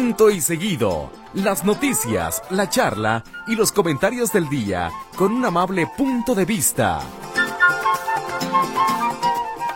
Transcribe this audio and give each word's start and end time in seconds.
Punto 0.00 0.30
y 0.30 0.40
seguido. 0.40 1.10
Las 1.34 1.62
noticias, 1.62 2.42
la 2.48 2.70
charla 2.70 3.22
y 3.46 3.54
los 3.54 3.70
comentarios 3.70 4.32
del 4.32 4.48
día 4.48 4.90
con 5.14 5.30
un 5.30 5.44
amable 5.44 5.86
punto 5.94 6.34
de 6.34 6.46
vista. 6.46 7.00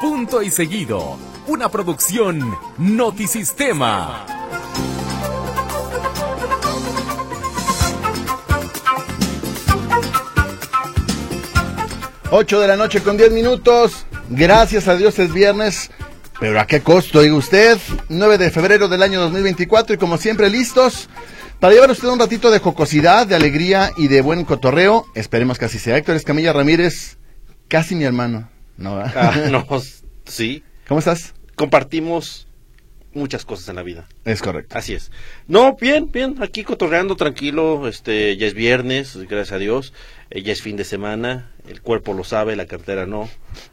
Punto 0.01 0.41
y 0.41 0.51
seguido. 0.51 1.19
Una 1.47 1.69
producción 1.69 2.57
Notisistema. 2.79 4.25
8 12.31 12.61
de 12.61 12.67
la 12.67 12.77
noche 12.77 13.03
con 13.03 13.19
10 13.19 13.31
minutos. 13.31 14.07
Gracias 14.31 14.89
a 14.89 14.97
Dios 14.97 15.19
es 15.19 15.35
viernes. 15.35 15.91
Pero 16.45 16.61
¿a 16.61 16.67
qué 16.67 16.83
costo, 16.83 17.23
diga 17.23 17.37
usted? 17.37 17.79
9 18.11 18.37
de 18.37 18.51
febrero 18.51 18.87
del 18.87 19.03
año 19.03 19.19
2024 19.19 19.95
y 19.95 19.97
como 19.97 20.19
siempre 20.19 20.51
listos 20.51 21.09
para 21.59 21.73
llevar 21.73 21.91
usted 21.91 22.07
un 22.09 22.19
ratito 22.19 22.51
de 22.51 22.59
jocosidad, 22.59 23.27
de 23.27 23.35
alegría 23.35 23.93
y 23.97 24.09
de 24.09 24.21
buen 24.21 24.45
cotorreo. 24.45 25.07
Esperemos 25.15 25.59
que 25.59 25.65
así 25.65 25.79
sea. 25.79 25.97
Héctor 25.97 26.17
Escamilla 26.17 26.53
Ramírez, 26.53 27.17
casi 27.67 27.95
mi 27.95 28.05
hermano. 28.05 28.51
No, 28.77 28.99
ah, 28.99 29.35
no, 29.51 29.67
sí. 30.27 30.63
¿Cómo 30.87 30.99
estás? 30.99 31.33
Compartimos 31.55 32.47
muchas 33.15 33.47
cosas 33.47 33.71
en 33.71 33.77
la 33.77 33.83
vida. 33.83 34.07
Es 34.27 34.43
correcto. 34.43 34.77
Así 34.77 34.93
es. 34.93 35.13
No, 35.49 35.79
bien, 35.81 36.13
bien, 36.13 36.43
aquí 36.43 36.63
cotorreando 36.63 37.17
tranquilo, 37.17 37.89
este, 37.89 38.37
ya 38.37 38.47
es 38.47 38.53
viernes, 38.53 39.17
gracias 39.17 39.53
a 39.53 39.59
Dios, 39.59 39.95
eh, 40.29 40.43
ya 40.43 40.53
es 40.53 40.61
fin 40.61 40.77
de 40.77 40.85
semana, 40.85 41.53
el 41.67 41.81
cuerpo 41.81 42.13
lo 42.13 42.23
sabe, 42.23 42.55
la 42.55 42.67
cartera 42.67 43.07
no. 43.07 43.31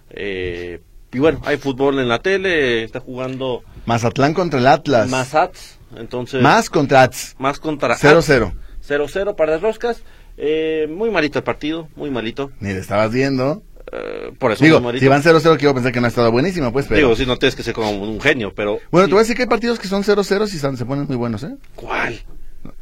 Eh, 0.09 0.79
y 1.13 1.19
bueno, 1.19 1.41
hay 1.45 1.57
fútbol 1.57 1.99
en 1.99 2.07
la 2.07 2.19
tele, 2.19 2.83
está 2.83 2.99
jugando 2.99 3.63
Mazatlán 3.85 4.33
contra 4.33 4.59
el 4.59 4.67
Atlas. 4.67 5.09
Mazats, 5.09 5.79
entonces... 5.95 6.41
Más 6.41 6.69
contra 6.69 7.03
Ats. 7.03 7.35
Más 7.39 7.59
contra 7.59 7.97
0-0. 7.97 8.53
0-0 8.87 9.35
para 9.35 9.53
las 9.53 9.61
roscas. 9.61 10.03
Eh, 10.37 10.87
muy 10.89 11.09
malito 11.11 11.39
el 11.39 11.43
partido, 11.43 11.89
muy 11.95 12.09
malito. 12.09 12.51
Ni 12.59 12.69
le 12.69 12.79
estabas 12.79 13.11
viendo. 13.11 13.61
Eh, 13.91 14.31
por 14.39 14.51
eso 14.51 14.63
Digo, 14.63 14.77
si 14.97 15.07
van 15.07 15.21
0-0, 15.21 15.57
quiero 15.57 15.73
pensar 15.73 15.91
que 15.91 15.99
no 15.99 16.05
ha 16.05 16.09
estado 16.09 16.31
buenísima, 16.31 16.71
pues, 16.71 16.85
pero... 16.87 16.97
Digo, 16.97 17.15
si 17.15 17.25
no 17.25 17.37
tienes 17.37 17.55
que 17.55 17.63
ser 17.63 17.73
como 17.73 17.91
un 17.91 18.21
genio, 18.21 18.53
pero... 18.55 18.79
Bueno, 18.89 19.05
sí. 19.07 19.09
te 19.09 19.13
voy 19.15 19.19
a 19.19 19.23
decir 19.23 19.35
que 19.35 19.43
hay 19.43 19.49
partidos 19.49 19.79
que 19.79 19.87
son 19.87 20.03
0-0 20.03 20.45
y 20.45 20.77
se 20.77 20.85
ponen 20.85 21.07
muy 21.07 21.17
buenos, 21.17 21.43
¿eh? 21.43 21.55
¿Cuál? 21.75 22.21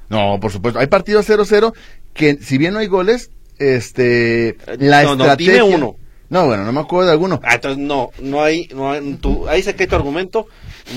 No, 0.10 0.40
por 0.40 0.52
supuesto. 0.52 0.80
Hay 0.80 0.88
partidos 0.88 1.28
0-0 1.28 1.74
que, 2.14 2.38
si 2.42 2.58
bien 2.58 2.74
no 2.74 2.80
hay 2.80 2.88
goles, 2.88 3.32
este... 3.58 4.58
La 4.78 5.02
Eh, 5.02 5.06
no, 5.06 5.16
no, 5.16 5.24
estrategia... 5.24 5.64
dime 5.64 5.76
uno. 5.76 5.96
No, 6.30 6.46
bueno, 6.46 6.64
no 6.64 6.72
me 6.72 6.80
acuerdo 6.80 7.08
de 7.08 7.14
alguno. 7.14 7.40
Ah, 7.44 7.56
entonces 7.56 7.80
no, 7.80 8.12
no 8.22 8.44
hay, 8.44 8.68
no 8.74 8.92
hay 8.92 9.16
tu, 9.16 9.48
ahí 9.48 9.64
cae 9.64 9.88
tu 9.88 9.96
argumento, 9.96 10.48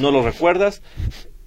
no 0.00 0.10
lo 0.10 0.22
recuerdas, 0.22 0.82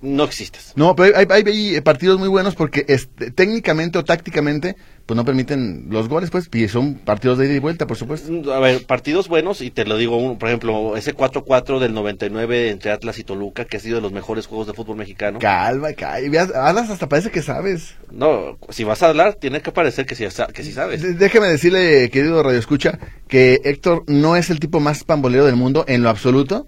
no 0.01 0.23
existes. 0.23 0.73
No, 0.75 0.95
pero 0.95 1.17
hay, 1.17 1.25
hay- 1.29 1.43
hay 1.75 1.81
partidos 1.81 2.19
muy 2.19 2.27
buenos 2.27 2.55
porque 2.55 2.85
este, 2.88 3.31
técnicamente 3.31 3.97
o 3.97 4.03
tácticamente, 4.03 4.75
pues 5.05 5.15
no 5.15 5.25
permiten 5.25 5.88
los 5.89 6.07
goles, 6.09 6.29
pues, 6.29 6.49
y 6.53 6.67
son 6.67 6.95
partidos 6.95 7.38
de 7.38 7.45
ida 7.47 7.55
y 7.55 7.59
vuelta, 7.59 7.88
por 7.88 7.97
supuesto. 7.97 8.53
A 8.53 8.59
ver, 8.59 8.85
partidos 8.85 9.27
buenos, 9.27 9.61
y 9.61 9.71
te 9.71 9.85
lo 9.85 9.97
digo, 9.97 10.17
uno, 10.17 10.38
por 10.38 10.49
ejemplo, 10.49 10.95
ese 10.97 11.16
4-4 11.16 11.79
del 11.79 11.93
99 11.93 12.69
entre 12.69 12.91
Atlas 12.91 13.17
y 13.19 13.23
Toluca, 13.23 13.66
que 13.66 13.77
ha 13.77 13.79
sido 13.79 13.95
de 13.95 14.01
los 14.01 14.11
mejores 14.11 14.47
juegos 14.47 14.67
de 14.67 14.73
fútbol 14.73 14.97
mexicano. 14.97 15.39
Calma, 15.39 15.93
calma. 15.93 16.41
Hablas 16.55 16.89
hasta 16.89 17.07
parece 17.09 17.31
que 17.31 17.41
sabes. 17.41 17.95
No, 18.11 18.57
si 18.69 18.83
vas 18.83 19.01
a 19.03 19.07
hablar, 19.09 19.35
tiene 19.35 19.61
que 19.61 19.71
parecer 19.71 20.05
que 20.05 20.16
sí, 20.16 20.25
que 20.53 20.63
sí 20.63 20.71
sabes. 20.71 21.17
Déjeme 21.17 21.47
decirle, 21.47 22.09
querido 22.11 22.41
Radio 22.43 22.59
Escucha, 22.59 22.99
que 23.27 23.61
Héctor 23.63 24.03
no 24.07 24.35
es 24.35 24.49
el 24.49 24.59
tipo 24.59 24.79
más 24.79 25.03
pambolero 25.03 25.45
del 25.45 25.55
mundo 25.55 25.83
en 25.88 26.03
lo 26.03 26.09
absoluto. 26.09 26.67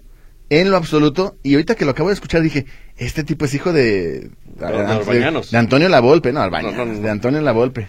En 0.50 0.70
lo 0.70 0.76
absoluto. 0.76 1.36
Y 1.42 1.54
ahorita 1.54 1.74
que 1.74 1.84
lo 1.84 1.90
acabo 1.92 2.08
de 2.08 2.14
escuchar 2.14 2.42
dije, 2.42 2.66
este 2.96 3.24
tipo 3.24 3.44
es 3.44 3.54
hijo 3.54 3.72
de... 3.72 4.30
de 4.44 4.64
Orbañanos. 4.66 5.50
de 5.50 5.58
Antonio 5.58 5.88
Lavolpe, 5.88 6.32
no, 6.32 6.42
Orbañanos, 6.42 6.76
No, 6.76 6.84
no, 6.86 6.92
no. 6.94 7.00
de 7.00 7.10
Antonio 7.10 7.40
Lavolpe. 7.40 7.86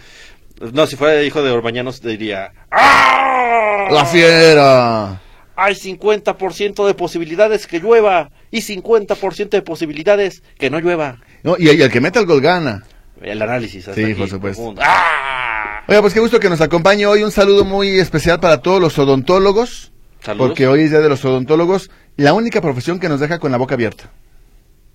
No, 0.74 0.86
si 0.88 0.96
fuera 0.98 1.24
hijo 1.24 1.42
de 1.42 1.52
Orbañanos, 1.52 2.02
diría... 2.02 2.52
¡Ah! 2.72 3.88
¡La 3.92 4.06
fiera! 4.06 5.22
Hay 5.56 5.74
50% 5.74 6.86
de 6.88 6.94
posibilidades 6.94 7.68
que 7.68 7.80
llueva 7.80 8.30
y 8.52 8.60
50% 8.62 9.50
de 9.50 9.62
posibilidades 9.62 10.42
que 10.58 10.70
no 10.70 10.80
llueva. 10.80 11.20
No, 11.44 11.56
y, 11.58 11.70
y 11.70 11.82
el 11.82 11.92
que 11.92 12.02
meta 12.02 12.20
el 12.20 12.26
gol 12.26 12.42
gana. 12.42 12.84
El 13.22 13.42
análisis. 13.42 13.88
hasta 13.88 13.96
Sí, 14.00 14.06
aquí, 14.06 14.14
por 14.14 14.30
supuesto. 14.30 14.74
¡Ah! 14.82 15.84
Oiga, 15.88 16.02
pues 16.02 16.14
qué 16.14 16.20
gusto 16.20 16.40
que 16.40 16.50
nos 16.50 16.62
acompañe 16.62 17.06
hoy. 17.06 17.24
Un 17.24 17.32
saludo 17.32 17.66
muy 17.66 18.00
especial 18.00 18.40
para 18.40 18.62
todos 18.62 18.80
los 18.80 18.98
odontólogos. 19.00 19.92
Saludos. 20.22 20.50
Porque 20.50 20.68
hoy 20.68 20.82
es 20.82 20.90
Día 20.92 21.00
de 21.00 21.10
los 21.10 21.24
Odontólogos. 21.26 21.90
La 22.18 22.34
única 22.34 22.62
profesión 22.62 23.00
que 23.00 23.10
nos 23.10 23.20
deja 23.20 23.40
con 23.40 23.52
la 23.52 23.58
boca 23.58 23.76
abierta. 23.76 24.12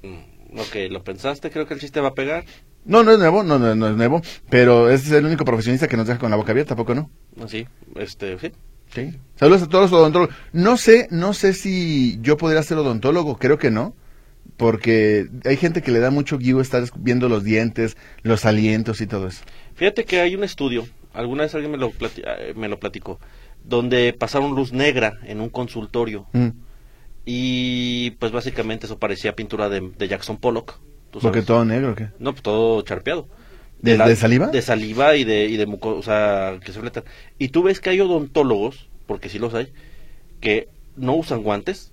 Mm, 0.03 0.59
Ok, 0.59 0.77
lo 0.91 1.03
pensaste, 1.03 1.51
creo 1.51 1.67
que 1.67 1.75
el 1.75 1.81
chiste 1.81 2.01
va 2.01 2.09
a 2.09 2.15
pegar. 2.15 2.45
No, 2.85 3.03
no 3.03 3.13
es 3.13 3.19
nuevo, 3.19 3.43
no, 3.43 3.59
no, 3.59 3.75
no 3.75 3.89
es 3.89 3.97
nuevo. 3.97 4.23
Pero 4.51 4.91
es 4.91 5.11
el 5.11 5.25
único 5.25 5.45
profesionista 5.45 5.89
que 5.89 5.97
nos 5.97 6.07
deja 6.07 6.19
con 6.19 6.31
la 6.31 6.37
boca 6.37 6.53
abierta, 6.53 6.75
¿a 6.75 6.77
poco 6.77 6.95
no? 6.95 7.11
Así, 7.43 7.67
este, 7.97 8.39
sí. 8.39 8.53
Sí. 8.95 9.19
Saludos 9.37 9.63
a 9.63 9.69
todos 9.69 9.91
los 9.91 10.01
odontólogos. 10.01 10.35
No 10.53 10.77
sé, 10.77 11.09
no 11.11 11.33
sé 11.35 11.55
si 11.55 12.19
yo 12.21 12.37
podría 12.37 12.63
ser 12.63 12.79
odontólogo, 12.79 13.37
creo 13.39 13.59
que 13.59 13.71
no. 13.71 13.95
Porque 14.57 15.27
hay 15.45 15.57
gente 15.57 15.83
que 15.83 15.91
le 15.91 15.99
da 15.99 16.11
mucho 16.11 16.39
guío 16.39 16.61
estar 16.61 16.85
viendo 16.97 17.29
los 17.29 17.43
dientes, 17.43 17.97
los 18.23 18.45
alientos 18.45 19.01
y 19.01 19.07
todo 19.07 19.27
eso. 19.27 19.43
Fíjate 19.75 20.05
que 20.05 20.21
hay 20.21 20.37
un 20.37 20.45
estudio, 20.45 20.87
alguna 21.13 21.43
vez 21.43 21.55
alguien 21.57 21.73
me 21.73 21.79
lo, 21.79 21.91
plati- 21.91 22.23
eh, 22.25 22.53
me 22.55 22.69
lo 22.69 22.79
platicó, 22.79 23.19
donde 23.65 24.13
pasaron 24.13 24.55
luz 24.55 24.73
negra 24.73 25.19
en 25.25 25.41
un 25.41 25.49
consultorio 25.49 26.27
Mm. 26.33 26.49
y 27.25 28.11
pues 28.13 28.33
básicamente 28.33 28.87
eso 28.87 28.99
parecía 28.99 29.35
pintura 29.35 29.69
de, 29.69 29.81
de 29.97 30.09
Jackson 30.09 30.37
Pollock. 30.39 30.79
¿tú 31.11 31.21
Porque 31.21 31.43
todo 31.43 31.65
negro, 31.65 31.93
¿o 31.93 31.95
¿qué? 31.95 32.09
No, 32.19 32.33
pues 32.33 32.43
todo 32.43 32.83
charpeado. 32.83 33.29
¿De- 33.81 33.97
de 33.99 34.17
saliva? 34.17 34.49
De 34.49 34.63
saliva 34.63 35.15
y 35.17 35.25
de, 35.25 35.45
y 35.47 35.57
de 35.57 35.67
muco, 35.67 35.95
o 35.97 36.03
sea, 36.03 36.59
que 36.65 36.73
se 36.73 36.81
fletan. 36.81 37.05
Y 37.39 37.49
tú 37.49 37.63
ves 37.63 37.81
que 37.81 37.91
hay 37.91 38.01
odontólogos, 38.01 38.89
porque 39.07 39.29
sí 39.29 39.39
los 39.39 39.55
hay, 39.55 39.73
que 40.41 40.69
no 40.97 41.15
usan 41.15 41.43
guantes 41.43 41.93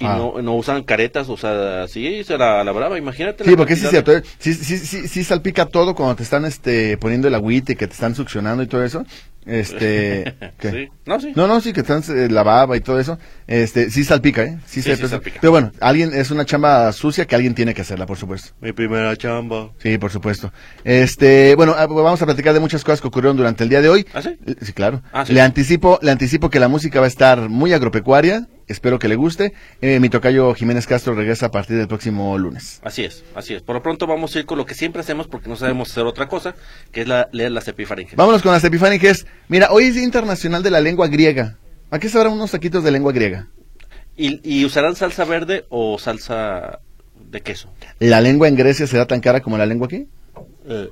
y 0.00 0.04
Ah. 0.06 0.16
no, 0.18 0.42
no 0.42 0.54
usan 0.54 0.82
caretas, 0.84 1.28
o 1.28 1.36
sea, 1.36 1.84
así 1.84 2.22
se 2.24 2.36
la, 2.38 2.64
la 2.64 2.72
brava, 2.72 2.98
imagínate. 2.98 3.44
Sí, 3.44 3.50
la 3.50 3.56
porque 3.56 3.76
sí 3.76 3.86
cierto. 3.86 4.12
¿eh? 4.16 4.22
Sí, 4.38 4.52
sí, 4.54 4.78
sí, 4.78 5.08
sí 5.08 5.24
salpica 5.24 5.66
todo 5.66 5.94
cuando 5.94 6.16
te 6.16 6.22
están 6.22 6.44
este, 6.44 6.96
poniendo 6.98 7.28
el 7.28 7.34
agüite 7.34 7.72
y 7.72 7.76
que 7.76 7.86
te 7.86 7.94
están 7.94 8.14
succionando 8.14 8.62
y 8.62 8.66
todo 8.66 8.84
eso. 8.84 9.04
Este. 9.46 10.34
Sí. 10.60 10.88
No, 11.04 11.20
sí. 11.20 11.32
No, 11.36 11.46
no, 11.46 11.60
sí, 11.60 11.72
que 11.72 11.80
están 11.80 12.02
eh, 12.08 12.28
la 12.28 12.42
baba 12.42 12.76
y 12.76 12.80
todo 12.80 12.98
eso. 12.98 13.18
Este, 13.46 13.90
sí 13.90 14.02
salpica, 14.04 14.42
¿eh? 14.42 14.58
Sí, 14.66 14.82
Sí, 14.82 14.96
se 14.96 15.08
salpica. 15.08 15.38
Pero 15.40 15.52
bueno, 15.52 15.70
alguien, 15.80 16.12
es 16.12 16.30
una 16.30 16.44
chamba 16.44 16.90
sucia 16.92 17.26
que 17.26 17.36
alguien 17.36 17.54
tiene 17.54 17.74
que 17.74 17.82
hacerla, 17.82 18.06
por 18.06 18.16
supuesto. 18.16 18.52
Mi 18.60 18.72
primera 18.72 19.14
chamba. 19.16 19.70
Sí, 19.78 19.98
por 19.98 20.10
supuesto. 20.10 20.52
Este, 20.82 21.54
bueno, 21.54 21.74
ah, 21.76 21.86
vamos 21.86 22.20
a 22.20 22.26
platicar 22.26 22.54
de 22.54 22.60
muchas 22.60 22.82
cosas 22.82 23.00
que 23.00 23.06
ocurrieron 23.06 23.36
durante 23.36 23.62
el 23.64 23.70
día 23.70 23.80
de 23.80 23.88
hoy. 23.88 24.06
¿Ah, 24.14 24.22
sí? 24.22 24.36
Sí, 24.62 24.72
claro. 24.72 25.02
Ah. 25.12 25.24
Le 25.28 25.40
anticipo, 25.40 25.98
le 26.02 26.10
anticipo 26.10 26.50
que 26.50 26.58
la 26.58 26.68
música 26.68 26.98
va 26.98 27.06
a 27.06 27.08
estar 27.08 27.48
muy 27.48 27.72
agropecuaria. 27.72 28.48
Espero 28.68 28.98
que 28.98 29.08
le 29.08 29.14
guste. 29.14 29.52
Eh, 29.80 30.00
mi 30.00 30.08
tocayo 30.08 30.52
Jiménez 30.54 30.86
Castro 30.86 31.14
regresa 31.14 31.46
a 31.46 31.50
partir 31.50 31.76
del 31.76 31.86
próximo 31.88 32.36
lunes. 32.36 32.80
Así 32.82 33.04
es, 33.04 33.24
así 33.34 33.54
es. 33.54 33.62
Por 33.62 33.76
lo 33.76 33.82
pronto 33.82 34.06
vamos 34.06 34.34
a 34.34 34.40
ir 34.40 34.46
con 34.46 34.58
lo 34.58 34.66
que 34.66 34.74
siempre 34.74 35.00
hacemos 35.00 35.28
porque 35.28 35.48
no 35.48 35.56
sabemos 35.56 35.90
hacer 35.90 36.04
otra 36.04 36.26
cosa, 36.28 36.54
que 36.90 37.02
es 37.02 37.08
la, 37.08 37.28
leer 37.32 37.52
las 37.52 37.68
epifaringes. 37.68 38.16
Vámonos 38.16 38.42
con 38.42 38.52
las 38.52 38.64
epifaninges. 38.64 39.26
Mira, 39.48 39.68
hoy 39.70 39.84
es 39.84 39.94
Día 39.94 40.04
Internacional 40.04 40.62
de 40.62 40.70
la 40.70 40.80
Lengua 40.80 41.06
Griega. 41.08 41.58
¿A 41.90 41.98
qué 42.00 42.08
sabrán 42.08 42.32
unos 42.32 42.50
taquitos 42.50 42.82
de 42.82 42.90
lengua 42.90 43.12
griega? 43.12 43.46
¿Y, 44.16 44.40
¿Y 44.42 44.64
usarán 44.64 44.96
salsa 44.96 45.24
verde 45.24 45.66
o 45.68 45.98
salsa 45.98 46.80
de 47.30 47.40
queso? 47.42 47.70
¿La 48.00 48.20
lengua 48.20 48.48
en 48.48 48.56
Grecia 48.56 48.86
será 48.86 49.06
tan 49.06 49.20
cara 49.20 49.40
como 49.40 49.56
la 49.56 49.66
lengua 49.66 49.86
aquí? 49.86 50.08
Eh, 50.68 50.88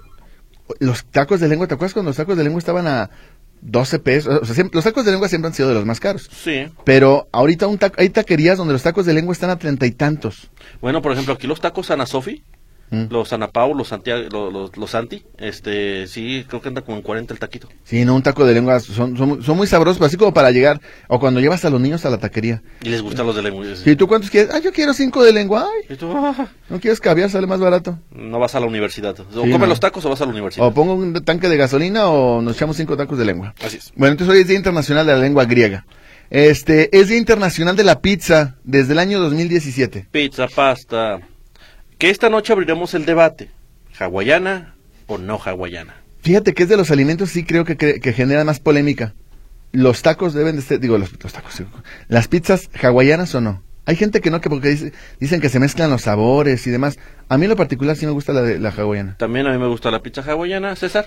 Los 0.78 1.04
tacos 1.06 1.40
de 1.40 1.48
lengua, 1.48 1.66
¿te 1.66 1.74
acuerdas 1.74 1.94
cuando 1.94 2.10
los 2.10 2.16
tacos 2.16 2.36
de 2.36 2.44
lengua 2.44 2.58
estaban 2.60 2.86
a 2.86 3.10
12 3.64 3.98
pesos? 3.98 4.40
O 4.42 4.44
sea, 4.44 4.54
siempre- 4.54 4.76
los 4.76 4.84
tacos 4.84 5.04
de 5.04 5.10
lengua 5.10 5.28
siempre 5.28 5.48
han 5.48 5.54
sido 5.54 5.68
de 5.68 5.74
los 5.74 5.84
más 5.86 5.98
caros. 6.00 6.28
sí. 6.30 6.66
Pero 6.84 7.28
ahorita 7.32 7.66
un 7.66 7.78
taco- 7.78 7.96
hay 7.98 8.10
taquerías 8.10 8.58
donde 8.58 8.72
los 8.74 8.82
tacos 8.82 9.06
de 9.06 9.14
lengua 9.14 9.32
están 9.32 9.50
a 9.50 9.58
treinta 9.58 9.86
y 9.86 9.90
tantos. 9.90 10.50
Bueno, 10.80 11.00
por 11.02 11.12
ejemplo, 11.12 11.34
aquí 11.34 11.46
los 11.46 11.60
tacos 11.60 11.90
Ana 11.90 12.06
Sofi, 12.06 12.44
Mm. 12.90 13.06
los 13.10 13.32
Ana 13.32 13.48
Pau, 13.48 13.74
los 13.74 13.88
Santiago, 13.88 14.22
los, 14.30 14.52
los, 14.52 14.76
los 14.76 14.90
Santi, 14.90 15.24
este, 15.38 16.06
sí, 16.06 16.44
creo 16.48 16.60
que 16.62 16.68
anda 16.68 16.82
como 16.82 16.96
en 16.98 17.02
40 17.02 17.32
el 17.34 17.40
taquito. 17.40 17.68
Sí, 17.82 18.04
no, 18.04 18.14
un 18.14 18.22
taco 18.22 18.44
de 18.44 18.54
lengua 18.54 18.78
son, 18.80 19.16
son, 19.16 19.28
muy- 19.28 19.42
son 19.42 19.56
muy 19.56 19.66
sabrosos, 19.66 19.98
pero 19.98 20.06
así 20.06 20.16
como 20.16 20.32
para 20.34 20.50
llegar, 20.50 20.80
o 21.08 21.18
cuando 21.18 21.40
llevas 21.40 21.64
a 21.64 21.70
los 21.70 21.80
niños 21.80 22.04
a 22.04 22.10
la 22.10 22.18
taquería. 22.18 22.62
Y 22.82 22.90
les 22.90 23.02
gustan 23.02 23.26
los 23.26 23.34
de 23.34 23.42
lengua. 23.42 23.64
¿Y 23.84 23.96
tú 23.96 24.06
cuántos 24.06 24.30
quieres? 24.30 24.50
Ah, 24.54 24.58
yo 24.60 24.72
quiero 24.72 24.92
cinco 24.94 25.24
de 25.24 25.32
lengua. 25.32 25.66
Ay, 25.88 25.94
Y 25.94 25.96
tú, 25.98 26.12
ah, 26.14 26.46
¿no 26.68 26.78
quieres 26.78 27.00
caviar? 27.00 27.30
Sale 27.30 27.46
más 27.46 27.58
barato. 27.60 27.98
no 28.12 28.38
vas 28.38 28.54
a 28.54 28.60
la 28.60 28.66
universidad. 28.66 29.18
O 29.18 29.24
Sí, 29.24 29.34
comes 29.50 29.58
no. 29.60 29.66
los 29.66 29.80
tacos 29.80 30.04
o 30.04 30.10
vas 30.10 30.20
a 30.20 30.24
la 30.26 30.30
universidad. 30.32 30.66
O 30.66 30.72
pongo 30.74 30.94
un 30.94 31.14
tanque 31.24 31.48
de 31.48 31.56
gasolina 31.56 32.08
o 32.08 32.42
nos 32.42 32.54
echamos 32.56 32.76
cinco 32.76 32.96
tacos 32.96 33.18
de 33.18 33.24
lengua. 33.24 33.54
Así 33.64 33.78
es. 33.78 33.92
Bueno, 33.96 34.12
entonces 34.12 34.34
hoy 34.34 34.42
es 34.42 34.48
Día 34.48 34.56
Internacional 34.56 35.06
de 35.06 35.12
la 35.14 35.18
Lengua 35.18 35.44
Griega. 35.46 35.84
Este, 36.30 36.96
es 36.98 37.08
Día 37.08 37.18
Internacional 37.18 37.76
de 37.76 37.84
la 37.84 38.00
Pizza 38.00 38.56
desde 38.64 38.92
el 38.92 38.98
año 38.98 39.20
2017. 39.20 40.06
Pizza, 40.10 40.48
pasta. 40.48 41.20
Que 42.04 42.10
esta 42.10 42.28
noche 42.28 42.52
abriremos 42.52 42.92
el 42.92 43.06
debate. 43.06 43.48
¿Hawaiana 43.98 44.74
o 45.06 45.16
no 45.16 45.38
hawaiana? 45.42 45.94
Fíjate 46.20 46.52
que 46.52 46.64
es 46.64 46.68
de 46.68 46.76
los 46.76 46.90
alimentos, 46.90 47.30
sí 47.30 47.44
creo 47.44 47.64
que, 47.64 47.78
que 47.78 48.12
generan 48.12 48.44
más 48.44 48.60
polémica. 48.60 49.14
Los 49.72 50.02
tacos 50.02 50.34
deben 50.34 50.56
de 50.56 50.60
ser, 50.60 50.80
digo, 50.80 50.98
los, 50.98 51.10
los 51.22 51.32
tacos, 51.32 51.62
las 52.08 52.28
pizzas 52.28 52.68
hawaianas 52.82 53.34
o 53.34 53.40
no. 53.40 53.62
Hay 53.86 53.96
gente 53.96 54.20
que 54.20 54.30
no, 54.30 54.42
que 54.42 54.50
porque 54.50 54.68
dice- 54.68 54.92
dicen 55.18 55.40
que 55.40 55.48
se 55.48 55.58
mezclan 55.58 55.88
los 55.88 56.02
sabores 56.02 56.66
y 56.66 56.70
demás. 56.70 56.98
A 57.30 57.38
mí 57.38 57.44
en 57.46 57.50
lo 57.52 57.56
particular 57.56 57.96
sí 57.96 58.04
me 58.04 58.12
gusta 58.12 58.34
la 58.34 58.42
de 58.42 58.58
la 58.58 58.68
hawaiana. 58.68 59.16
También 59.16 59.46
a 59.46 59.52
mí 59.52 59.56
me 59.58 59.68
gusta 59.68 59.90
la 59.90 60.02
pizza 60.02 60.20
hawaiana, 60.30 60.76
César. 60.76 61.06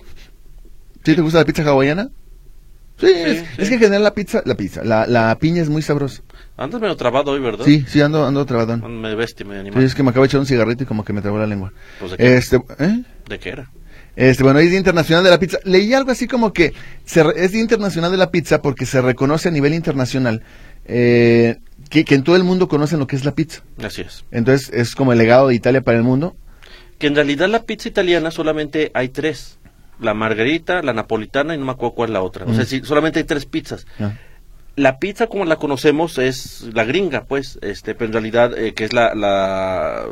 ¿Sí 1.05 1.13
te 1.15 1.21
gusta 1.21 1.37
la 1.37 1.45
pizza 1.45 1.61
hawaiana? 1.61 2.09
Sí, 2.99 3.07
es, 3.07 3.39
sí. 3.39 3.45
es 3.59 3.67
que 3.69 3.75
en 3.75 3.79
general 3.81 4.03
la 4.03 4.13
pizza, 4.13 4.41
la 4.45 4.55
pizza, 4.55 4.83
la, 4.83 5.05
la 5.05 5.37
piña 5.39 5.61
es 5.61 5.69
muy 5.69 5.81
sabrosa. 5.81 6.23
Andas 6.57 6.81
medio 6.81 6.95
trabado 6.95 7.31
hoy, 7.31 7.39
¿verdad? 7.39 7.63
Sí, 7.65 7.85
sí, 7.87 8.01
ando, 8.01 8.25
ando 8.25 8.45
trabadón. 8.45 9.01
Me 9.01 9.13
bestia, 9.13 9.45
me 9.45 9.59
animal. 9.59 9.79
Sí, 9.79 9.85
es 9.85 9.93
que 9.95 10.01
me 10.01 10.09
acabo 10.09 10.23
de 10.23 10.27
echar 10.27 10.39
un 10.39 10.47
cigarrito 10.47 10.83
y 10.83 10.85
como 10.87 11.05
que 11.05 11.13
me 11.13 11.21
trabó 11.21 11.37
la 11.37 11.45
lengua. 11.45 11.71
Pues, 11.99 12.11
¿de 12.11 12.17
qué? 12.17 12.35
Este, 12.37 12.55
¿eh? 12.79 13.03
¿De 13.29 13.39
qué 13.39 13.49
era? 13.49 13.69
Este, 14.15 14.41
bueno, 14.41 14.57
es 14.57 14.69
Día 14.71 14.79
Internacional 14.79 15.23
de 15.23 15.29
la 15.29 15.37
Pizza. 15.39 15.59
Leí 15.63 15.93
algo 15.93 16.09
así 16.09 16.27
como 16.27 16.51
que 16.51 16.73
se 17.05 17.21
re- 17.21 17.33
es 17.35 17.51
Día 17.51 17.61
Internacional 17.61 18.09
de 18.09 18.17
la 18.17 18.31
Pizza 18.31 18.63
porque 18.63 18.87
se 18.87 18.99
reconoce 18.99 19.49
a 19.49 19.51
nivel 19.51 19.75
internacional 19.75 20.41
eh, 20.85 21.57
que, 21.91 22.03
que 22.03 22.15
en 22.15 22.23
todo 22.23 22.35
el 22.35 22.43
mundo 22.43 22.67
conocen 22.67 22.97
lo 22.97 23.05
que 23.05 23.15
es 23.15 23.25
la 23.25 23.35
pizza. 23.35 23.61
Así 23.83 24.01
es. 24.01 24.25
Entonces 24.31 24.71
es 24.73 24.95
como 24.95 25.11
el 25.11 25.19
legado 25.19 25.49
de 25.49 25.53
Italia 25.55 25.81
para 25.81 25.97
el 25.99 26.03
mundo. 26.03 26.35
Que 26.97 27.05
en 27.05 27.13
realidad 27.13 27.47
la 27.47 27.61
pizza 27.61 27.89
italiana 27.89 28.31
solamente 28.31 28.89
hay 28.95 29.09
tres. 29.09 29.59
La 29.99 30.13
margarita, 30.13 30.81
la 30.83 30.93
napolitana 30.93 31.55
y 31.55 31.57
no 31.57 31.65
me 31.65 31.71
acuerdo 31.71 31.95
cuál 31.95 32.09
es 32.09 32.13
la 32.13 32.21
otra. 32.21 32.45
O 32.45 32.53
sea, 32.53 32.63
Mm. 32.63 32.67
sí, 32.67 32.81
solamente 32.83 33.19
hay 33.19 33.25
tres 33.25 33.45
pizzas. 33.45 33.85
Ah, 33.99 34.11
La 34.79 34.99
pizza 34.99 35.25
como 35.25 35.43
la 35.45 35.55
conocemos 35.55 36.19
es 36.19 36.67
la 36.71 36.83
gringa, 36.83 37.23
pues, 37.23 37.57
este, 37.63 37.95
pero 37.95 38.05
en 38.09 38.13
realidad 38.13 38.55
eh, 38.55 38.75
que 38.75 38.83
es 38.85 38.93
la 38.93 39.15
la, 39.15 40.05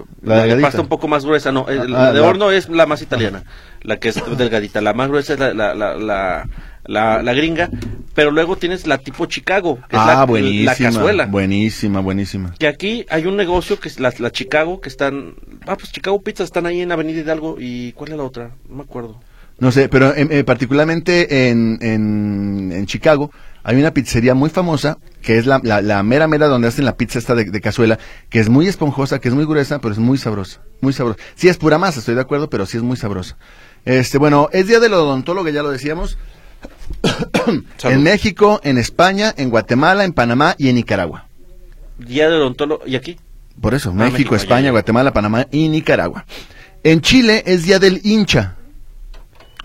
pasta 0.59 0.81
un 0.81 0.87
poco 0.87 1.07
más 1.07 1.23
gruesa, 1.23 1.51
no, 1.51 1.67
Ah, 1.69 1.73
la 1.87 2.07
ah, 2.07 2.11
de 2.13 2.19
la- 2.19 2.27
horno 2.27 2.49
es 2.49 2.67
la 2.69 2.87
más 2.87 3.03
italiana, 3.03 3.43
la 3.83 3.97
que 3.97 4.09
es 4.09 4.19
delgadita, 4.37 4.81
la 4.81 4.93
más 4.93 5.07
gruesa 5.09 5.33
es 5.33 5.39
la 5.39 5.53
la, 5.53 5.75
la, 5.75 5.95
la, 5.97 6.49
la- 6.85 7.21
la 7.21 7.33
gringa, 7.35 7.69
pero 8.15 8.31
luego 8.31 8.55
tienes 8.55 8.87
la 8.87 8.97
tipo 8.97 9.27
Chicago, 9.27 9.75
que 9.87 9.97
es 9.97 10.01
Ah, 10.01 10.15
la, 10.21 10.25
buenísima. 10.25 10.71
la 10.71 10.77
cazuela. 10.77 11.25
Buenísima, 11.27 11.99
buenísima. 11.99 12.55
que 12.57 12.67
aquí 12.67 13.05
hay 13.11 13.27
un 13.27 13.35
negocio 13.37 13.79
que 13.79 13.87
es 13.89 13.99
la, 13.99 14.11
la 14.17 14.31
Chicago, 14.31 14.81
que 14.81 14.89
están, 14.89 15.35
ah, 15.67 15.75
pues 15.75 15.91
Chicago 15.91 16.19
Pizza 16.23 16.43
están 16.43 16.65
ahí 16.65 16.81
en 16.81 16.91
Avenida 16.91 17.19
Hidalgo 17.19 17.57
y 17.59 17.91
¿cuál 17.91 18.13
es 18.13 18.17
la 18.17 18.23
otra? 18.23 18.49
No 18.67 18.77
me 18.77 18.81
acuerdo. 18.83 19.19
No 19.57 19.71
sé, 19.71 19.87
pero 19.87 20.13
em, 20.15 20.27
eh, 20.31 20.43
particularmente 20.43 21.49
en, 21.49 21.79
en, 21.81 22.71
en 22.73 22.85
Chicago 22.87 23.31
hay 23.63 23.77
una 23.77 23.91
pizzería 23.93 24.35
muy 24.35 24.49
famosa 24.49 24.97
que 25.21 25.37
es 25.37 25.45
la, 25.45 25.59
la, 25.63 25.81
la 25.81 26.03
mera 26.03 26.27
mera 26.27 26.47
donde 26.47 26.67
hacen 26.67 26.83
la 26.85 26.97
pizza 26.97 27.19
esta 27.19 27.35
de, 27.35 27.45
de 27.45 27.61
cazuela, 27.61 27.97
que 28.29 28.39
es 28.39 28.49
muy 28.49 28.67
esponjosa, 28.67 29.19
que 29.19 29.29
es 29.29 29.33
muy 29.33 29.45
gruesa, 29.45 29.79
pero 29.79 29.93
es 29.93 29.97
muy 29.99 30.17
sabrosa, 30.17 30.59
muy 30.81 30.91
sabrosa. 30.93 31.19
Sí 31.35 31.47
es 31.47 31.57
pura 31.57 31.77
masa, 31.77 31.99
estoy 31.99 32.15
de 32.15 32.21
acuerdo, 32.21 32.49
pero 32.49 32.65
sí 32.65 32.77
es 32.77 32.83
muy 32.83 32.97
sabrosa. 32.97 33.37
Este, 33.85 34.17
bueno, 34.17 34.49
es 34.51 34.67
día 34.67 34.79
del 34.79 34.93
odontólogo, 34.93 35.47
ya 35.49 35.63
lo 35.63 35.71
decíamos. 35.71 36.17
En 37.83 38.03
México, 38.03 38.59
en 38.63 38.77
España, 38.77 39.33
en 39.37 39.49
Guatemala, 39.49 40.03
en 40.03 40.13
Panamá 40.13 40.55
y 40.57 40.69
en 40.69 40.75
Nicaragua. 40.75 41.27
Día 41.99 42.25
del 42.29 42.41
odontólogo, 42.41 42.85
¿y 42.87 42.95
aquí? 42.95 43.17
Por 43.61 43.73
eso, 43.73 43.91
Ah, 43.91 43.93
México, 43.93 44.13
México, 44.13 44.31
ya, 44.31 44.37
España, 44.41 44.65
ya. 44.65 44.71
Guatemala, 44.71 45.13
Panamá 45.13 45.47
y 45.51 45.69
Nicaragua. 45.69 46.25
En 46.83 47.01
Chile 47.01 47.43
es 47.45 47.63
día 47.63 47.79
del 47.79 48.01
hincha. 48.03 48.55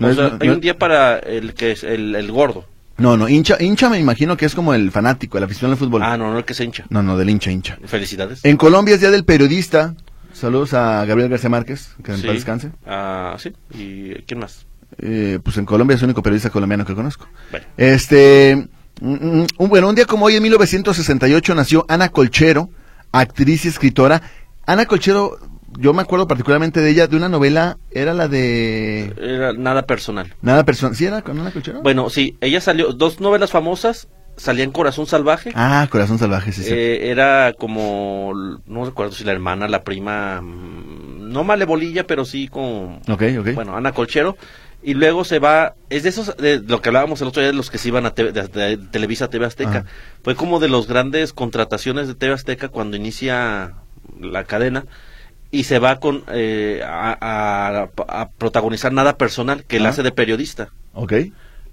No 0.00 0.08
o 0.08 0.10
es- 0.10 0.16
sea, 0.16 0.28
no- 0.30 0.38
hay 0.40 0.48
no- 0.48 0.54
un 0.54 0.60
día 0.60 0.76
para 0.78 1.18
el 1.18 1.54
que 1.54 1.70
es 1.72 1.84
el, 1.84 2.14
el 2.16 2.32
gordo. 2.32 2.64
No, 2.98 3.16
no, 3.16 3.28
hincha, 3.28 3.56
hincha 3.60 3.88
me 3.88 3.98
imagino 3.98 4.36
que 4.36 4.44
es 4.44 4.54
como 4.54 4.74
el 4.74 4.90
fanático, 4.90 5.38
el 5.38 5.44
aficionado 5.44 5.72
al 5.74 5.78
fútbol. 5.78 6.02
Ah, 6.02 6.16
no, 6.18 6.30
no 6.32 6.38
el 6.38 6.44
que 6.44 6.52
se 6.52 6.64
hincha. 6.64 6.84
No, 6.90 7.02
no, 7.02 7.16
del 7.16 7.30
hincha, 7.30 7.50
hincha. 7.50 7.78
Felicidades. 7.86 8.44
En 8.44 8.56
Colombia 8.58 8.94
es 8.96 9.00
día 9.00 9.10
del 9.10 9.24
periodista. 9.24 9.94
Saludos 10.34 10.74
a 10.74 11.04
Gabriel 11.06 11.30
García 11.30 11.48
Márquez, 11.50 11.94
que 12.04 12.12
en 12.12 12.18
Sí. 12.18 12.26
paz 12.26 12.34
descanse. 12.36 12.70
Ah, 12.86 13.36
sí. 13.38 13.52
¿Y 13.74 14.14
quién 14.26 14.40
más? 14.40 14.66
Eh, 14.98 15.38
pues 15.42 15.56
en 15.56 15.64
Colombia 15.64 15.94
es 15.94 16.00
el 16.02 16.06
único 16.06 16.22
periodista 16.22 16.50
colombiano 16.50 16.84
que 16.84 16.94
conozco. 16.94 17.26
Bueno. 17.50 17.64
Este, 17.76 18.68
mm, 19.00 19.12
mm, 19.40 19.46
un, 19.58 19.68
bueno, 19.68 19.88
un 19.88 19.94
día 19.94 20.04
como 20.04 20.26
hoy, 20.26 20.36
en 20.36 20.42
1968, 20.42 21.54
nació 21.54 21.86
Ana 21.88 22.10
Colchero, 22.10 22.68
actriz 23.12 23.64
y 23.64 23.68
escritora. 23.68 24.20
Ana 24.66 24.84
Colchero, 24.86 25.38
yo 25.78 25.92
me 25.92 26.02
acuerdo 26.02 26.26
particularmente 26.26 26.80
de 26.80 26.90
ella, 26.90 27.06
de 27.06 27.16
una 27.16 27.28
novela, 27.28 27.78
era 27.90 28.12
la 28.14 28.28
de... 28.28 29.14
Era 29.20 29.52
nada 29.52 29.82
personal. 29.86 30.34
Nada 30.42 30.64
personal. 30.64 30.96
¿Sí 30.96 31.04
era 31.06 31.22
con 31.22 31.38
Ana 31.38 31.50
Colchero? 31.52 31.82
Bueno, 31.82 32.10
sí, 32.10 32.36
ella 32.40 32.60
salió, 32.60 32.92
dos 32.92 33.20
novelas 33.20 33.50
famosas, 33.50 34.08
salía 34.36 34.64
en 34.64 34.72
Corazón 34.72 35.06
Salvaje. 35.06 35.52
Ah, 35.54 35.86
Corazón 35.90 36.18
Salvaje, 36.18 36.52
sí, 36.52 36.62
sí. 36.64 36.70
Eh, 36.72 37.10
era 37.10 37.52
como, 37.58 38.32
no 38.66 38.84
recuerdo 38.84 39.12
si 39.12 39.24
la 39.24 39.32
hermana, 39.32 39.68
la 39.68 39.84
prima, 39.84 40.40
mm, 40.40 41.30
no 41.32 41.44
malebolilla, 41.44 42.06
pero 42.06 42.24
sí 42.24 42.48
con, 42.48 43.00
ok, 43.08 43.22
ok. 43.40 43.54
bueno, 43.54 43.76
Ana 43.76 43.92
Colchero. 43.92 44.36
Y 44.82 44.94
luego 44.94 45.24
se 45.24 45.38
va, 45.40 45.74
es 45.90 46.04
de 46.04 46.08
esos, 46.08 46.34
de 46.38 46.58
lo 46.66 46.80
que 46.80 46.88
hablábamos 46.88 47.20
el 47.20 47.28
otro 47.28 47.42
día, 47.42 47.50
de 47.50 47.56
los 47.56 47.68
que 47.70 47.76
se 47.76 47.88
iban 47.88 48.06
a 48.06 48.14
TV 48.14 48.32
de- 48.32 48.48
de 48.48 48.76
Televisa 48.78 49.28
TV 49.28 49.44
Azteca. 49.44 49.70
Ajá. 49.70 49.84
Fue 50.24 50.34
como 50.34 50.58
de 50.58 50.68
los 50.70 50.86
grandes 50.88 51.34
contrataciones 51.34 52.08
de 52.08 52.14
TV 52.14 52.32
Azteca 52.32 52.68
cuando 52.68 52.96
inicia 52.96 53.74
la 54.18 54.44
cadena 54.44 54.86
y 55.50 55.64
se 55.64 55.78
va 55.78 55.96
con 56.00 56.24
eh, 56.32 56.82
a, 56.84 57.16
a- 57.20 58.20
a 58.22 58.28
protagonizar 58.30 58.92
nada 58.92 59.16
personal 59.16 59.64
que 59.64 59.78
él 59.78 59.86
Ah. 59.86 59.90
hace 59.90 60.02
de 60.02 60.12
periodista. 60.12 60.70
Ok. 60.94 61.12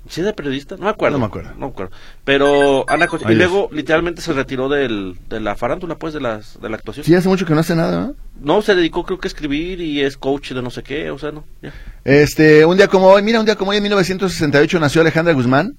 ¿Sí 0.09 0.21
es 0.21 0.25
de 0.25 0.31
periodista? 0.33 0.77
No 0.77 0.85
me 0.85 0.89
acuerdo. 0.89 1.17
No 1.17 1.19
me 1.19 1.25
acuerdo. 1.25 1.49
No 1.55 1.65
me 1.67 1.71
acuerdo. 1.73 1.91
Pero 2.23 2.85
Ana 2.89 3.07
Ahí 3.25 3.33
y 3.33 3.35
luego 3.35 3.67
literalmente 3.73 4.21
se 4.21 4.31
retiró 4.31 4.69
del, 4.69 5.17
de 5.27 5.41
la 5.41 5.55
farándula, 5.57 5.95
pues, 5.95 6.13
de, 6.13 6.21
las, 6.21 6.61
de 6.61 6.69
la 6.69 6.77
actuación. 6.77 7.05
Sí, 7.05 7.13
hace 7.13 7.27
mucho 7.27 7.45
que 7.45 7.53
no 7.53 7.59
hace 7.59 7.75
nada, 7.75 7.99
¿no? 7.99 8.15
No, 8.39 8.61
se 8.61 8.73
dedicó 8.73 9.03
creo 9.03 9.19
que 9.19 9.27
a 9.27 9.29
escribir 9.29 9.81
y 9.81 10.01
es 10.01 10.15
coach 10.15 10.53
de 10.53 10.61
no 10.61 10.69
sé 10.69 10.81
qué, 10.81 11.11
o 11.11 11.19
sea, 11.19 11.31
no. 11.33 11.43
ya. 11.61 11.73
Este, 12.05 12.63
un 12.63 12.77
día 12.77 12.87
como 12.87 13.07
hoy, 13.07 13.21
mira, 13.21 13.39
un 13.41 13.45
día 13.45 13.55
como 13.57 13.71
hoy 13.71 13.77
en 13.77 13.83
1968 13.83 14.79
nació 14.79 15.01
Alejandra 15.01 15.33
Guzmán, 15.33 15.75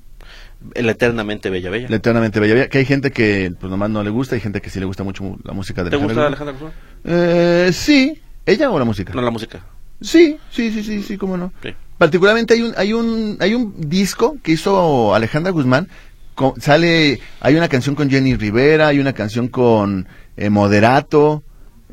El 0.74 0.88
eternamente 0.88 1.50
bella, 1.50 1.70
bella. 1.70 1.86
la 1.88 1.96
eternamente 1.96 2.40
bella, 2.40 2.68
que 2.68 2.78
hay 2.78 2.84
gente 2.84 3.10
que 3.12 3.52
pues 3.60 3.70
nomás 3.70 3.90
no 3.90 4.02
le 4.02 4.10
gusta, 4.10 4.34
hay 4.34 4.40
gente 4.40 4.60
que 4.60 4.70
sí 4.70 4.80
le 4.80 4.86
gusta 4.86 5.04
mucho 5.04 5.22
mu- 5.22 5.36
la 5.44 5.52
música 5.52 5.84
de 5.84 5.90
¿Te 5.90 5.96
gusta 5.96 6.26
Alejandra 6.26 6.52
Alejandra 6.52 6.52
Guzmán? 6.54 6.72
Eh, 7.04 7.70
sí, 7.72 8.20
ella 8.44 8.70
o 8.70 8.78
la 8.78 8.84
música. 8.84 9.12
No, 9.14 9.22
la 9.22 9.30
música. 9.30 9.60
Sí, 10.00 10.36
sí, 10.50 10.70
sí, 10.72 10.82
sí, 10.82 11.02
sí, 11.02 11.16
cómo 11.16 11.36
no. 11.36 11.52
Sí. 11.62 11.70
Particularmente 11.96 12.54
hay 12.54 12.62
un, 12.62 12.74
hay 12.76 12.92
un, 12.92 13.36
hay 13.40 13.54
un 13.54 13.74
disco 13.88 14.36
que 14.42 14.52
hizo 14.52 15.14
Alejandra 15.14 15.52
Guzmán. 15.52 15.88
con- 16.34 16.60
sale, 16.60 17.20
hay 17.40 17.56
una 17.56 17.68
canción 17.68 17.94
con 17.96 18.08
Jenny 18.10 18.34
Rivera, 18.36 18.88
hay 18.88 18.98
una 19.00 19.12
canción 19.12 19.48
con 19.48 20.06
eh, 20.36 20.50
Moderato. 20.50 21.42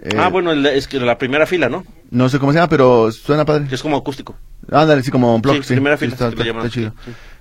eh, 0.02 0.10
ah, 0.18 0.30
bueno, 0.30 0.52
el- 0.52 0.66
es 0.68 0.88
que 0.88 1.00
la 1.00 1.18
primera 1.18 1.46
fila, 1.48 1.68
¿no? 1.70 1.84
No 2.12 2.30
sé 2.30 2.38
cómo 2.40 2.52
se 2.52 2.58
llama, 2.60 2.70
pero 2.70 3.12
suena 3.12 3.46
padre. 3.46 3.66
Es 3.72 3.82
como 3.82 3.98
acústico. 3.98 4.36
Ándale, 4.72 5.02
sí, 5.04 5.10
como 5.12 5.36
un 5.36 5.42
blog. 5.42 5.64
Sí, 5.64 5.74
primera 5.74 5.98
fila, 5.98 6.14
está, 6.14 6.30
sí, 6.32 6.36
está- 6.40 6.50
está 6.58 6.70
chido. 6.70 6.94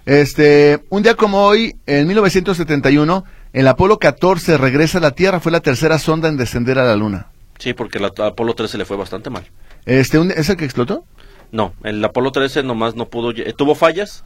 Este, 0.07 0.85
un 0.91 1.03
día 1.03 1.15
como 1.15 1.45
hoy, 1.45 1.77
en 1.87 2.07
1971, 2.07 3.25
el 3.53 3.69
Apolo 3.69 3.99
14 3.99 4.59
regresa 4.59 4.99
a 4.99 5.01
la 5.01 5.13
Tierra, 5.13 5.41
fue 5.41 5.53
la 5.53 5.61
tercera 5.61 5.99
sonda 5.99 6.29
en 6.29 6.37
descender 6.37 6.79
a 6.79 6.85
la 6.85 6.97
Luna. 6.97 7.29
Sí, 7.59 7.73
porque 7.73 7.99
el 7.99 8.05
Apolo 8.05 8.55
13 8.55 8.79
le 8.79 8.85
fue 8.85 8.97
bastante 8.97 9.31
mal. 9.31 9.45
Este, 9.87 10.21
¿es 10.37 10.49
el 10.49 10.57
que 10.57 10.65
explotó? 10.65 11.05
No, 11.53 11.73
el 11.85 12.05
Apolo 12.05 12.33
13 12.33 12.63
nomás 12.65 12.97
no 12.97 13.09
pudo, 13.09 13.31
eh, 13.31 13.55
tuvo 13.57 13.75
fallas. 13.75 14.25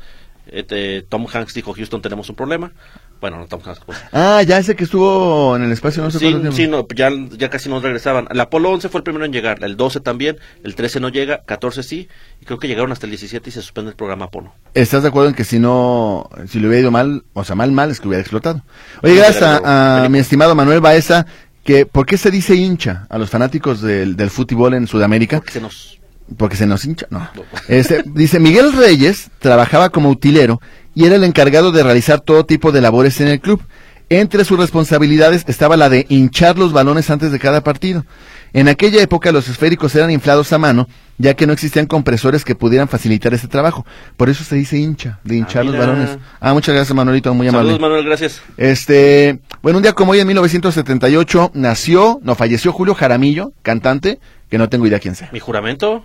Este, 0.51 1.03
Tom 1.03 1.27
Hanks 1.33 1.55
dijo, 1.55 1.75
Houston, 1.75 2.01
tenemos 2.01 2.29
un 2.31 2.37
problema. 2.37 2.73
Bueno, 3.21 3.39
no 3.39 3.47
Tom 3.47 3.61
Hanks. 3.65 3.81
pues. 3.85 3.99
Ah, 4.13 4.43
ya 4.43 4.59
ese 4.59 4.77
que 4.77 4.85
estuvo 4.85 5.57
en 5.57 5.65
el 5.65 5.73
espacio, 5.73 6.03
no 6.03 6.11
sé 6.11 6.21
Sí, 6.21 6.31
cuánto 6.31 6.53
sí, 6.53 6.69
no, 6.69 6.87
ya, 6.95 7.11
ya 7.37 7.51
casi 7.51 7.69
no 7.69 7.81
regresaban. 7.81 8.29
El 8.31 8.41
Apolo 8.41 8.71
11 8.71 8.89
fue 8.89 8.99
el 9.01 9.03
primero 9.03 9.25
en 9.25 9.33
llegar, 9.33 9.63
el 9.65 9.77
12 9.77 10.01
también, 10.01 10.37
el 10.63 10.75
13 10.77 11.01
no 11.01 11.09
llega, 11.09 11.43
14 11.45 11.83
sí, 11.83 12.09
y 12.41 12.45
creo 12.45 12.59
que 12.59 12.69
llegaron 12.69 12.93
hasta 12.93 13.07
el 13.07 13.11
17 13.11 13.51
y 13.51 13.53
se 13.53 13.61
suspende 13.63 13.91
el 13.91 13.97
programa 13.97 14.27
Apolo. 14.27 14.53
¿Estás 14.75 15.03
de 15.03 15.09
acuerdo 15.09 15.31
en 15.31 15.35
que 15.35 15.45
si 15.45 15.59
no, 15.59 16.29
si 16.49 16.61
le 16.61 16.69
hubiera 16.69 16.83
ido 16.83 16.91
mal, 16.93 17.25
o 17.33 17.43
sea, 17.43 17.57
mal, 17.57 17.73
mal, 17.73 17.91
es 17.91 18.01
que 18.01 18.07
hubiera 18.07 18.21
explotado? 18.21 18.63
Oye, 19.03 19.17
gracias 19.17 19.63
a, 19.65 20.07
mi 20.09 20.19
estimado 20.21 20.55
Manuel 20.55 20.81
Baeza, 20.81 21.27
que, 21.65 21.87
¿por 21.87 22.07
qué 22.07 22.17
se 22.17 22.31
dice 22.31 22.55
hincha 22.55 23.07
a 23.11 23.19
los 23.19 23.31
fanáticos 23.31 23.83
del, 23.83 24.15
del 24.17 24.31
fútbol 24.31 24.75
en 24.75 24.87
Sudamérica? 24.87 25.39
Porque 25.39 25.53
se 25.53 25.61
nos... 25.61 25.99
Porque 26.37 26.57
se 26.57 26.67
nos 26.67 26.85
hincha, 26.85 27.07
no. 27.09 27.21
No. 27.35 27.43
Este, 27.69 28.05
dice, 28.05 28.39
Miguel 28.39 28.75
Reyes 28.75 29.31
trabajaba 29.39 29.89
como 29.89 30.11
utilero 30.11 30.61
y 30.99 31.05
era 31.05 31.15
el 31.15 31.23
encargado 31.23 31.71
de 31.71 31.85
realizar 31.85 32.21
todo 32.21 32.45
tipo 32.45 32.73
de 32.73 32.81
labores 32.81 33.21
en 33.21 33.29
el 33.29 33.39
club. 33.39 33.63
Entre 34.09 34.45
sus 34.45 34.59
responsabilidades 34.59 35.45
estaba 35.47 35.77
la 35.77 35.89
de 35.89 36.07
hinchar 36.09 36.59
los 36.59 36.73
balones 36.73 37.09
antes 37.09 37.31
de 37.31 37.39
cada 37.39 37.63
partido. 37.63 38.05
En 38.53 38.67
aquella 38.67 39.01
época 39.01 39.31
los 39.31 39.49
esféricos 39.49 39.95
eran 39.95 40.11
inflados 40.11 40.53
a 40.53 40.59
mano, 40.59 40.89
ya 41.17 41.35
que 41.35 41.47
no 41.47 41.53
existían 41.53 41.87
compresores 41.87 42.45
que 42.45 42.57
pudieran 42.57 42.89
facilitar 42.89 43.33
ese 43.33 43.47
trabajo. 43.47 43.87
Por 44.17 44.29
eso 44.29 44.43
se 44.43 44.57
dice 44.57 44.77
hincha, 44.77 45.21
de 45.23 45.37
hinchar 45.37 45.65
los 45.67 45.79
balones. 45.79 46.19
Ah, 46.41 46.53
muchas 46.53 46.75
gracias 46.75 46.97
Manuelito, 46.97 47.33
muy 47.33 47.47
amable. 47.47 47.69
Saludos, 47.69 47.81
Manuel, 47.81 48.05
gracias. 48.05 48.43
Este, 48.57 49.39
bueno, 49.63 49.79
un 49.79 49.85
día 49.85 49.93
como 49.93 50.11
hoy 50.11 50.19
en 50.19 50.27
1978 50.27 51.53
nació, 51.55 52.19
no 52.25 52.35
falleció 52.35 52.73
Julio 52.73 52.97
Jaramillo, 52.97 53.53
cantante, 53.63 54.19
que 54.51 54.59
no 54.59 54.69
tengo 54.69 54.85
idea 54.85 54.99
quién 54.99 55.15
sea. 55.15 55.29
¿Mi 55.33 55.39
juramento? 55.39 56.05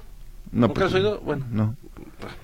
No, 0.51 0.67
¿Nunca 0.67 0.85
has 0.85 0.93
oído? 0.93 1.19
Bueno. 1.25 1.47
No. 1.49 1.75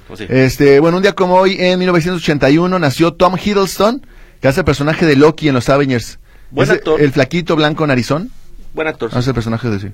Pues 0.08 0.20
sí. 0.20 0.26
Este, 0.30 0.80
bueno, 0.80 0.98
un 0.98 1.04
día 1.04 1.14
como 1.14 1.36
hoy, 1.36 1.58
en 1.60 1.80
1981, 1.80 2.80
nació 2.80 3.14
Tom 3.14 3.36
Hiddleston, 3.36 4.06
que 4.42 4.48
hace 4.48 4.62
el 4.62 4.66
personaje 4.66 5.06
de 5.06 5.16
Loki 5.16 5.48
en 5.48 5.56
los 5.56 5.70
Avengers. 5.70 6.20
Buen 6.52 6.70
actor. 6.70 7.02
El 7.02 7.12
flaquito 7.12 7.56
blanco 7.56 7.86
narizón. 7.86 8.32
Buen 8.74 8.88
actor. 8.88 9.10
Hace 9.14 9.30
el 9.30 9.34
personaje 9.34 9.70
de 9.70 9.80
sí. 9.80 9.88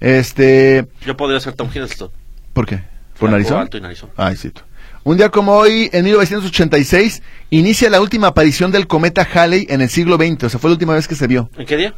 Este, 0.00 0.86
Yo 1.04 1.16
podría 1.16 1.40
ser 1.40 1.54
Tom 1.54 1.68
Hiddleston. 1.72 2.10
¿por 2.52 2.66
qué? 2.66 2.76
¿Por 2.76 3.28
Flaco, 3.28 3.32
narizón? 3.32 3.58
alto 3.60 3.76
y 3.76 3.80
narizón. 3.80 4.10
Ay, 4.16 4.36
sí. 4.36 4.50
tú. 4.50 4.62
Un 5.02 5.16
día 5.16 5.30
como 5.30 5.52
hoy, 5.54 5.88
en 5.92 6.04
1986, 6.04 7.22
inicia 7.50 7.88
la 7.88 8.00
última 8.00 8.28
aparición 8.28 8.70
del 8.70 8.86
cometa 8.86 9.26
Halley 9.32 9.66
en 9.70 9.80
el 9.80 9.88
siglo 9.88 10.16
XX. 10.16 10.44
O 10.44 10.48
sea, 10.50 10.60
fue 10.60 10.70
la 10.70 10.74
última 10.74 10.94
vez 10.94 11.08
que 11.08 11.14
se 11.14 11.26
vio. 11.26 11.50
¿En 11.56 11.66
qué 11.66 11.76
día? 11.76 11.94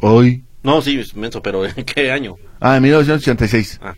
Hoy. 0.00 0.44
No, 0.62 0.80
sí, 0.82 0.98
es 0.98 1.14
menso, 1.16 1.42
pero 1.42 1.64
¿en 1.66 1.84
qué 1.84 2.12
año? 2.12 2.36
Ah, 2.60 2.76
en 2.76 2.82
1986. 2.82 3.80
Ah. 3.82 3.94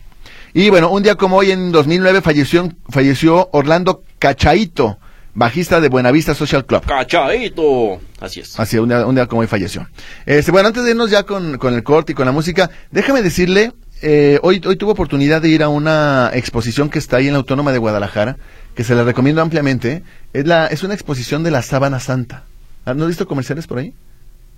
Y 0.57 0.69
bueno, 0.69 0.89
un 0.89 1.03
día 1.03 1.15
como 1.15 1.35
hoy, 1.35 1.51
en 1.51 1.73
2009, 1.73 2.21
falleció, 2.21 2.71
falleció 2.87 3.49
Orlando 3.51 4.03
Cachaito, 4.19 4.97
bajista 5.33 5.81
de 5.81 5.89
Buenavista 5.89 6.33
Social 6.33 6.65
Club. 6.65 6.85
¡Cachaito! 6.85 7.99
Así 8.21 8.39
es. 8.39 8.57
Así, 8.57 8.77
un 8.77 8.87
día, 8.87 9.05
un 9.05 9.15
día 9.15 9.25
como 9.27 9.41
hoy 9.41 9.47
falleció. 9.47 9.85
Este, 10.25 10.51
bueno, 10.53 10.69
antes 10.69 10.85
de 10.85 10.91
irnos 10.91 11.11
ya 11.11 11.23
con, 11.23 11.57
con 11.57 11.73
el 11.73 11.83
corte 11.83 12.13
y 12.13 12.15
con 12.15 12.25
la 12.25 12.31
música, 12.31 12.69
déjame 12.89 13.21
decirle, 13.21 13.73
eh, 14.01 14.39
hoy, 14.43 14.61
hoy 14.65 14.77
tuve 14.77 14.91
oportunidad 14.93 15.41
de 15.41 15.49
ir 15.49 15.61
a 15.61 15.67
una 15.67 16.31
exposición 16.33 16.89
que 16.89 16.99
está 16.99 17.17
ahí 17.17 17.27
en 17.27 17.33
la 17.33 17.39
Autónoma 17.39 17.73
de 17.73 17.77
Guadalajara, 17.79 18.37
que 18.75 18.85
se 18.85 18.95
la 18.95 19.03
recomiendo 19.03 19.41
ampliamente. 19.41 20.03
Es, 20.31 20.47
la, 20.47 20.67
es 20.67 20.83
una 20.83 20.93
exposición 20.93 21.43
de 21.43 21.51
la 21.51 21.63
Sábana 21.63 21.99
Santa. 21.99 22.43
¿Ah, 22.85 22.93
¿No 22.93 23.03
has 23.03 23.09
visto 23.09 23.27
comerciales 23.27 23.67
por 23.67 23.79
ahí? 23.79 23.93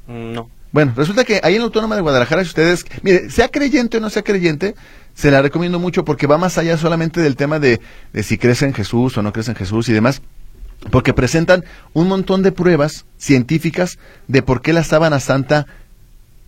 Mm, 0.06 0.34
No. 0.34 0.52
Bueno, 0.72 0.94
resulta 0.96 1.24
que 1.24 1.40
ahí 1.44 1.56
en 1.56 1.60
la 1.60 1.66
Autónoma 1.66 1.96
de 1.96 2.02
Guadalajara, 2.02 2.44
si 2.44 2.50
ustedes, 2.50 2.86
mire, 3.02 3.30
sea 3.30 3.50
creyente 3.50 3.98
o 3.98 4.00
no 4.00 4.10
sea 4.10 4.22
creyente, 4.22 4.76
se 5.14 5.32
la 5.32 5.42
recomiendo 5.42 5.80
mucho 5.80 6.06
porque 6.06 6.28
va 6.28 6.38
más 6.38 6.58
allá 6.58 6.78
solamente 6.78 7.22
del 7.22 7.36
tema 7.36 7.60
de, 7.60 7.82
si 8.22 8.38
crees 8.38 8.62
en 8.62 8.74
Jesús 8.74 9.18
o 9.18 9.24
no 9.24 9.34
crees 9.34 9.50
en 9.50 9.56
Jesús 9.56 9.90
y 9.90 9.94
demás, 9.94 10.22
porque 10.92 11.14
presentan 11.14 11.66
un 11.94 12.08
montón 12.08 12.44
de 12.44 12.52
pruebas 12.52 13.06
científicas 13.18 13.98
de 14.28 14.44
por 14.44 14.62
qué 14.62 14.74
la 14.74 14.84
sábana 14.84 15.20
santa 15.20 15.66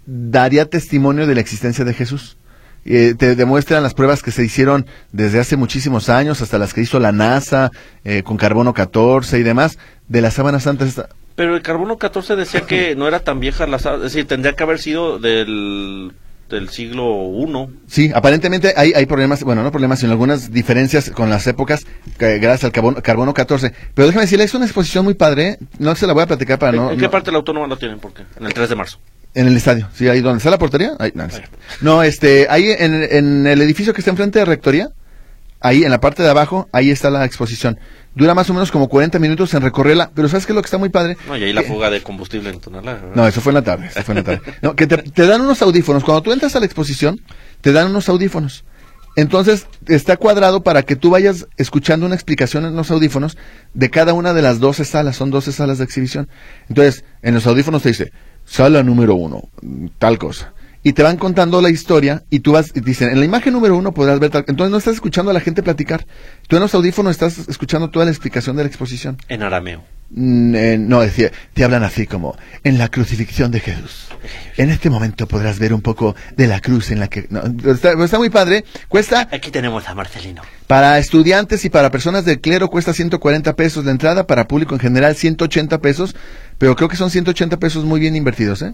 daría 0.05 0.69
testimonio 0.69 1.25
de 1.25 1.35
la 1.35 1.41
existencia 1.41 1.83
de 1.83 1.93
Jesús. 1.95 2.37
Eh, 2.85 3.15
te 3.17 3.35
demuestran 3.35 3.83
las 3.83 3.93
pruebas 3.93 4.21
que 4.21 4.31
se 4.31 4.43
hicieron 4.43 4.85
desde 5.11 5.39
hace 5.39 5.57
muchísimos 5.57 6.09
años, 6.09 6.41
hasta 6.41 6.59
las 6.59 6.73
que 6.73 6.81
hizo 6.81 6.99
la 6.99 7.11
NASA, 7.11 7.71
eh, 8.03 8.23
con 8.23 8.37
carbono 8.37 8.73
14 8.73 9.39
y 9.39 9.43
demás, 9.43 9.77
de 10.07 10.21
la 10.21 10.31
sábana 10.31 10.59
santa. 10.59 10.85
Pero 11.39 11.55
el 11.55 11.61
carbono 11.61 11.97
14 11.97 12.35
decía 12.35 12.61
que 12.61 12.95
no 12.97 13.07
era 13.07 13.21
tan 13.21 13.39
vieja 13.39 13.65
la 13.65 13.79
sábana, 13.79 14.05
es 14.05 14.11
decir, 14.11 14.27
tendría 14.27 14.57
que 14.57 14.63
haber 14.63 14.77
sido 14.77 15.19
del, 15.19 16.11
del 16.49 16.67
siglo 16.67 17.31
I. 17.33 17.67
Sí, 17.87 18.11
aparentemente 18.13 18.73
hay, 18.75 18.91
hay 18.93 19.05
problemas, 19.05 19.41
bueno, 19.45 19.63
no 19.63 19.71
problemas, 19.71 19.99
sino 19.99 20.11
algunas 20.11 20.51
diferencias 20.51 21.09
con 21.11 21.29
las 21.29 21.47
épocas 21.47 21.85
que- 22.17 22.39
gracias 22.39 22.65
al 22.65 22.71
carbono, 22.73 23.01
carbono 23.01 23.33
14. 23.33 23.71
Pero 23.93 24.07
déjame 24.07 24.23
decirle, 24.25 24.43
es 24.43 24.53
una 24.53 24.65
exposición 24.65 25.05
muy 25.05 25.13
padre, 25.13 25.59
no 25.77 25.95
se 25.95 26.07
la 26.07 26.11
voy 26.11 26.23
a 26.23 26.27
platicar 26.27 26.59
para 26.59 26.71
¿En, 26.71 26.75
no... 26.83 26.91
en 26.91 26.97
qué 26.97 27.05
no- 27.05 27.09
parte 27.11 27.27
de 27.27 27.31
la 27.31 27.37
autónoma 27.37 27.67
lo 27.67 27.77
tienen? 27.77 27.99
¿Por 27.99 28.13
qué? 28.13 28.23
En 28.37 28.45
el 28.45 28.53
3 28.53 28.67
de 28.67 28.75
marzo. 28.75 28.99
En 29.33 29.47
el 29.47 29.55
estadio, 29.55 29.87
sí, 29.93 30.09
ahí 30.09 30.19
donde 30.19 30.39
está 30.39 30.49
la 30.49 30.57
portería. 30.57 30.91
Ahí, 30.99 31.11
no, 31.15 31.29
cierto. 31.29 31.57
no, 31.79 32.03
este, 32.03 32.47
ahí 32.49 32.65
en, 32.77 33.01
en 33.09 33.47
el 33.47 33.61
edificio 33.61 33.93
que 33.93 34.01
está 34.01 34.11
enfrente 34.11 34.39
de 34.39 34.45
Rectoría, 34.45 34.89
ahí 35.61 35.85
en 35.85 35.91
la 35.91 36.01
parte 36.01 36.21
de 36.21 36.29
abajo, 36.29 36.67
ahí 36.73 36.89
está 36.91 37.09
la 37.09 37.23
exposición. 37.23 37.79
Dura 38.19 38.35
más 38.35 38.49
o 38.49 38.53
menos 38.53 38.69
como 38.69 38.89
40 38.89 39.17
minutos 39.17 39.53
en 39.53 39.61
recorrerla, 39.61 40.11
pero 40.13 40.27
¿sabes 40.27 40.45
qué 40.45 40.51
es 40.51 40.55
lo 40.55 40.61
que 40.61 40.65
está 40.65 40.77
muy 40.77 40.89
padre? 40.89 41.15
No, 41.25 41.37
y 41.37 41.43
ahí 41.45 41.53
la 41.53 41.63
fuga 41.63 41.89
de 41.89 42.03
combustible 42.03 42.49
en 42.49 42.59
Tonalá. 42.59 42.95
¿verdad? 42.95 43.15
No, 43.15 43.25
eso 43.25 43.39
fue 43.39 43.51
en 43.51 43.55
la 43.55 43.61
tarde, 43.61 43.87
eso 43.87 44.03
fue 44.03 44.11
en 44.11 44.17
la 44.17 44.23
tarde. 44.25 44.41
No, 44.61 44.75
que 44.75 44.87
te, 44.87 44.97
te 44.97 45.25
dan 45.25 45.39
unos 45.39 45.61
audífonos. 45.61 46.03
Cuando 46.03 46.21
tú 46.21 46.33
entras 46.33 46.53
a 46.57 46.59
la 46.59 46.65
exposición, 46.65 47.21
te 47.61 47.71
dan 47.71 47.87
unos 47.87 48.09
audífonos. 48.09 48.65
Entonces, 49.15 49.67
está 49.87 50.17
cuadrado 50.17 50.63
para 50.63 50.83
que 50.83 50.97
tú 50.97 51.11
vayas 51.11 51.47
escuchando 51.55 52.05
una 52.05 52.15
explicación 52.15 52.65
en 52.65 52.75
los 52.75 52.91
audífonos 52.91 53.37
de 53.73 53.89
cada 53.89 54.13
una 54.13 54.33
de 54.33 54.41
las 54.41 54.59
12 54.59 54.83
salas. 54.83 55.15
Son 55.15 55.31
12 55.31 55.53
salas 55.53 55.77
de 55.77 55.85
exhibición. 55.85 56.27
Entonces, 56.67 57.05
en 57.21 57.35
los 57.35 57.47
audífonos 57.47 57.81
te 57.83 57.89
dice, 57.89 58.11
sala 58.43 58.83
número 58.83 59.15
uno, 59.15 59.49
tal 59.97 60.17
cosa. 60.17 60.53
Y 60.81 60.93
te 60.93 61.03
van 61.03 61.17
contando 61.17 61.61
la 61.61 61.69
historia 61.69 62.23
y 62.29 62.39
tú 62.39 62.53
vas, 62.53 62.71
y 62.73 62.79
dicen, 62.79 63.09
en 63.09 63.19
la 63.19 63.25
imagen 63.25 63.53
número 63.53 63.75
uno 63.75 63.93
podrás 63.93 64.19
ver 64.19 64.29
tal. 64.29 64.45
Entonces 64.47 64.71
no 64.71 64.77
estás 64.77 64.95
escuchando 64.95 65.31
a 65.31 65.33
la 65.33 65.41
gente 65.41 65.61
platicar. 65.61 66.05
Tú 66.47 66.55
en 66.55 66.61
los 66.61 66.73
audífonos 66.73 67.11
estás 67.11 67.49
escuchando 67.49 67.89
toda 67.89 68.05
la 68.05 68.11
explicación 68.11 68.55
de 68.55 68.63
la 68.63 68.67
exposición. 68.67 69.17
En 69.27 69.43
arameo. 69.43 69.83
Mm, 70.11 70.55
eh, 70.55 70.77
no, 70.79 71.01
decía, 71.01 71.31
te 71.53 71.63
hablan 71.63 71.83
así 71.83 72.07
como 72.07 72.35
en 72.63 72.77
la 72.77 72.87
crucifixión 72.87 73.51
de 73.51 73.59
Jesús. 73.59 74.07
En 74.57 74.69
este 74.69 74.89
momento 74.89 75.27
podrás 75.27 75.59
ver 75.59 75.73
un 75.73 75.81
poco 75.81 76.15
de 76.35 76.47
la 76.47 76.61
cruz 76.61 76.91
en 76.91 76.99
la 76.99 77.07
que... 77.09 77.27
no, 77.29 77.41
está, 77.71 77.91
está 78.03 78.17
muy 78.17 78.29
padre. 78.29 78.63
Cuesta, 78.87 79.27
Aquí 79.31 79.51
tenemos 79.51 79.87
a 79.87 79.93
Marcelino. 79.93 80.41
para 80.65 80.97
estudiantes 80.97 81.63
y 81.65 81.69
para 81.69 81.91
personas 81.91 82.25
del 82.25 82.41
clero, 82.41 82.69
cuesta 82.69 82.93
140 82.93 83.55
pesos 83.55 83.85
de 83.85 83.91
entrada, 83.91 84.25
para 84.25 84.47
público 84.47 84.73
en 84.73 84.79
general 84.79 85.15
180 85.15 85.79
pesos, 85.79 86.15
pero 86.57 86.75
creo 86.75 86.89
que 86.89 86.97
son 86.97 87.11
180 87.11 87.57
pesos 87.57 87.85
muy 87.85 87.99
bien 87.99 88.15
invertidos, 88.15 88.61
¿eh? 88.61 88.73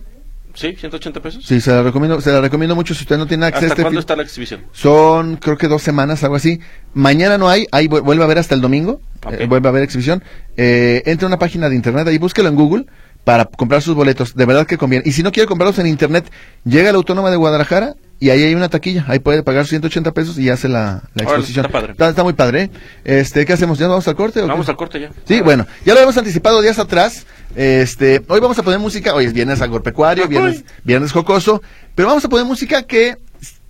¿Sí? 0.55 0.69
¿180 0.81 1.21
pesos? 1.21 1.45
Sí, 1.45 1.59
se 1.61 1.71
la 1.71 1.83
recomiendo, 1.83 2.19
se 2.21 2.31
la 2.31 2.41
recomiendo 2.41 2.75
mucho 2.75 2.93
si 2.95 3.03
usted 3.03 3.17
no 3.17 3.27
tiene 3.27 3.45
acceso 3.45 3.65
¿Hasta 3.65 3.73
este 3.73 3.81
cuándo 3.83 3.99
está 3.99 4.15
la 4.15 4.23
exhibición? 4.23 4.61
son, 4.71 5.35
creo 5.37 5.57
que 5.57 5.67
dos 5.67 5.81
semanas, 5.81 6.23
algo 6.23 6.35
así. 6.37 6.59
Mañana 6.93 7.37
no 7.37 7.49
hay, 7.49 7.67
ahí 7.71 7.87
vu- 7.87 8.01
vuelve 8.01 8.23
a 8.23 8.25
haber 8.25 8.37
hasta 8.39 8.55
el 8.55 8.61
domingo. 8.61 9.01
Eh, 9.31 9.45
vuelve 9.47 9.67
a 9.67 9.71
haber 9.71 9.83
exhibición. 9.83 10.23
Eh, 10.57 11.03
entre 11.05 11.25
a 11.25 11.27
una 11.27 11.39
página 11.39 11.67
de 11.69 11.75
internet 11.75 12.07
ahí, 12.07 12.17
búsquelo 12.17 12.47
en 12.49 12.55
Google 12.55 12.85
para 13.23 13.45
comprar 13.45 13.81
sus 13.81 13.95
boletos. 13.95 14.35
De 14.35 14.45
verdad 14.45 14.65
que 14.67 14.77
conviene. 14.77 15.03
Y 15.07 15.11
si 15.11 15.23
no 15.23 15.31
quiere 15.31 15.47
comprarlos 15.47 15.77
en 15.79 15.87
internet, 15.87 16.31
llega 16.63 16.89
a 16.89 16.91
la 16.93 16.97
Autónoma 16.97 17.31
de 17.31 17.37
Guadalajara 17.37 17.95
y 18.19 18.29
ahí 18.29 18.43
hay 18.43 18.53
una 18.55 18.69
taquilla. 18.69 19.03
Ahí 19.07 19.17
puede 19.19 19.41
pagar 19.43 19.65
180 19.65 20.11
pesos 20.13 20.37
y 20.37 20.49
hace 20.49 20.69
la, 20.69 21.01
la 21.15 21.23
exposición. 21.23 21.65
está 21.65 21.77
padre. 21.79 21.91
Está, 21.93 22.09
está 22.09 22.23
muy 22.23 22.33
padre. 22.33 22.61
¿eh? 22.63 22.69
Este, 23.03 23.45
¿qué 23.45 23.53
hacemos? 23.53 23.79
¿Ya 23.79 23.87
vamos 23.87 24.07
al 24.07 24.15
corte? 24.15 24.41
o? 24.41 24.47
Vamos 24.47 24.69
al 24.69 24.77
corte 24.77 25.01
ya. 25.01 25.09
Sí, 25.27 25.41
bueno, 25.41 25.65
ya 25.83 25.93
lo 25.93 25.99
habíamos 25.99 26.17
anticipado 26.17 26.61
días 26.61 26.77
atrás. 26.79 27.25
Este, 27.55 28.21
hoy 28.27 28.39
vamos 28.41 28.59
a 28.59 28.63
poner 28.63 28.79
música, 28.79 29.13
hoy 29.13 29.25
es 29.25 29.33
viernes 29.33 29.61
agropecuario, 29.61 30.27
viernes, 30.27 30.65
viernes 30.83 31.11
jocoso, 31.11 31.61
pero 31.95 32.09
vamos 32.09 32.25
a 32.25 32.29
poner 32.29 32.45
música 32.45 32.83
que 32.83 33.17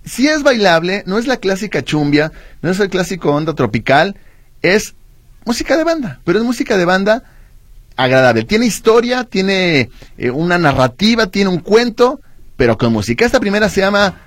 si 0.04 0.28
es 0.28 0.42
bailable, 0.42 1.02
no 1.06 1.18
es 1.18 1.26
la 1.26 1.36
clásica 1.36 1.82
chumbia, 1.82 2.32
no 2.62 2.70
es 2.70 2.80
el 2.80 2.88
clásico 2.88 3.32
onda 3.32 3.54
tropical, 3.54 4.16
es 4.62 4.94
música 5.44 5.76
de 5.76 5.84
banda, 5.84 6.20
pero 6.24 6.38
es 6.38 6.44
música 6.44 6.76
de 6.76 6.84
banda 6.84 7.22
agradable. 7.96 8.44
Tiene 8.44 8.66
historia, 8.66 9.24
tiene 9.24 9.90
eh, 10.18 10.30
una 10.30 10.58
narrativa, 10.58 11.28
tiene 11.28 11.50
un 11.50 11.58
cuento, 11.58 12.20
pero 12.56 12.76
con 12.78 12.92
música. 12.92 13.24
Esta 13.24 13.40
primera 13.40 13.68
se 13.68 13.80
llama 13.80 14.20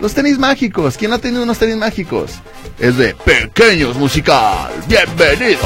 Los 0.00 0.14
tenis 0.14 0.38
mágicos. 0.38 0.96
¿Quién 0.96 1.12
ha 1.12 1.18
tenido 1.18 1.42
unos 1.42 1.58
tenis 1.58 1.76
mágicos? 1.76 2.32
Es 2.78 2.96
de 2.96 3.14
Pequeños 3.24 3.96
Musical. 3.96 4.70
Bienvenido. 4.88 5.60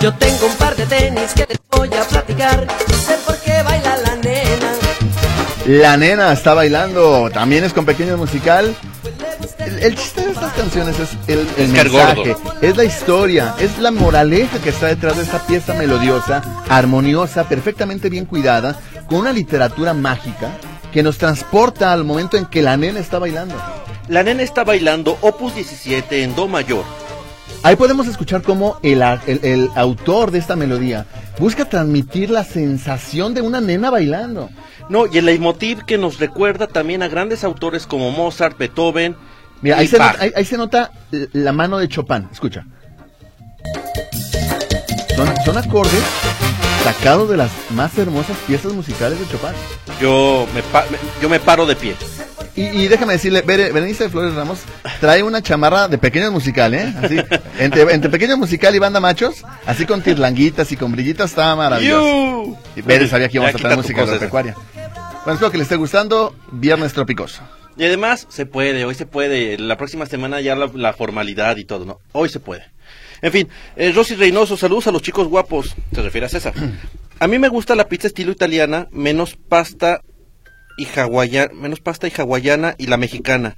Yo 0.00 0.14
tengo 0.14 0.46
un 0.46 0.54
par 0.54 0.74
de 0.76 0.86
tenis 0.86 1.34
que 1.34 1.44
les 1.46 1.58
voy 1.70 1.90
a 1.94 2.02
platicar. 2.04 2.66
Sé 3.06 3.18
por 3.26 3.36
qué 3.40 3.62
baila 3.62 3.98
la 3.98 4.16
nena. 4.16 4.72
La 5.66 5.96
nena 5.98 6.32
está 6.32 6.54
bailando, 6.54 7.28
también 7.30 7.64
es 7.64 7.74
con 7.74 7.84
pequeño 7.84 8.16
musical. 8.16 8.74
El, 9.58 9.78
el 9.82 9.94
chiste 9.94 10.22
de 10.22 10.32
estas 10.32 10.54
canciones 10.54 10.98
es 10.98 11.10
el, 11.26 11.40
el 11.58 11.64
Es 11.64 11.68
mensaje, 11.68 12.34
es 12.62 12.76
la 12.78 12.84
historia, 12.84 13.54
es 13.58 13.78
la 13.78 13.90
moraleja 13.90 14.58
que 14.58 14.70
está 14.70 14.86
detrás 14.86 15.18
de 15.18 15.22
esta 15.22 15.46
pieza 15.46 15.74
melodiosa, 15.74 16.42
armoniosa, 16.70 17.44
perfectamente 17.44 18.08
bien 18.08 18.24
cuidada, 18.24 18.80
con 19.06 19.18
una 19.18 19.34
literatura 19.34 19.92
mágica 19.92 20.48
que 20.92 21.02
nos 21.02 21.18
transporta 21.18 21.92
al 21.92 22.04
momento 22.04 22.38
en 22.38 22.46
que 22.46 22.62
la 22.62 22.78
nena 22.78 23.00
está 23.00 23.18
bailando. 23.18 23.54
La 24.08 24.22
nena 24.22 24.42
está 24.42 24.64
bailando 24.64 25.18
Opus 25.20 25.54
17 25.54 26.22
en 26.22 26.34
Do 26.34 26.48
mayor. 26.48 26.84
Ahí 27.62 27.76
podemos 27.76 28.06
escuchar 28.06 28.42
cómo 28.42 28.78
el, 28.82 29.02
el- 29.26 29.40
el 29.44 29.70
autor 29.74 30.30
de 30.30 30.38
esta 30.38 30.56
melodía 30.56 31.06
busca 31.38 31.66
transmitir 31.66 32.30
la 32.30 32.42
sensación 32.44 33.34
de 33.34 33.42
una 33.42 33.60
nena 33.60 33.90
bailando. 33.90 34.48
No, 34.88 35.06
y 35.06 35.18
el 35.18 35.26
leitmotiv 35.26 35.84
que 35.84 35.98
nos 35.98 36.18
recuerda 36.18 36.66
también 36.66 37.02
a 37.02 37.08
grandes 37.08 37.44
autores 37.44 37.86
como 37.86 38.10
Mozart, 38.12 38.56
Beethoven. 38.58 39.14
Mira, 39.60 39.76
y 39.76 39.80
ahí 39.80 39.86
se, 39.88 39.98
nota, 39.98 40.16
ahí, 40.20 40.32
ahí 40.34 40.44
se 40.44 40.56
nota 40.56 40.90
l- 41.12 41.28
la 41.34 41.52
mano 41.52 41.76
de 41.78 41.88
Chopin. 41.88 42.28
Escucha. 42.32 42.64
Son, 45.14 45.28
son 45.44 45.58
acordes 45.58 46.02
sacados 46.82 47.28
de 47.28 47.36
las 47.36 47.50
más 47.74 47.96
hermosas 47.98 48.38
piezas 48.46 48.72
musicales 48.72 49.20
de 49.20 49.26
Chopin. 49.28 49.50
Yo 50.00 50.46
me, 50.54 50.62
pa- 50.62 50.86
me- 50.90 50.98
yo 51.20 51.28
me 51.28 51.38
paro 51.38 51.66
de 51.66 51.76
pie. 51.76 51.94
Y, 52.56 52.62
y 52.62 52.88
déjame 52.88 53.12
decirle, 53.14 53.44
Bere- 53.44 53.72
Berenice 53.72 54.08
Flores 54.08 54.34
Ramos 54.34 54.58
trae 55.00 55.22
una 55.22 55.40
chamarra 55.42 55.88
de 55.88 55.98
pequeños 55.98 56.32
musical, 56.32 56.74
¿eh? 56.74 56.92
Así, 57.02 57.16
entre, 57.58 57.82
entre 57.94 58.10
pequeño 58.10 58.36
musical 58.36 58.74
y 58.74 58.78
banda 58.78 58.98
machos, 59.00 59.44
así 59.66 59.86
con 59.86 60.02
tirlanguitas 60.02 60.70
y 60.72 60.76
con 60.76 60.92
brillitas, 60.92 61.30
estaba 61.30 61.54
maravilloso. 61.56 62.58
Y 62.76 62.82
Bere 62.82 63.06
sabía 63.08 63.28
que 63.28 63.36
íbamos 63.36 63.54
a 63.54 63.58
traer 63.58 63.76
música 63.76 64.02
agropecuaria. 64.02 64.54
Bueno, 64.74 65.32
espero 65.34 65.50
que 65.50 65.58
les 65.58 65.66
esté 65.66 65.76
gustando. 65.76 66.34
Viernes 66.50 66.92
tropicoso. 66.92 67.42
Y 67.76 67.84
además, 67.84 68.26
se 68.30 68.46
puede, 68.46 68.84
hoy 68.84 68.94
se 68.94 69.06
puede. 69.06 69.56
La 69.58 69.76
próxima 69.76 70.06
semana 70.06 70.40
ya 70.40 70.56
la, 70.56 70.70
la 70.74 70.92
formalidad 70.92 71.56
y 71.56 71.64
todo, 71.64 71.84
¿no? 71.84 72.00
Hoy 72.12 72.28
se 72.28 72.40
puede. 72.40 72.64
En 73.22 73.30
fin, 73.32 73.48
eh, 73.76 73.92
Rosy 73.94 74.14
Reynoso, 74.16 74.56
saludos 74.56 74.86
a 74.86 74.92
los 74.92 75.02
chicos 75.02 75.28
guapos. 75.28 75.74
Se 75.94 76.02
refiere 76.02 76.26
a 76.26 76.30
César. 76.30 76.52
A 77.20 77.26
mí 77.26 77.38
me 77.38 77.48
gusta 77.48 77.74
la 77.74 77.86
pizza 77.86 78.06
estilo 78.06 78.32
italiana, 78.32 78.88
menos 78.92 79.36
pasta 79.36 80.00
y 80.80 80.88
hawaiana, 80.98 81.52
menos 81.52 81.80
pasta 81.80 82.08
y 82.08 82.12
hawaiana 82.16 82.74
y 82.78 82.86
la 82.86 82.96
mexicana. 82.96 83.56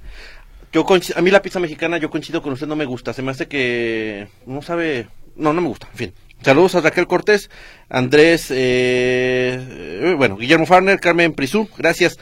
Yo 0.73 0.85
a 1.15 1.21
mí 1.21 1.31
la 1.31 1.41
pizza 1.41 1.59
mexicana, 1.59 1.97
yo 1.97 2.09
coincido 2.09 2.41
con 2.41 2.53
usted, 2.53 2.67
no 2.67 2.75
me 2.75 2.85
gusta. 2.85 3.13
Se 3.13 3.21
me 3.21 3.31
hace 3.31 3.47
que 3.47 4.27
no 4.45 4.61
sabe, 4.61 5.07
no, 5.35 5.53
no 5.53 5.61
me 5.61 5.67
gusta. 5.67 5.87
En 5.91 5.97
fin. 5.97 6.13
Saludos 6.41 6.75
a 6.75 6.81
Raquel 6.81 7.07
Cortés, 7.07 7.49
Andrés, 7.87 8.51
eh, 8.51 9.57
eh, 9.57 10.13
bueno, 10.17 10.35
Guillermo 10.35 10.65
Farner, 10.65 10.99
Carmen 10.99 11.31
Prisú, 11.33 11.69
gracias. 11.77 12.17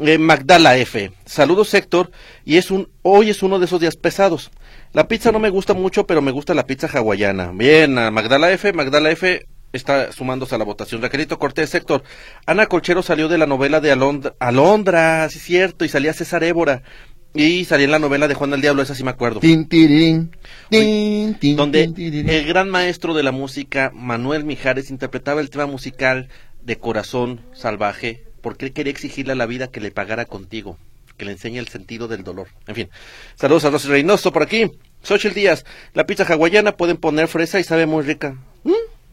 Eh, 0.00 0.16
Magdala 0.16 0.78
F. 0.78 1.12
Saludos 1.26 1.74
Héctor, 1.74 2.10
y 2.44 2.56
es 2.56 2.70
un, 2.70 2.88
hoy 3.02 3.28
es 3.28 3.42
uno 3.42 3.58
de 3.58 3.66
esos 3.66 3.80
días 3.80 3.96
pesados. 3.96 4.50
La 4.92 5.08
pizza 5.08 5.30
no 5.30 5.38
me 5.38 5.50
gusta 5.50 5.74
mucho, 5.74 6.06
pero 6.06 6.22
me 6.22 6.30
gusta 6.30 6.54
la 6.54 6.66
pizza 6.66 6.86
hawaiana. 6.86 7.52
Bien, 7.52 7.98
a 7.98 8.10
Magdala 8.10 8.50
F, 8.52 8.72
Magdala 8.72 9.10
F, 9.10 9.46
está 9.72 10.12
sumándose 10.12 10.54
a 10.54 10.58
la 10.58 10.64
votación. 10.64 11.02
Raquelito 11.02 11.38
Cortés, 11.38 11.74
Héctor. 11.74 12.02
Ana 12.46 12.66
Colchero 12.66 13.02
salió 13.02 13.28
de 13.28 13.38
la 13.38 13.46
novela 13.46 13.80
de 13.80 13.92
Alondra, 13.92 14.34
Alondra, 14.38 15.28
sí 15.28 15.38
es 15.38 15.44
cierto, 15.44 15.84
y 15.84 15.88
salía 15.88 16.12
César 16.12 16.44
Évora. 16.44 16.82
Y 17.34 17.66
salía 17.66 17.84
en 17.84 17.90
la 17.90 17.98
novela 17.98 18.28
de 18.28 18.34
Juan 18.34 18.54
el 18.54 18.62
Diablo, 18.62 18.80
esa 18.80 18.94
sí 18.94 19.04
me 19.04 19.10
acuerdo. 19.10 19.40
Tin, 19.40 19.68
tirirín, 19.68 20.34
tin, 20.70 21.34
tin, 21.34 21.56
donde 21.56 21.82
el 21.84 22.46
gran 22.46 22.70
maestro 22.70 23.12
de 23.12 23.22
la 23.22 23.30
música, 23.30 23.92
Manuel 23.94 24.44
Mijares, 24.44 24.90
interpretaba 24.90 25.42
el 25.42 25.50
tema 25.50 25.66
musical 25.66 26.30
de 26.62 26.78
Corazón 26.78 27.42
Salvaje, 27.52 28.24
porque 28.40 28.64
él 28.64 28.72
quería 28.72 28.90
exigirle 28.90 29.32
a 29.32 29.36
la 29.36 29.44
vida 29.44 29.68
que 29.68 29.80
le 29.80 29.90
pagara 29.90 30.24
contigo, 30.24 30.78
que 31.18 31.26
le 31.26 31.32
enseñe 31.32 31.58
el 31.58 31.68
sentido 31.68 32.08
del 32.08 32.24
dolor. 32.24 32.48
En 32.68 32.74
fin, 32.74 32.88
saludos 33.34 33.66
a 33.66 33.70
Rosy 33.70 33.88
Reynoso 33.88 34.32
por 34.32 34.42
aquí. 34.42 34.70
Xochitl 35.02 35.34
Díaz, 35.34 35.66
la 35.92 36.06
pizza 36.06 36.24
hawaiana 36.24 36.72
pueden 36.76 36.96
poner 36.96 37.28
fresa 37.28 37.60
y 37.60 37.64
sabe 37.64 37.84
muy 37.84 38.02
rica. 38.02 38.38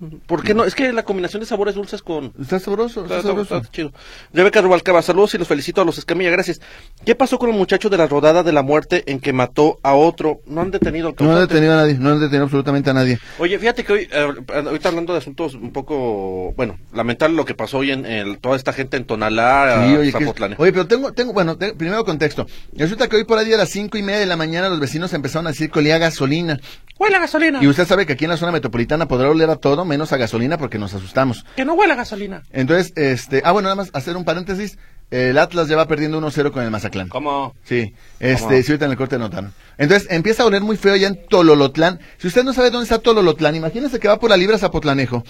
¿Mm? 0.03 0.15
¿Por 0.27 0.43
qué 0.43 0.53
no? 0.53 0.63
Es 0.65 0.75
que 0.75 0.91
la 0.93 1.03
combinación 1.03 1.39
de 1.39 1.45
sabores 1.45 1.75
dulces 1.75 2.01
con... 2.01 2.33
Está 2.39 2.59
sabroso, 2.59 3.03
está 3.03 3.17
Está, 3.17 3.27
sabroso. 3.29 3.57
está 3.57 3.71
chido. 3.71 3.91
Rebeca 4.33 4.61
Rubalcaba, 4.61 5.01
saludos 5.01 5.33
y 5.35 5.37
los 5.37 5.47
felicito 5.47 5.81
a 5.81 5.85
los 5.85 5.97
Escamilla, 5.97 6.29
gracias. 6.31 6.59
¿Qué 7.05 7.15
pasó 7.15 7.37
con 7.39 7.49
el 7.49 7.55
muchacho 7.55 7.89
de 7.89 7.97
la 7.97 8.07
rodada 8.07 8.43
de 8.43 8.51
la 8.51 8.61
muerte 8.63 9.03
en 9.11 9.19
que 9.19 9.33
mató 9.33 9.79
a 9.83 9.93
otro? 9.93 10.41
No 10.45 10.61
han 10.61 10.71
detenido 10.71 11.09
al 11.09 11.15
No 11.19 11.33
han 11.35 11.41
detenido 11.47 11.73
a 11.73 11.75
nadie, 11.77 11.93
no 11.95 12.09
han 12.11 12.19
detenido 12.19 12.43
absolutamente 12.43 12.89
a 12.89 12.93
nadie. 12.93 13.19
Oye, 13.39 13.57
fíjate 13.59 13.83
que 13.83 13.93
hoy, 13.93 14.07
eh, 14.11 14.33
ahorita 14.53 14.89
hablando 14.89 15.13
de 15.13 15.19
asuntos 15.19 15.53
un 15.55 15.71
poco, 15.71 16.53
bueno, 16.55 16.77
lamentable 16.93 17.35
lo 17.35 17.45
que 17.45 17.53
pasó 17.55 17.79
hoy 17.79 17.91
en, 17.91 18.05
el- 18.05 18.39
toda 18.39 18.55
esta 18.55 18.73
gente 18.73 18.97
en 18.97 19.05
Tonalá, 19.05 19.85
Sí, 19.87 19.95
oye, 19.95 20.11
que- 20.11 20.19
Zapotlán. 20.19 20.55
oye, 20.57 20.71
pero 20.71 20.87
tengo, 20.87 21.11
tengo, 21.13 21.33
bueno, 21.33 21.57
te- 21.57 21.73
primero 21.73 22.03
contexto. 22.05 22.45
Resulta 22.73 23.07
que 23.07 23.15
hoy 23.17 23.23
por 23.23 23.37
ahí 23.37 23.51
a 23.53 23.57
las 23.57 23.69
cinco 23.69 23.97
y 23.97 24.03
media 24.03 24.19
de 24.19 24.25
la 24.25 24.35
mañana 24.35 24.69
los 24.69 24.79
vecinos 24.79 25.13
empezaron 25.13 25.47
a 25.47 25.51
decir 25.51 25.69
que 25.71 25.79
olía 25.79 25.97
gasolina. 25.97 26.59
¡Huele 26.99 27.19
gasolina! 27.19 27.59
Y 27.61 27.67
usted 27.67 27.85
sabe 27.87 28.05
que 28.05 28.13
aquí 28.13 28.25
en 28.25 28.29
la 28.31 28.37
zona 28.37 28.51
metropolitana 28.51 29.07
podrá 29.07 29.29
oler 29.29 29.49
a 29.49 29.55
todo 29.55 29.83
menos 29.93 30.11
a 30.11 30.17
gasolina 30.17 30.57
porque 30.57 30.77
nos 30.79 30.93
asustamos. 30.93 31.45
Que 31.55 31.63
no 31.65 31.73
huele 31.75 31.93
a 31.93 31.95
gasolina. 31.95 32.43
Entonces, 32.51 32.93
este, 32.95 33.41
ah, 33.45 33.51
bueno, 33.51 33.67
nada 33.67 33.75
más 33.75 33.89
hacer 33.93 34.17
un 34.17 34.25
paréntesis. 34.25 34.77
El 35.11 35.37
Atlas 35.37 35.67
ya 35.67 35.75
va 35.75 35.87
perdiendo 35.87 36.19
1-0 36.19 36.51
con 36.51 36.63
el 36.63 36.71
Mazatlán. 36.71 37.07
¿Cómo? 37.09 37.53
Sí, 37.63 37.93
este, 38.19 38.41
¿Cómo? 38.47 38.61
sí, 38.63 38.71
ahorita 38.71 38.85
en 38.85 38.91
el 38.91 38.97
corte 38.97 39.19
notaron. 39.19 39.53
Entonces, 39.77 40.07
empieza 40.11 40.41
a 40.43 40.47
oler 40.47 40.61
muy 40.61 40.75
feo 40.75 40.95
ya 40.95 41.07
en 41.07 41.19
Tololotlán. 41.27 41.99
Si 42.17 42.27
usted 42.27 42.43
no 42.43 42.51
sabe 42.53 42.71
dónde 42.71 42.83
está 42.85 42.97
Tololotlán, 42.97 43.55
imagínese 43.55 43.99
que 43.99 44.07
va 44.07 44.17
por 44.19 44.29
la 44.31 44.37
Libra 44.37 44.57
Zapotlanejo. 44.57 45.23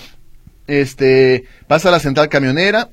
Este, 0.67 1.43
pasa 1.67 1.89
a 1.89 1.91
la 1.91 1.99
central 1.99 2.29
camionera, 2.29 2.89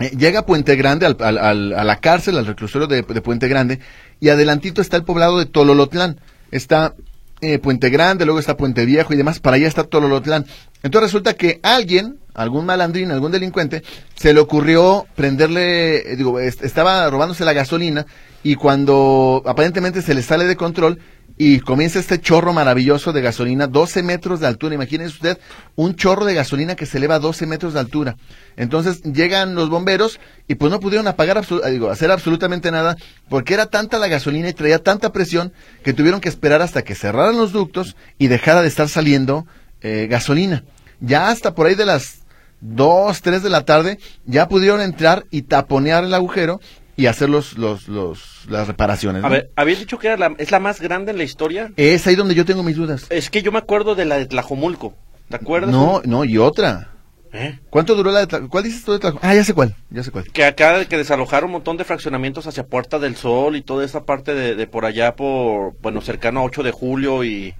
eh, 0.00 0.10
llega 0.16 0.40
a 0.40 0.46
Puente 0.46 0.74
Grande, 0.74 1.06
al- 1.06 1.16
al- 1.20 1.38
al- 1.38 1.72
a 1.74 1.84
la 1.84 1.96
cárcel, 2.00 2.36
al 2.38 2.46
reclusorio 2.46 2.88
de, 2.88 3.02
de 3.02 3.20
Puente 3.22 3.46
Grande, 3.46 3.78
y 4.18 4.30
adelantito 4.30 4.80
está 4.80 4.96
el 4.96 5.04
poblado 5.04 5.38
de 5.38 5.46
Tololotlán. 5.46 6.20
Está 6.50 6.94
eh, 7.40 7.58
Puente 7.58 7.90
Grande, 7.90 8.24
luego 8.24 8.40
está 8.40 8.56
Puente 8.56 8.84
Viejo 8.84 9.12
y 9.12 9.16
demás, 9.16 9.40
para 9.40 9.56
allá 9.56 9.66
está 9.68 9.84
Tololotlán. 9.84 10.46
Entonces 10.82 11.10
resulta 11.10 11.34
que 11.34 11.60
alguien, 11.62 12.18
algún 12.34 12.66
malandrín, 12.66 13.10
algún 13.10 13.32
delincuente, 13.32 13.82
se 14.14 14.32
le 14.32 14.40
ocurrió 14.40 15.06
prenderle, 15.14 16.12
eh, 16.12 16.16
digo, 16.16 16.38
est- 16.40 16.62
estaba 16.64 17.08
robándose 17.10 17.44
la 17.44 17.52
gasolina 17.52 18.06
y 18.42 18.54
cuando 18.54 19.42
aparentemente 19.46 20.02
se 20.02 20.14
le 20.14 20.22
sale 20.22 20.46
de 20.46 20.56
control 20.56 20.98
y 21.42 21.60
comienza 21.60 21.98
este 21.98 22.20
chorro 22.20 22.52
maravilloso 22.52 23.14
de 23.14 23.22
gasolina, 23.22 23.66
12 23.66 24.02
metros 24.02 24.40
de 24.40 24.46
altura. 24.46 24.74
Imagínese 24.74 25.14
usted 25.14 25.38
un 25.74 25.96
chorro 25.96 26.26
de 26.26 26.34
gasolina 26.34 26.76
que 26.76 26.84
se 26.84 26.98
eleva 26.98 27.14
a 27.14 27.18
12 27.18 27.46
metros 27.46 27.72
de 27.72 27.80
altura. 27.80 28.18
Entonces 28.58 29.02
llegan 29.04 29.54
los 29.54 29.70
bomberos 29.70 30.20
y 30.48 30.56
pues 30.56 30.70
no 30.70 30.80
pudieron 30.80 31.08
apagar, 31.08 31.38
eh, 31.38 31.70
digo, 31.70 31.88
hacer 31.88 32.10
absolutamente 32.10 32.70
nada 32.70 32.94
porque 33.30 33.54
era 33.54 33.64
tanta 33.64 33.98
la 33.98 34.08
gasolina 34.08 34.50
y 34.50 34.52
traía 34.52 34.80
tanta 34.80 35.14
presión 35.14 35.54
que 35.82 35.94
tuvieron 35.94 36.20
que 36.20 36.28
esperar 36.28 36.60
hasta 36.60 36.82
que 36.82 36.94
cerraran 36.94 37.38
los 37.38 37.52
ductos 37.52 37.96
y 38.18 38.26
dejara 38.26 38.60
de 38.60 38.68
estar 38.68 38.90
saliendo 38.90 39.46
eh, 39.80 40.08
gasolina. 40.10 40.64
Ya 41.00 41.30
hasta 41.30 41.54
por 41.54 41.68
ahí 41.68 41.74
de 41.74 41.86
las 41.86 42.18
2, 42.60 43.18
3 43.22 43.42
de 43.42 43.48
la 43.48 43.64
tarde 43.64 43.98
ya 44.26 44.46
pudieron 44.46 44.82
entrar 44.82 45.24
y 45.30 45.40
taponear 45.40 46.04
el 46.04 46.12
agujero 46.12 46.60
y 47.00 47.06
hacer 47.06 47.28
los, 47.30 47.56
los, 47.58 47.88
los, 47.88 48.46
las 48.48 48.66
reparaciones. 48.68 49.24
A 49.24 49.28
ver, 49.28 49.50
habías 49.56 49.78
dicho 49.78 49.98
que 49.98 50.08
era 50.08 50.16
la, 50.16 50.34
es 50.38 50.50
la 50.50 50.60
más 50.60 50.80
grande 50.80 51.12
en 51.12 51.18
la 51.18 51.24
historia. 51.24 51.72
Es 51.76 52.06
ahí 52.06 52.14
donde 52.16 52.34
yo 52.34 52.44
tengo 52.44 52.62
mis 52.62 52.76
dudas. 52.76 53.06
Es 53.10 53.30
que 53.30 53.42
yo 53.42 53.52
me 53.52 53.58
acuerdo 53.58 53.94
de 53.94 54.04
la 54.04 54.16
de 54.18 54.26
Tlajomulco. 54.26 54.94
¿Te 55.28 55.36
acuerdas? 55.36 55.70
No, 55.70 56.02
no, 56.04 56.24
y 56.24 56.38
otra. 56.38 56.88
¿Eh? 57.32 57.60
¿Cuánto 57.70 57.94
duró 57.94 58.10
la 58.10 58.20
de 58.20 58.28
Tla- 58.28 58.48
¿Cuál 58.48 58.64
dices 58.64 58.84
tú 58.84 58.92
de 58.92 58.98
Tla- 58.98 59.16
Ah, 59.22 59.34
ya 59.34 59.44
sé 59.44 59.54
cuál, 59.54 59.76
ya 59.90 60.02
sé 60.02 60.10
cuál. 60.10 60.24
Que 60.32 60.44
acá 60.44 60.84
que 60.86 60.96
desalojaron 60.96 61.48
un 61.50 61.52
montón 61.52 61.76
de 61.76 61.84
fraccionamientos 61.84 62.48
hacia 62.48 62.66
Puerta 62.66 62.98
del 62.98 63.14
Sol 63.14 63.54
y 63.54 63.62
toda 63.62 63.84
esa 63.84 64.04
parte 64.04 64.34
de, 64.34 64.56
de 64.56 64.66
por 64.66 64.84
allá, 64.84 65.14
por, 65.14 65.74
bueno, 65.80 66.00
cercano 66.00 66.40
a 66.40 66.42
8 66.42 66.64
de 66.64 66.72
julio 66.72 67.22
y... 67.22 67.54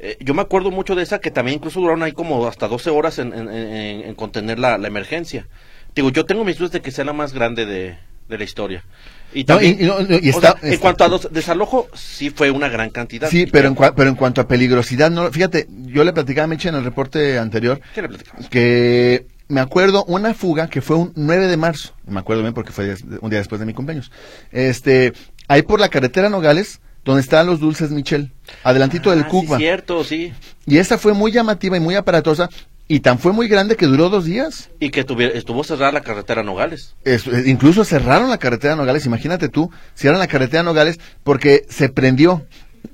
eh, 0.00 0.16
yo 0.20 0.34
me 0.34 0.42
acuerdo 0.42 0.72
mucho 0.72 0.96
de 0.96 1.04
esa 1.04 1.20
que 1.20 1.30
también 1.30 1.58
incluso 1.58 1.78
duraron 1.78 2.02
ahí 2.02 2.10
como 2.12 2.48
hasta 2.48 2.66
12 2.66 2.90
horas 2.90 3.20
en, 3.20 3.32
en- 3.32 3.48
en- 3.48 4.00
en 4.08 4.14
contener 4.16 4.58
la, 4.58 4.76
la 4.76 4.88
emergencia. 4.88 5.46
Digo, 5.94 6.10
yo 6.10 6.26
tengo 6.26 6.44
mis 6.44 6.58
dudas 6.58 6.72
de 6.72 6.82
que 6.82 6.90
sea 6.90 7.04
la 7.04 7.12
más 7.12 7.32
grande 7.32 7.64
de, 7.64 7.96
de 8.28 8.38
la 8.38 8.44
historia. 8.44 8.84
Y 9.34 9.40
No, 9.40 9.46
también, 9.56 9.78
y- 9.80 10.26
y 10.26 10.28
está- 10.30 10.56
en 10.62 10.78
cuanto 10.78 11.04
a 11.04 11.08
dos- 11.08 11.28
desalojo, 11.30 11.88
sí 11.94 12.30
fue 12.30 12.50
una 12.50 12.68
gran 12.68 12.90
cantidad. 12.90 13.28
Sí, 13.28 13.46
pero 13.46 13.68
en, 13.68 13.74
cua- 13.74 13.92
pero 13.94 14.08
en 14.08 14.14
cuanto 14.16 14.40
a 14.40 14.48
peligrosidad, 14.48 15.10
no, 15.10 15.30
fíjate, 15.30 15.66
yo 15.68 16.04
le 16.04 16.12
platicaba 16.12 16.44
a 16.44 16.48
Meche 16.48 16.68
en 16.68 16.76
el 16.76 16.84
reporte 16.84 17.38
anterior 17.38 17.80
¿Qué 17.94 18.02
le 18.02 18.08
platicamos? 18.08 18.48
que 18.48 19.26
me 19.48 19.60
acuerdo 19.60 20.04
una 20.04 20.32
fuga 20.34 20.68
que 20.68 20.80
fue 20.80 20.96
un 20.96 21.12
9 21.16 21.46
de 21.48 21.56
marzo, 21.56 21.92
me 22.06 22.18
acuerdo 22.20 22.42
bien 22.42 22.54
porque 22.54 22.72
fue 22.72 22.94
un 23.20 23.30
día 23.30 23.38
después 23.40 23.58
de 23.60 23.66
mi 23.66 23.74
cumpleaños. 23.74 24.10
Este, 24.52 25.12
ahí 25.48 25.62
por 25.62 25.80
la 25.80 25.88
carretera 25.88 26.28
Nogales, 26.30 26.80
donde 27.04 27.20
están 27.20 27.46
los 27.46 27.60
dulces 27.60 27.90
Michel, 27.90 28.32
adelantito 28.64 29.10
del 29.10 29.20
Ah, 29.20 29.24
sí, 29.24 29.30
Cuba. 29.30 29.58
cierto, 29.58 30.02
sí. 30.02 30.32
y 30.66 30.78
esa 30.78 30.98
fue 30.98 31.12
muy 31.14 31.30
llamativa 31.30 31.76
y 31.76 31.80
muy 31.80 31.94
aparatosa 31.94 32.48
y 32.88 33.00
tan 33.00 33.18
fue 33.18 33.32
muy 33.32 33.48
grande 33.48 33.76
que 33.76 33.86
duró 33.86 34.08
dos 34.08 34.24
días. 34.24 34.70
Y 34.78 34.90
que 34.90 35.04
tuviera, 35.04 35.36
estuvo 35.36 35.64
cerrada 35.64 35.92
la 35.92 36.02
carretera 36.02 36.42
Nogales. 36.42 36.94
Es- 37.04 37.26
eh, 37.26 37.44
incluso 37.46 37.84
cerraron 37.84 38.30
la 38.30 38.38
carretera 38.38 38.76
Nogales, 38.76 39.06
imagínate 39.06 39.48
tú, 39.48 39.70
cierran 39.94 40.20
la 40.20 40.28
carretera 40.28 40.62
Nogales 40.62 40.98
porque 41.24 41.64
se 41.68 41.88
prendió. 41.88 42.46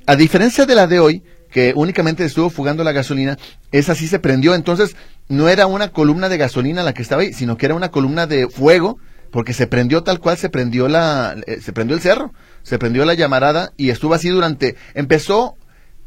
A 0.07 0.17
diferencia 0.17 0.65
de 0.67 0.75
la 0.75 0.87
de 0.87 1.01
hoy, 1.01 1.23
que 1.51 1.73
únicamente 1.77 2.25
estuvo 2.25 2.49
fugando 2.49 2.83
la 2.85 2.93
gasolina, 2.93 3.37
esa 3.73 3.95
sí 3.95 4.09
se 4.09 4.19
prendió, 4.19 4.55
entonces 4.55 4.97
no 5.29 5.49
era 5.49 5.67
una 5.67 5.89
columna 5.89 6.29
de 6.31 6.39
gasolina 6.39 6.83
la 6.83 6.95
que 6.95 7.03
estaba 7.03 7.23
ahí, 7.23 7.33
sino 7.35 7.57
que 7.59 7.67
era 7.67 7.75
una 7.75 7.91
columna 7.91 8.27
de 8.27 8.49
fuego, 8.49 8.99
porque 9.31 9.53
se 9.53 9.67
prendió 9.67 10.03
tal 10.03 10.19
cual 10.19 10.39
se 10.39 10.49
prendió 10.49 10.89
la, 10.89 11.37
eh, 11.47 11.61
se 11.61 11.73
prendió 11.73 11.95
el 11.97 12.03
cerro, 12.03 12.33
se 12.63 12.79
prendió 12.79 13.05
la 13.05 13.15
llamarada 13.15 13.73
y 13.77 13.91
estuvo 13.91 14.15
así 14.15 14.29
durante, 14.31 14.77
empezó 14.95 15.57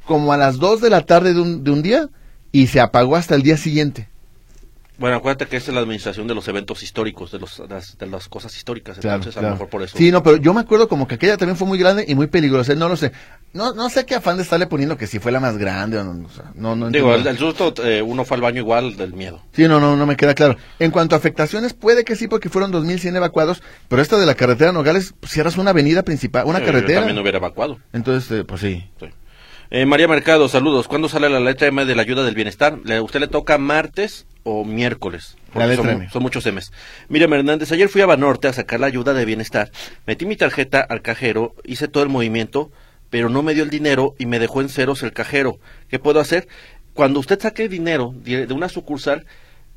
como 0.06 0.34
a 0.34 0.38
las 0.38 0.58
2 0.58 0.82
de 0.82 0.90
la 0.90 1.02
tarde 1.02 1.34
de 1.36 1.42
un, 1.42 1.64
de 1.64 1.72
un 1.72 1.82
día 1.84 2.10
y 2.62 2.68
se 2.68 2.80
apagó 2.80 3.16
hasta 3.16 3.36
el 3.36 3.42
día 3.44 3.58
siguiente. 3.58 4.08
Bueno, 4.98 5.18
acuérdate 5.18 5.48
que 5.48 5.58
esta 5.58 5.72
es 5.72 5.76
la 5.76 5.82
administración 5.82 6.26
de 6.26 6.34
los 6.34 6.48
eventos 6.48 6.82
históricos, 6.82 7.30
de, 7.30 7.38
los, 7.38 7.62
las, 7.70 7.98
de 7.98 8.08
las 8.08 8.30
cosas 8.30 8.56
históricas. 8.56 8.98
Claro, 8.98 9.18
Entonces, 9.18 9.36
a 9.36 9.42
claro. 9.42 9.48
lo 9.50 9.56
mejor 9.56 9.70
por 9.70 9.84
eso. 9.84 9.98
Sí, 9.98 10.10
no, 10.10 10.24
pero 10.24 10.38
yo 10.38 10.54
me 10.54 10.62
acuerdo 10.62 10.88
como 10.88 11.06
que 11.06 11.16
aquella 11.16 11.36
también 11.36 11.58
fue 11.58 11.68
muy 11.68 11.78
grande 11.78 12.06
y 12.08 12.16
muy 12.16 12.28
peligrosa, 12.28 12.74
no 12.76 12.88
lo 12.88 12.96
sé. 12.96 13.12
No, 13.52 13.74
no 13.74 13.90
sé 13.90 14.06
qué 14.06 14.16
afán 14.16 14.38
de 14.38 14.44
estarle 14.44 14.68
poniendo 14.68 14.96
que 14.96 15.06
si 15.06 15.20
fue 15.20 15.34
la 15.34 15.42
más 15.42 15.58
grande 15.58 15.98
o 15.98 16.04
no, 16.06 16.26
o 16.26 16.30
sea, 16.30 16.46
no, 16.56 16.78
no 16.78 16.90
Digo, 16.92 17.14
el, 17.14 17.28
el 17.28 17.38
susto, 17.38 17.74
eh, 17.84 18.02
uno 18.02 18.24
fue 18.24 18.36
al 18.36 18.42
baño 18.42 18.60
igual 18.62 18.96
del 18.96 19.12
miedo. 19.12 19.42
Sí, 19.52 19.68
no, 19.68 19.82
no, 19.82 19.98
no 19.98 20.06
me 20.06 20.16
queda 20.16 20.34
claro. 20.34 20.56
En 20.80 20.92
cuanto 20.92 21.16
a 21.16 21.18
afectaciones, 21.18 21.74
puede 21.74 22.06
que 22.06 22.16
sí, 22.16 22.30
porque 22.30 22.48
fueron 22.48 22.72
2.100 22.72 23.18
evacuados, 23.18 23.62
pero 23.90 24.02
esta 24.02 24.18
de 24.18 24.26
la 24.26 24.36
carretera 24.36 24.72
Nogales, 24.72 25.14
pues, 25.20 25.34
cierras 25.34 25.58
una 25.58 25.72
avenida 25.72 26.04
principal, 26.04 26.46
una 26.46 26.60
Eh, 26.60 26.62
Yo 26.62 26.68
carretera. 26.68 27.00
también 27.02 27.20
hubiera 27.20 27.40
evacuado. 27.40 27.80
Entonces, 27.92 28.32
eh, 28.40 28.44
pues 28.46 28.62
sí. 28.62 28.90
Sí. 29.02 29.08
Eh, 29.72 29.86
María 29.86 30.08
Mercado, 30.08 30.48
saludos. 30.48 30.88
¿Cuándo 30.88 31.10
sale 31.10 31.30
la 31.30 31.40
letra 31.40 31.68
M 31.68 31.86
de 31.86 31.96
la 31.96 32.04
ayuda 32.04 32.24
del 32.24 32.36
bienestar? 32.36 32.80
¿Le- 32.84 33.02
¿Usted 33.02 33.20
le 33.20 33.28
toca 33.28 33.58
martes 33.58 34.26
o 34.44 34.64
miércoles? 34.64 35.36
La 35.56 35.66
letra 35.68 35.84
son, 35.86 35.94
M. 36.02 36.10
son 36.10 36.22
muchos 36.22 36.46
M's. 36.46 36.72
Miriam 37.10 37.34
Hernández, 37.34 37.72
ayer 37.72 37.90
fui 37.90 38.02
a 38.02 38.06
Banorte 38.06 38.48
a 38.48 38.54
sacar 38.54 38.80
la 38.80 38.88
ayuda 38.88 39.14
de 39.14 39.26
bienestar. 39.26 39.72
Metí 40.06 40.26
mi 40.26 40.36
tarjeta 40.36 40.82
al 40.82 41.02
cajero, 41.02 41.56
hice 41.64 41.88
todo 41.88 42.04
el 42.04 42.10
movimiento, 42.10 42.72
pero 43.10 43.30
no 43.30 43.42
me 43.44 43.54
dio 43.54 43.64
el 43.64 43.70
dinero 43.70 44.14
y 44.20 44.26
me 44.28 44.40
dejó 44.40 44.62
en 44.62 44.70
ceros 44.70 45.02
el 45.04 45.14
cajero. 45.14 45.58
¿Qué 45.90 45.98
puedo 46.00 46.20
hacer? 46.20 46.48
Cuando 46.94 47.20
usted 47.20 47.40
saque 47.40 47.68
dinero 47.68 48.14
de 48.16 48.52
una 48.54 48.70
sucursal, 48.70 49.26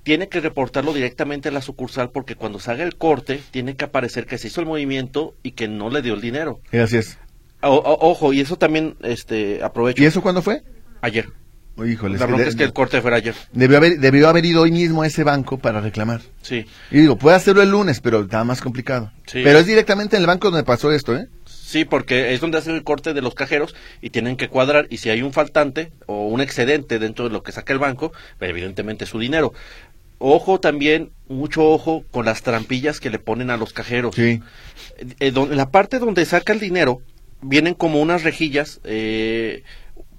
tiene 0.03 0.29
que 0.29 0.41
reportarlo 0.41 0.93
directamente 0.93 1.49
a 1.49 1.53
la 1.53 1.61
sucursal 1.63 2.11
porque 2.11 2.35
cuando 2.35 2.61
salga 2.61 2.85
el 2.85 2.97
corte, 2.97 3.41
tiene 3.51 3.75
que 3.77 3.85
aparecer 3.87 4.27
que 4.27 4.39
se 4.39 4.49
hizo 4.49 4.61
el 4.61 4.67
movimiento 4.67 5.35
y 5.43 5.53
que 5.53 5.67
no 5.69 5.91
le 5.91 6.03
dio 6.03 6.15
el 6.15 6.21
dinero. 6.21 6.61
Así 6.73 6.99
es. 6.99 7.19
O- 7.63 7.69
o- 7.75 8.11
ojo, 8.11 8.33
y 8.33 8.41
eso 8.41 8.57
también 8.57 8.97
este, 9.03 9.63
aprovecho. 9.63 10.03
¿Y 10.03 10.07
eso 10.07 10.23
cuándo 10.23 10.43
fue? 10.43 10.63
Ayer. 11.01 11.29
Oh, 11.77 11.87
híjole, 11.87 12.19
La 12.19 12.27
bronca 12.27 12.43
de- 12.43 12.49
es 12.51 12.57
que 12.57 12.65
el 12.65 12.73
corte 12.73 13.01
fuera 13.01 13.19
ayer. 13.19 13.37
debió, 13.53 13.77
haber, 13.77 14.01
debió 14.01 14.29
haber 14.29 14.45
ido 14.45 14.63
hoy 14.63 14.73
mismo 14.73 15.03
a 15.03 15.07
ese 15.07 15.23
banco 15.23 15.59
para 15.59 15.81
reclamar. 15.81 16.21
Sí. 16.43 16.67
Y 16.91 16.99
digo, 16.99 17.17
puede 17.17 17.37
hacerlo 17.37 17.63
el 17.63 17.71
lunes, 17.71 18.01
pero 18.01 18.21
está 18.23 18.43
más 18.43 18.61
complicado. 18.61 19.13
Sí. 19.27 19.43
Pero 19.45 19.59
es 19.61 19.67
directamente 19.67 20.17
en 20.17 20.23
el 20.23 20.27
banco 20.27 20.51
donde 20.51 20.65
pasó 20.65 20.91
esto, 20.91 21.17
¿eh? 21.17 21.29
Sí, 21.47 21.85
porque 21.85 22.33
es 22.35 22.41
donde 22.41 22.59
hacen 22.59 22.75
el 22.75 22.83
corte 22.83 23.15
de 23.15 23.23
los 23.23 23.35
cajeros 23.35 23.77
y 24.01 24.11
tienen 24.11 24.37
que 24.37 24.49
cuadrar. 24.49 24.87
Y 24.91 24.97
si 24.97 25.11
hay 25.11 25.23
un 25.23 25.33
faltante 25.33 25.93
o 26.07 26.27
un 26.27 26.41
excedente 26.41 26.99
dentro 26.99 27.27
de 27.27 27.31
lo 27.31 27.43
que 27.45 27.53
saca 27.53 27.73
el 27.73 27.79
banco, 27.79 28.13
evidentemente 28.41 29.05
es 29.05 29.11
su 29.11 29.19
dinero. 29.21 29.53
Ojo 30.19 30.59
también, 30.59 31.11
mucho 31.29 31.65
ojo 31.65 32.05
con 32.11 32.25
las 32.25 32.43
trampillas 32.43 32.99
que 32.99 33.11
le 33.11 33.21
ponen 33.21 33.51
a 33.51 33.57
los 33.57 33.73
cajeros. 33.73 34.17
Sí. 34.17 34.41
Eh, 35.21 35.31
don- 35.31 35.53
en 35.53 35.57
la 35.59 35.71
parte 35.71 36.01
donde 36.01 36.25
saca 36.25 36.53
el 36.53 36.59
dinero, 36.59 37.03
vienen 37.43 37.75
como 37.75 38.01
unas 38.01 38.23
rejillas, 38.25 38.81
eh, 38.85 39.63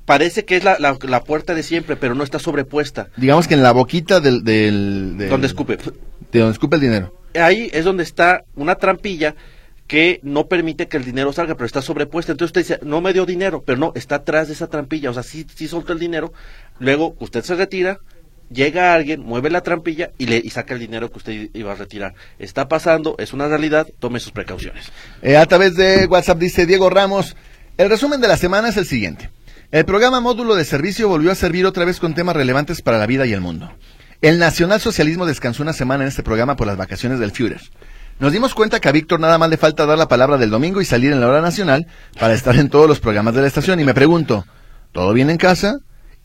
parece 0.05 0.45
que 0.45 0.57
es 0.57 0.63
la, 0.63 0.77
la, 0.79 0.97
la 1.01 1.23
puerta 1.23 1.53
de 1.53 1.63
siempre, 1.63 1.95
pero 1.95 2.15
no 2.15 2.23
está 2.23 2.39
sobrepuesta. 2.39 3.09
Digamos 3.17 3.47
que 3.47 3.53
en 3.55 3.63
la 3.63 3.71
boquita 3.71 4.19
del... 4.19 4.43
del, 4.43 5.15
del- 5.17 5.29
Donde 5.29 5.47
escupe. 5.47 5.77
De 6.31 6.39
donde 6.39 6.53
escupe 6.53 6.75
el 6.75 6.81
dinero. 6.81 7.13
Ahí 7.35 7.69
es 7.73 7.85
donde 7.85 8.03
está 8.03 8.43
una 8.55 8.75
trampilla 8.75 9.35
que 9.87 10.19
no 10.23 10.47
permite 10.47 10.87
que 10.87 10.97
el 10.97 11.03
dinero 11.05 11.33
salga, 11.33 11.55
pero 11.55 11.65
está 11.65 11.81
sobrepuesta. 11.81 12.31
Entonces 12.31 12.49
usted 12.57 12.61
dice, 12.61 12.79
no 12.85 13.01
me 13.01 13.11
dio 13.13 13.25
dinero, 13.25 13.63
pero 13.65 13.77
no, 13.79 13.91
está 13.95 14.15
atrás 14.15 14.47
de 14.47 14.53
esa 14.53 14.67
trampilla. 14.67 15.09
O 15.09 15.13
sea, 15.13 15.23
sí, 15.23 15.45
sí 15.55 15.67
soltó 15.67 15.93
el 15.93 15.99
dinero. 15.99 16.31
Luego 16.79 17.15
usted 17.19 17.43
se 17.43 17.55
retira, 17.55 17.99
llega 18.49 18.93
alguien, 18.93 19.21
mueve 19.21 19.49
la 19.49 19.61
trampilla 19.61 20.11
y 20.17 20.25
le 20.25 20.47
saca 20.49 20.73
el 20.73 20.79
dinero 20.79 21.11
que 21.11 21.17
usted 21.17 21.49
iba 21.53 21.71
a 21.71 21.75
retirar. 21.75 22.13
Está 22.37 22.67
pasando, 22.67 23.15
es 23.19 23.33
una 23.33 23.47
realidad, 23.47 23.87
tome 23.99 24.19
sus 24.19 24.31
precauciones. 24.31 24.91
Eh, 25.21 25.37
a 25.37 25.45
través 25.45 25.75
de 25.75 26.05
WhatsApp 26.05 26.39
dice 26.39 26.65
Diego 26.65 26.89
Ramos, 26.89 27.35
el 27.77 27.89
resumen 27.89 28.21
de 28.21 28.27
la 28.27 28.37
semana 28.37 28.69
es 28.69 28.77
el 28.77 28.85
siguiente. 28.85 29.29
El 29.71 29.85
programa 29.85 30.19
Módulo 30.19 30.55
de 30.55 30.65
Servicio 30.65 31.07
volvió 31.07 31.31
a 31.31 31.35
servir 31.35 31.65
otra 31.65 31.85
vez 31.85 31.99
con 31.99 32.15
temas 32.15 32.35
relevantes 32.35 32.81
para 32.81 32.97
la 32.97 33.05
vida 33.05 33.25
y 33.25 33.33
el 33.33 33.41
mundo. 33.41 33.71
El 34.21 34.39
nacionalsocialismo 34.39 35.25
descansó 35.25 35.63
una 35.63 35.73
semana 35.73 36.03
en 36.03 36.09
este 36.09 36.23
programa 36.23 36.55
por 36.55 36.67
las 36.67 36.75
vacaciones 36.75 37.19
del 37.19 37.31
Führer. 37.31 37.61
Nos 38.19 38.33
dimos 38.33 38.53
cuenta 38.53 38.81
que 38.81 38.89
a 38.89 38.91
Víctor 38.91 39.19
nada 39.21 39.37
más 39.37 39.49
le 39.49 39.55
falta 39.55 39.85
dar 39.85 39.97
la 39.97 40.09
palabra 40.09 40.37
del 40.37 40.49
domingo 40.49 40.81
y 40.81 40.85
salir 40.85 41.13
en 41.13 41.21
la 41.21 41.27
hora 41.27 41.41
nacional 41.41 41.87
para 42.19 42.33
estar 42.33 42.55
en 42.57 42.69
todos 42.69 42.85
los 42.89 42.99
programas 42.99 43.33
de 43.33 43.41
la 43.41 43.47
estación. 43.47 43.79
Y 43.79 43.85
me 43.85 43.93
pregunto, 43.93 44.45
¿todo 44.91 45.13
bien 45.13 45.29
en 45.29 45.37
casa? 45.37 45.79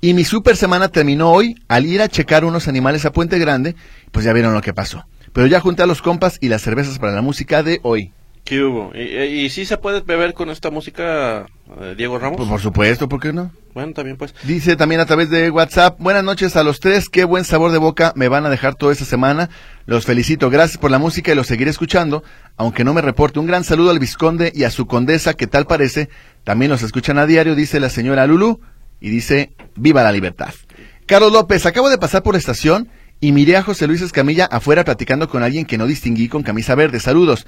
Y 0.05 0.13
mi 0.13 0.25
super 0.25 0.55
semana 0.55 0.91
terminó 0.91 1.33
hoy 1.33 1.55
al 1.67 1.87
ir 1.87 2.03
a 2.03 2.11
checar 2.11 2.45
unos 2.45 2.69
animales 2.69 3.07
a 3.07 3.13
Puente 3.13 3.39
Grande, 3.39 3.75
pues 4.13 4.27
ya 4.27 4.35
vieron 4.35 4.53
lo 4.53 4.61
que 4.61 4.75
pasó. 4.75 5.07
Pero 5.33 5.47
ya 5.47 5.61
junté 5.61 5.83
a 5.83 5.87
los 5.87 6.03
compas 6.03 6.37
y 6.43 6.49
las 6.49 6.61
cervezas 6.61 6.99
para 6.99 7.15
la 7.15 7.23
música 7.23 7.63
de 7.63 7.81
hoy. 7.83 8.13
¿Qué 8.45 8.63
hubo? 8.63 8.93
¿Y, 8.95 9.01
y, 9.01 9.49
sí 9.49 9.65
se 9.65 9.79
puede 9.79 10.03
beber 10.03 10.35
con 10.35 10.51
esta 10.51 10.71
música, 10.71 11.47
eh, 11.81 11.95
Diego 11.97 12.19
Ramos? 12.19 12.37
Pues 12.37 12.51
por 12.51 12.61
supuesto, 12.61 13.09
¿por 13.09 13.19
qué 13.19 13.33
no? 13.33 13.51
Bueno, 13.73 13.95
también 13.95 14.19
pues. 14.19 14.35
Dice 14.43 14.77
también 14.77 15.01
a 15.01 15.07
través 15.07 15.31
de 15.31 15.51
WhatsApp, 15.51 15.99
buenas 15.99 16.23
noches 16.23 16.55
a 16.55 16.65
los 16.65 16.81
tres, 16.81 17.09
qué 17.09 17.25
buen 17.25 17.45
sabor 17.45 17.73
de 17.73 17.79
boca 17.79 18.13
me 18.15 18.29
van 18.29 18.45
a 18.45 18.51
dejar 18.51 18.75
toda 18.75 18.93
esta 18.93 19.07
semana. 19.07 19.49
Los 19.87 20.05
felicito, 20.05 20.51
gracias 20.51 20.77
por 20.77 20.91
la 20.91 20.99
música 20.99 21.33
y 21.33 21.35
los 21.35 21.47
seguiré 21.47 21.71
escuchando, 21.71 22.23
aunque 22.59 22.85
no 22.85 22.93
me 22.93 23.01
reporte. 23.01 23.39
Un 23.39 23.47
gran 23.47 23.65
saludo 23.65 23.89
al 23.89 24.01
Visconde 24.01 24.53
y 24.55 24.65
a 24.65 24.71
su 24.71 24.87
condesa, 24.87 25.33
que 25.33 25.47
tal 25.47 25.67
parece, 25.67 26.11
también 26.45 26.71
los 26.71 26.83
escuchan 26.83 27.17
a 27.17 27.25
diario, 27.25 27.55
dice 27.55 27.81
la 27.81 27.89
señora 27.89 28.27
Lulu, 28.27 28.61
y 29.05 29.11
dice, 29.11 29.53
viva 29.77 30.03
la 30.03 30.11
libertad. 30.11 30.55
Carlos 31.05 31.31
López, 31.31 31.67
acabo 31.67 31.91
de 31.91 31.99
pasar 31.99 32.23
por 32.23 32.33
la 32.33 32.39
estación 32.39 32.89
y 33.21 33.33
miré 33.33 33.59
a 33.59 33.63
José 33.63 33.87
Luis 33.87 34.01
Escamilla 34.01 34.47
afuera 34.47 34.83
platicando 34.83 35.29
con 35.29 35.43
alguien 35.43 35.67
que 35.67 35.77
no 35.77 35.87
distinguí 35.87 36.27
con 36.29 36.43
camisa 36.43 36.75
verde. 36.75 37.01
Saludos. 37.01 37.47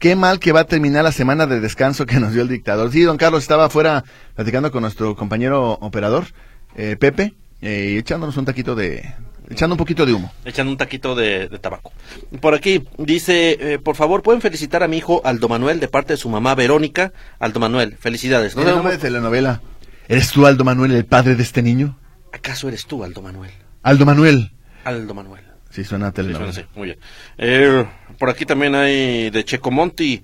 Qué 0.00 0.16
mal 0.16 0.40
que 0.40 0.50
va 0.50 0.60
a 0.62 0.64
terminar 0.64 1.04
la 1.04 1.12
semana 1.12 1.46
de 1.46 1.60
descanso 1.60 2.06
que 2.06 2.18
nos 2.18 2.32
dio 2.32 2.42
el 2.42 2.48
dictador. 2.48 2.90
Sí, 2.90 3.02
don 3.02 3.18
Carlos 3.18 3.42
estaba 3.42 3.66
afuera 3.66 4.02
platicando 4.34 4.72
con 4.72 4.82
nuestro 4.82 5.14
compañero 5.14 5.74
operador, 5.80 6.26
eh, 6.74 6.96
Pepe, 6.98 7.34
eh, 7.62 7.94
echándonos 8.00 8.36
un 8.36 8.44
taquito 8.44 8.74
de... 8.74 9.14
Echando 9.48 9.74
un 9.74 9.78
poquito 9.78 10.04
de 10.04 10.12
humo. 10.12 10.32
Echando 10.44 10.72
un 10.72 10.76
taquito 10.76 11.14
de, 11.14 11.48
de 11.48 11.58
tabaco. 11.60 11.92
Por 12.40 12.54
aquí 12.54 12.82
dice, 12.98 13.56
eh, 13.60 13.78
por 13.78 13.94
favor, 13.94 14.24
¿pueden 14.24 14.42
felicitar 14.42 14.82
a 14.82 14.88
mi 14.88 14.96
hijo 14.96 15.22
Aldo 15.24 15.48
Manuel 15.48 15.78
de 15.78 15.86
parte 15.86 16.14
de 16.14 16.16
su 16.16 16.28
mamá 16.28 16.56
Verónica? 16.56 17.12
Aldo 17.38 17.60
Manuel, 17.60 17.96
felicidades. 17.96 18.56
No 18.56 18.64
nombre 18.64 18.94
de 18.94 18.98
telenovela. 18.98 19.60
¿Eres 20.08 20.30
tú, 20.30 20.46
Aldo 20.46 20.62
Manuel, 20.64 20.92
el 20.92 21.04
padre 21.04 21.34
de 21.34 21.42
este 21.42 21.62
niño? 21.62 21.98
¿Acaso 22.32 22.68
eres 22.68 22.86
tú, 22.86 23.02
Aldo 23.02 23.22
Manuel? 23.22 23.50
Aldo 23.82 24.06
Manuel. 24.06 24.52
Aldo 24.84 25.14
Manuel. 25.14 25.42
Sí, 25.70 25.84
suena 25.84 26.08
a 26.08 26.12
telenovela. 26.12 26.52
Sí, 26.52 26.60
suena 26.60 26.70
muy 26.76 26.86
bien. 26.86 26.98
Eh, 27.38 27.84
por 28.18 28.30
aquí 28.30 28.46
también 28.46 28.74
hay 28.74 29.30
de 29.30 29.44
Checo 29.44 29.70
Monti. 29.70 30.22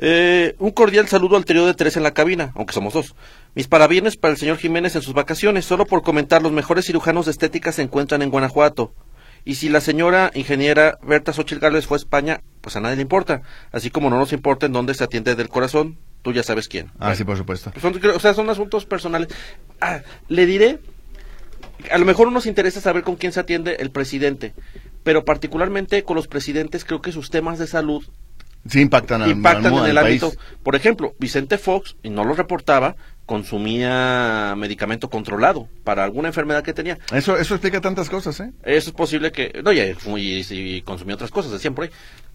Eh, 0.00 0.54
un 0.58 0.70
cordial 0.70 1.08
saludo 1.08 1.36
al 1.36 1.44
trío 1.44 1.66
de 1.66 1.74
tres 1.74 1.96
en 1.96 2.02
la 2.02 2.12
cabina, 2.12 2.52
aunque 2.54 2.74
somos 2.74 2.92
dos. 2.92 3.14
Mis 3.54 3.66
parabienes 3.66 4.16
para 4.16 4.32
el 4.32 4.38
señor 4.38 4.58
Jiménez 4.58 4.94
en 4.94 5.02
sus 5.02 5.14
vacaciones. 5.14 5.64
Solo 5.64 5.86
por 5.86 6.02
comentar, 6.02 6.42
los 6.42 6.52
mejores 6.52 6.84
cirujanos 6.84 7.24
de 7.24 7.32
estética 7.32 7.72
se 7.72 7.82
encuentran 7.82 8.22
en 8.22 8.30
Guanajuato. 8.30 8.94
Y 9.44 9.54
si 9.54 9.68
la 9.68 9.80
señora 9.80 10.30
ingeniera 10.34 10.98
Berta 11.02 11.32
Xochitl 11.32 11.60
Gálvez 11.60 11.86
fue 11.86 11.96
a 11.96 11.98
España, 11.98 12.42
pues 12.60 12.76
a 12.76 12.80
nadie 12.80 12.96
le 12.96 13.02
importa. 13.02 13.40
Así 13.72 13.90
como 13.90 14.10
no 14.10 14.18
nos 14.18 14.32
importa 14.32 14.66
en 14.66 14.72
dónde 14.72 14.94
se 14.94 15.04
atiende 15.04 15.34
del 15.34 15.48
corazón, 15.48 15.98
tú 16.28 16.34
ya 16.34 16.42
sabes 16.42 16.68
quién. 16.68 16.90
Ah, 16.98 17.14
sí, 17.14 17.24
por 17.24 17.38
supuesto. 17.38 17.72
Son, 17.80 17.98
o 18.14 18.20
sea, 18.20 18.34
son 18.34 18.50
asuntos 18.50 18.84
personales. 18.84 19.28
Ah, 19.80 20.00
le 20.28 20.44
diré, 20.44 20.78
a 21.90 21.96
lo 21.96 22.04
mejor 22.04 22.30
nos 22.30 22.44
interesa 22.44 22.82
saber 22.82 23.02
con 23.02 23.16
quién 23.16 23.32
se 23.32 23.40
atiende 23.40 23.76
el 23.80 23.90
presidente, 23.90 24.52
pero 25.04 25.24
particularmente 25.24 26.02
con 26.02 26.16
los 26.16 26.28
presidentes 26.28 26.84
creo 26.84 27.00
que 27.00 27.12
sus 27.12 27.30
temas 27.30 27.58
de 27.58 27.66
salud 27.66 28.04
sí 28.68 28.80
impactan, 28.80 29.22
al, 29.22 29.30
impactan 29.30 29.72
al, 29.72 29.84
en 29.84 29.90
el 29.90 29.98
ámbito. 29.98 30.28
país. 30.30 30.38
Por 30.62 30.76
ejemplo, 30.76 31.14
Vicente 31.18 31.56
Fox, 31.56 31.96
y 32.02 32.10
no 32.10 32.24
lo 32.24 32.34
reportaba, 32.34 32.96
consumía 33.24 34.54
medicamento 34.58 35.08
controlado 35.08 35.66
para 35.84 36.04
alguna 36.04 36.28
enfermedad 36.28 36.62
que 36.62 36.74
tenía. 36.74 36.98
Eso, 37.10 37.38
eso 37.38 37.54
explica 37.54 37.80
tantas 37.80 38.10
cosas, 38.10 38.38
¿eh? 38.40 38.52
Eso 38.64 38.90
es 38.90 38.96
posible 38.96 39.32
que... 39.32 39.62
No, 39.64 39.72
ya, 39.72 39.86
y, 39.86 39.94
y 40.50 40.82
consumía 40.82 41.14
otras 41.14 41.30
cosas, 41.30 41.52
decían 41.52 41.74
por 41.74 41.84
ahí. 41.84 41.90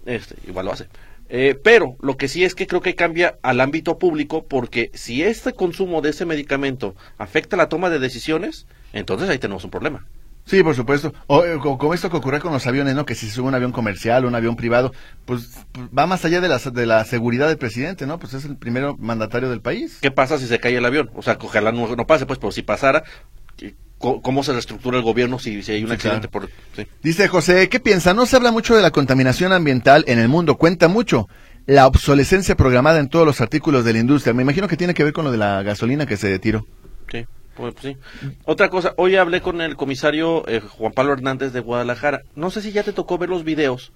Este, 0.05 0.35
igual 0.47 0.65
lo 0.65 0.73
hace. 0.73 0.87
Eh, 1.29 1.55
pero 1.63 1.95
lo 2.01 2.17
que 2.17 2.27
sí 2.27 2.43
es 2.43 2.53
que 2.55 2.67
creo 2.67 2.81
que 2.81 2.95
cambia 2.95 3.37
al 3.41 3.59
ámbito 3.61 3.97
público 3.97 4.45
porque 4.47 4.91
si 4.93 5.23
este 5.23 5.53
consumo 5.53 6.01
de 6.01 6.11
ese 6.11 6.25
medicamento 6.25 6.95
afecta 7.17 7.57
la 7.57 7.69
toma 7.69 7.89
de 7.89 7.99
decisiones, 7.99 8.67
entonces 8.91 9.29
ahí 9.29 9.39
tenemos 9.39 9.63
un 9.63 9.71
problema. 9.71 10.05
Sí, 10.45 10.61
por 10.61 10.75
supuesto. 10.75 11.13
O, 11.27 11.45
eh, 11.45 11.57
co- 11.57 11.77
como 11.77 11.93
esto 11.93 12.09
que 12.09 12.17
ocurre 12.17 12.41
con 12.41 12.51
los 12.51 12.67
aviones, 12.67 12.95
¿no? 12.95 13.05
Que 13.05 13.15
si 13.15 13.27
se 13.27 13.35
sube 13.35 13.47
un 13.47 13.55
avión 13.55 13.71
comercial, 13.71 14.25
un 14.25 14.35
avión 14.35 14.57
privado, 14.57 14.91
pues, 15.25 15.49
pues, 15.71 15.87
va 15.97 16.05
más 16.05 16.25
allá 16.25 16.41
de 16.41 16.49
la, 16.49 16.57
de 16.59 16.85
la 16.85 17.05
seguridad 17.05 17.47
del 17.47 17.57
presidente, 17.57 18.05
¿no? 18.05 18.19
Pues 18.19 18.33
es 18.33 18.43
el 18.43 18.57
primero 18.57 18.97
mandatario 18.99 19.49
del 19.49 19.61
país. 19.61 19.99
¿Qué 20.01 20.11
pasa 20.11 20.37
si 20.37 20.47
se 20.47 20.59
cae 20.59 20.75
el 20.75 20.85
avión? 20.85 21.09
O 21.15 21.21
sea, 21.21 21.37
ojalá 21.41 21.71
no, 21.71 21.95
no 21.95 22.05
pase, 22.05 22.25
pues, 22.25 22.39
pero 22.39 22.51
si 22.51 22.61
pasara, 22.61 23.03
¿qué- 23.55 23.73
co- 23.73 23.77
¿cómo 24.21 24.43
se 24.43 24.51
reestructura 24.53 24.97
el 24.97 25.03
gobierno 25.03 25.39
si, 25.39 25.63
si 25.63 25.71
hay 25.73 25.83
un 25.83 25.89
Sí, 25.89 25.93
accidente? 25.95 26.27
claro. 26.27 26.47
Por, 26.47 26.49
sí. 26.75 26.87
Dice 27.01 27.27
José, 27.27 27.69
¿qué 27.69 27.79
piensa? 27.79 28.13
No 28.13 28.25
se 28.25 28.35
habla 28.35 28.51
mucho 28.51 28.75
de 28.75 28.81
la 28.81 28.91
contaminación 28.91 29.53
ambiental 29.53 30.03
en 30.07 30.19
el 30.19 30.27
mundo, 30.27 30.55
cuenta 30.57 30.87
mucho 30.87 31.27
la 31.65 31.87
obsolescencia 31.87 32.55
programada 32.55 32.99
en 32.99 33.07
todos 33.09 33.25
los 33.25 33.39
artículos 33.41 33.85
de 33.85 33.93
la 33.93 33.99
industria. 33.99 34.33
Me 34.33 34.41
imagino 34.43 34.67
que 34.67 34.75
tiene 34.77 34.93
que 34.93 35.03
ver 35.03 35.13
con 35.13 35.23
lo 35.25 35.31
de 35.31 35.37
la 35.37 35.63
gasolina 35.63 36.05
que 36.05 36.17
se 36.17 36.37
tiró. 36.39 36.65
Sí, 37.09 37.25
pues, 37.55 37.73
sí. 37.81 37.95
Otra 38.45 38.69
cosa, 38.69 38.93
hoy 38.97 39.15
hablé 39.15 39.39
con 39.41 39.61
el 39.61 39.75
comisario 39.77 40.45
eh, 40.49 40.59
Juan 40.59 40.91
Pablo 40.91 41.13
Hernández 41.13 41.53
de 41.53 41.61
Guadalajara. 41.61 42.21
No 42.35 42.49
sé 42.51 42.61
si 42.61 42.71
ya 42.73 42.83
te 42.83 42.91
tocó 42.93 43.17
ver 43.17 43.29
los 43.29 43.43
videos. 43.45 43.93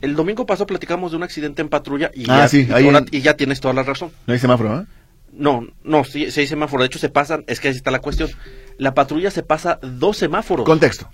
El 0.00 0.16
domingo 0.16 0.46
pasado 0.46 0.66
platicamos 0.66 1.10
de 1.10 1.18
un 1.18 1.22
accidente 1.24 1.60
en 1.60 1.68
patrulla 1.68 2.10
y, 2.14 2.22
Ah, 2.30 2.38
ya, 2.38 2.48
sí, 2.48 2.66
y, 2.68 2.72
ahí 2.72 2.86
ahora- 2.86 2.98
en- 3.00 3.08
y 3.10 3.20
ya 3.20 3.34
tienes 3.36 3.60
toda 3.60 3.74
la 3.74 3.82
razón. 3.82 4.10
No 4.26 4.32
hay 4.32 4.38
semáforo, 4.38 4.80
¿eh? 4.80 4.84
No, 5.32 5.66
no, 5.84 6.04
sí, 6.04 6.30
sí 6.30 6.40
hay 6.40 6.46
semáforo. 6.46 6.82
De 6.82 6.86
hecho, 6.86 6.98
se 6.98 7.10
pasan, 7.10 7.44
es 7.46 7.60
que 7.60 7.68
ahí 7.68 7.74
está 7.74 7.90
la 7.90 7.98
cuestión. 8.00 8.30
La 8.80 8.94
patrulla 8.94 9.30
se 9.30 9.42
pasa 9.42 9.78
dos 9.82 10.16
semáforos. 10.16 10.64
Contexto. 10.64 11.10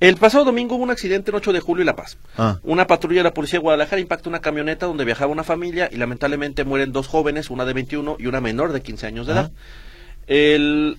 El 0.00 0.16
pasado 0.16 0.46
domingo 0.46 0.76
hubo 0.76 0.82
un 0.84 0.90
accidente 0.90 1.30
en 1.30 1.36
8 1.36 1.52
de 1.52 1.60
julio 1.60 1.82
en 1.82 1.86
La 1.86 1.94
Paz. 1.94 2.16
Ah. 2.38 2.58
Una 2.62 2.86
patrulla 2.86 3.20
de 3.20 3.24
la 3.24 3.34
policía 3.34 3.58
de 3.58 3.62
Guadalajara 3.62 4.00
impacta 4.00 4.30
una 4.30 4.40
camioneta 4.40 4.86
donde 4.86 5.04
viajaba 5.04 5.30
una 5.30 5.44
familia 5.44 5.90
y 5.92 5.96
lamentablemente 5.96 6.64
mueren 6.64 6.90
dos 6.90 7.08
jóvenes, 7.08 7.50
una 7.50 7.66
de 7.66 7.74
21 7.74 8.16
y 8.18 8.26
una 8.28 8.40
menor 8.40 8.72
de 8.72 8.80
15 8.80 9.06
años 9.06 9.26
de 9.26 9.34
Ah. 9.34 9.36
edad. 9.36 9.52
El, 10.26 10.96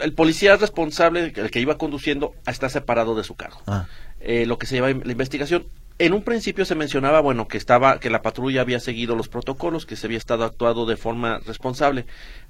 el 0.00 0.12
policía 0.12 0.56
responsable, 0.56 1.32
el 1.34 1.50
que 1.50 1.60
iba 1.60 1.76
conduciendo, 1.78 2.34
está 2.46 2.68
separado 2.68 3.16
de 3.16 3.24
su 3.24 3.34
cargo. 3.34 3.60
Ah. 3.66 3.86
Eh, 4.20 4.46
lo 4.46 4.58
que 4.58 4.66
se 4.66 4.76
lleva 4.76 4.88
la 4.88 5.12
investigación. 5.12 5.66
En 5.98 6.12
un 6.12 6.22
principio 6.22 6.64
se 6.64 6.74
mencionaba, 6.74 7.20
bueno, 7.20 7.48
que 7.48 7.56
estaba, 7.58 7.98
que 7.98 8.10
la 8.10 8.22
patrulla 8.22 8.60
había 8.60 8.80
seguido 8.80 9.16
los 9.16 9.28
protocolos, 9.28 9.84
que 9.86 9.96
se 9.96 10.06
había 10.06 10.18
estado 10.18 10.44
actuado 10.44 10.86
de 10.86 10.96
forma 10.96 11.40
responsable, 11.46 12.04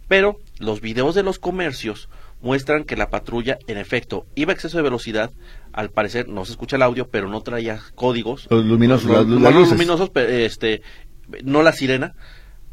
pero 0.08 0.38
los 0.58 0.80
videos 0.80 1.14
de 1.14 1.22
los 1.22 1.38
comercios 1.38 2.08
muestran 2.40 2.84
que 2.84 2.96
la 2.96 3.08
patrulla, 3.10 3.58
en 3.66 3.78
efecto, 3.78 4.26
iba 4.34 4.52
a 4.52 4.54
exceso 4.54 4.76
de 4.76 4.82
velocidad. 4.82 5.30
Al 5.72 5.90
parecer, 5.90 6.28
no 6.28 6.44
se 6.44 6.52
escucha 6.52 6.76
el 6.76 6.82
audio, 6.82 7.08
pero 7.08 7.28
no 7.28 7.40
traía 7.40 7.80
códigos. 7.94 8.46
Los 8.50 8.64
luminosos, 8.64 9.06
Los- 9.06 9.16
las- 9.18 9.26
los- 9.26 9.40
las 9.42 9.52
los 9.52 9.60
luces. 9.62 9.72
luminosos, 9.72 10.10
este, 10.14 10.82
no 11.44 11.62
la 11.62 11.72
sirena. 11.72 12.14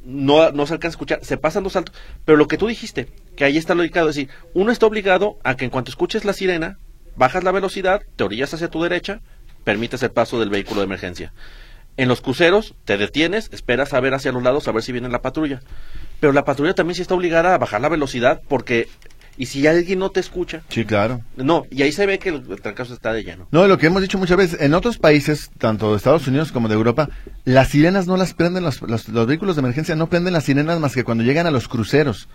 No, 0.06 0.52
no 0.52 0.68
se 0.68 0.74
alcanza 0.74 0.90
a 0.94 0.98
escuchar, 0.98 1.20
se 1.24 1.38
pasan 1.38 1.64
dos 1.64 1.74
saltos. 1.74 1.96
Pero 2.26 2.38
lo 2.38 2.48
que 2.48 2.58
tú 2.58 2.68
dijiste, 2.68 3.08
que 3.38 3.46
ahí 3.46 3.58
está 3.58 3.74
lo 3.74 3.84
dedicado, 3.84 4.10
es 4.10 4.16
decir, 4.16 4.30
uno 4.54 4.72
está 4.72 4.86
obligado 4.86 5.38
a 5.46 5.56
que 5.56 5.64
en 5.64 5.72
cuanto 5.72 5.92
escuches 5.92 6.26
la 6.26 6.34
sirena, 6.34 6.78
bajas 7.16 7.44
la 7.46 7.52
velocidad, 7.54 8.02
te 8.18 8.24
orillas 8.26 8.54
hacia 8.54 8.68
tu 8.70 8.84
derecha, 8.84 9.22
permites 9.64 10.04
el 10.04 10.12
paso 10.12 10.42
del 10.42 10.50
vehículo 10.50 10.82
de 10.82 10.86
emergencia. 10.88 11.32
En 11.96 12.10
los 12.10 12.20
cruceros, 12.20 12.76
te 12.84 12.98
detienes, 12.98 13.50
esperas 13.54 13.94
a 13.94 14.00
ver 14.02 14.14
hacia 14.14 14.34
los 14.34 14.44
lados, 14.44 14.68
a 14.68 14.72
ver 14.74 14.84
si 14.84 14.92
viene 14.92 15.08
la 15.08 15.22
patrulla. 15.22 15.62
Pero 16.20 16.34
la 16.34 16.44
patrulla 16.44 16.74
también 16.74 16.96
sí 16.96 17.02
está 17.02 17.14
obligada 17.16 17.54
a 17.54 17.58
bajar 17.58 17.80
la 17.80 17.88
velocidad, 17.88 18.42
porque, 18.50 18.90
y 19.38 19.46
si 19.48 19.66
alguien 19.68 20.00
no 20.00 20.10
te 20.12 20.20
escucha, 20.20 20.62
Sí, 20.70 20.86
claro. 20.86 21.22
no, 21.36 21.66
y 21.72 21.82
ahí 21.82 21.92
se 21.92 22.06
ve 22.06 22.20
que 22.20 22.30
el, 22.30 22.44
el 22.50 22.62
trancazo 22.62 22.94
está 22.94 23.12
de 23.14 23.24
lleno. 23.24 23.48
No, 23.52 23.68
lo 23.68 23.78
que 23.78 23.88
hemos 23.88 24.02
dicho 24.02 24.18
muchas 24.18 24.38
veces, 24.38 24.62
en 24.62 24.74
otros 24.74 24.98
países, 24.98 25.50
tanto 25.58 25.92
de 25.92 25.98
Estados 25.98 26.28
Unidos 26.28 26.52
como 26.52 26.68
de 26.68 26.76
Europa, 26.76 27.10
las 27.46 27.70
sirenas 27.70 28.06
no 28.08 28.18
las 28.18 28.34
prenden, 28.34 28.64
los, 28.64 28.82
los, 28.82 29.10
los 29.10 29.28
vehículos 29.28 29.56
de 29.56 29.62
emergencia 29.62 29.96
no 29.96 30.08
prenden 30.08 30.34
las 30.34 30.44
sirenas 30.44 30.80
más 30.80 30.94
que 30.94 31.04
cuando 31.04 31.24
llegan 31.24 31.48
a 31.48 31.52
los 31.52 31.68
cruceros. 31.68 32.28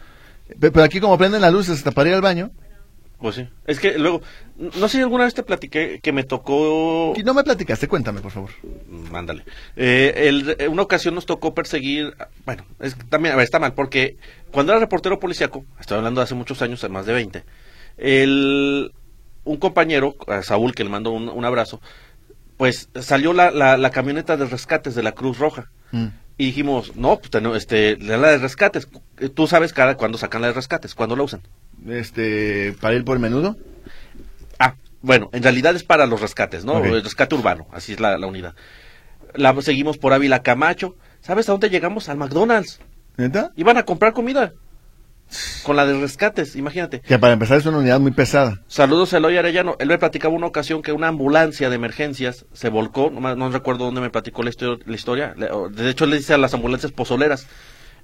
Pe- 0.61 0.71
Pero 0.71 0.83
aquí 0.85 0.99
como 1.01 1.19
prenden 1.19 1.41
las 1.41 1.53
luces 1.53 1.77
hasta 1.79 1.91
para 1.93 2.09
ir 2.09 2.15
al 2.15 2.23
baño, 2.23 2.51
Pues 3.21 3.35
sí. 3.35 3.49
Es 3.67 3.81
que 3.81 3.99
luego, 3.99 4.23
no 4.57 4.89
sé 4.89 4.99
si 4.99 5.03
alguna 5.03 5.25
vez 5.25 5.35
te 5.35 5.43
platiqué 5.43 5.99
que 6.01 6.13
me 6.13 6.23
tocó... 6.23 7.15
Y 7.17 7.25
no 7.25 7.35
me 7.35 7.43
platicaste, 7.43 7.89
cuéntame, 7.89 8.21
por 8.21 8.31
favor. 8.31 8.51
Mándale. 9.11 9.45
Eh, 9.75 10.15
el- 10.29 10.69
una 10.69 10.83
ocasión 10.83 11.17
nos 11.17 11.27
tocó 11.27 11.53
perseguir, 11.53 12.15
bueno, 12.47 12.65
es 12.79 12.97
también, 13.09 13.33
a 13.35 13.37
ver, 13.37 13.45
está 13.45 13.59
mal, 13.59 13.75
porque 13.75 14.17
cuando 14.53 14.73
era 14.73 14.79
reportero 14.81 15.19
policíaco, 15.19 15.65
estoy 15.81 15.97
hablando 15.99 16.21
de 16.21 16.25
hace 16.27 16.35
muchos 16.37 16.63
años, 16.63 16.89
más 16.91 17.07
de 17.07 17.13
20, 17.13 17.45
el, 17.97 18.93
un 19.45 19.57
compañero, 19.57 20.15
a 20.29 20.43
Saúl, 20.43 20.75
que 20.75 20.85
le 20.85 20.91
mando 20.91 21.11
un, 21.11 21.29
un 21.29 21.45
abrazo, 21.45 21.81
pues 22.57 22.89
salió 23.01 23.33
la, 23.33 23.51
la, 23.51 23.77
la 23.77 23.91
camioneta 23.91 24.37
de 24.37 24.47
rescates 24.47 24.95
de 24.95 25.03
la 25.03 25.13
Cruz 25.13 25.39
Roja. 25.39 25.71
Mm. 25.93 26.07
Y 26.38 26.46
dijimos, 26.46 26.94
no, 26.94 27.18
pues 27.18 27.31
tenemos, 27.31 27.57
este, 27.57 27.96
la 27.98 28.31
de 28.31 28.38
rescates. 28.38 28.88
Tú 29.35 29.48
sabes 29.48 29.72
cada 29.72 29.96
cuándo 29.96 30.18
sacan 30.18 30.40
la 30.40 30.46
de 30.46 30.55
rescates, 30.55 30.94
cuándo 30.94 31.16
la 31.16 31.24
usan. 31.24 31.42
Este, 31.88 32.74
para 32.81 32.94
ir 32.94 33.05
por 33.05 33.16
el 33.16 33.20
menudo. 33.20 33.57
Ah, 34.61 34.77
bueno, 35.03 35.31
en 35.33 35.42
realidad 35.42 35.74
es 35.74 35.83
para 35.83 36.07
los 36.07 36.20
rescates, 36.20 36.64
¿no? 36.64 36.83
El 36.85 37.03
rescate 37.03 37.35
urbano, 37.35 37.66
así 37.72 37.92
es 37.92 38.01
la, 38.01 38.16
la 38.18 38.27
unidad. 38.29 38.55
La 39.35 39.61
seguimos 39.61 39.98
por 39.98 40.12
Ávila 40.12 40.42
Camacho. 40.44 40.96
¿Sabes 41.20 41.48
a 41.48 41.53
dónde 41.53 41.70
llegamos? 41.70 42.09
Al 42.09 42.16
McDonald's. 42.16 42.81
¿Neta? 43.16 43.51
Iban 43.57 43.77
a 43.77 43.85
comprar 43.85 44.12
comida. 44.12 44.53
Con 45.62 45.77
la 45.77 45.85
de 45.87 46.01
rescates, 46.01 46.57
imagínate. 46.57 47.01
Que 47.01 47.19
para 47.19 47.35
empezar 47.35 47.59
es 47.59 47.67
una 47.67 47.79
unidad 47.79 48.01
muy 48.01 48.12
pesada. 48.12 48.62
Saludos 48.69 49.12
a 49.12 49.19
Eloy 49.19 49.37
Arellano. 49.37 49.77
Él 49.79 49.88
me 49.88 49.99
platicaba 49.99 50.35
una 50.35 50.47
ocasión 50.47 50.83
que 50.83 50.93
una 50.93 51.09
ambulancia 51.09 51.69
de 51.69 51.77
emergencias 51.77 52.47
se 52.53 52.69
volcó. 52.71 53.11
No, 53.11 53.35
no 53.37 53.51
recuerdo 53.51 53.85
dónde 53.85 54.01
me 54.01 54.11
platicó 54.11 54.43
la, 54.43 54.51
histo- 54.51 54.81
la 54.87 54.95
historia. 54.95 55.35
De 55.37 55.91
hecho, 55.91 56.07
le 56.07 56.17
dice 56.17 56.35
a 56.35 56.38
las 56.38 56.55
ambulancias 56.55 56.93
pozoleras. 56.93 57.47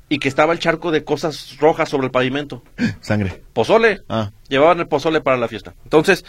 Y 0.07 0.19
que 0.19 0.29
estaba 0.29 0.53
el 0.53 0.59
charco 0.59 0.91
de 0.91 1.03
cosas 1.03 1.57
rojas 1.61 1.89
sobre 1.89 2.05
el 2.07 2.11
pavimento. 2.11 2.63
Sangre. 3.01 3.43
Pozole. 3.55 4.03
Ah. 4.11 4.33
Llevaban 4.51 4.79
el 4.81 4.87
pozole 4.87 5.23
para 5.23 5.39
la 5.39 5.49
fiesta. 5.49 5.73
Entonces, 5.85 6.27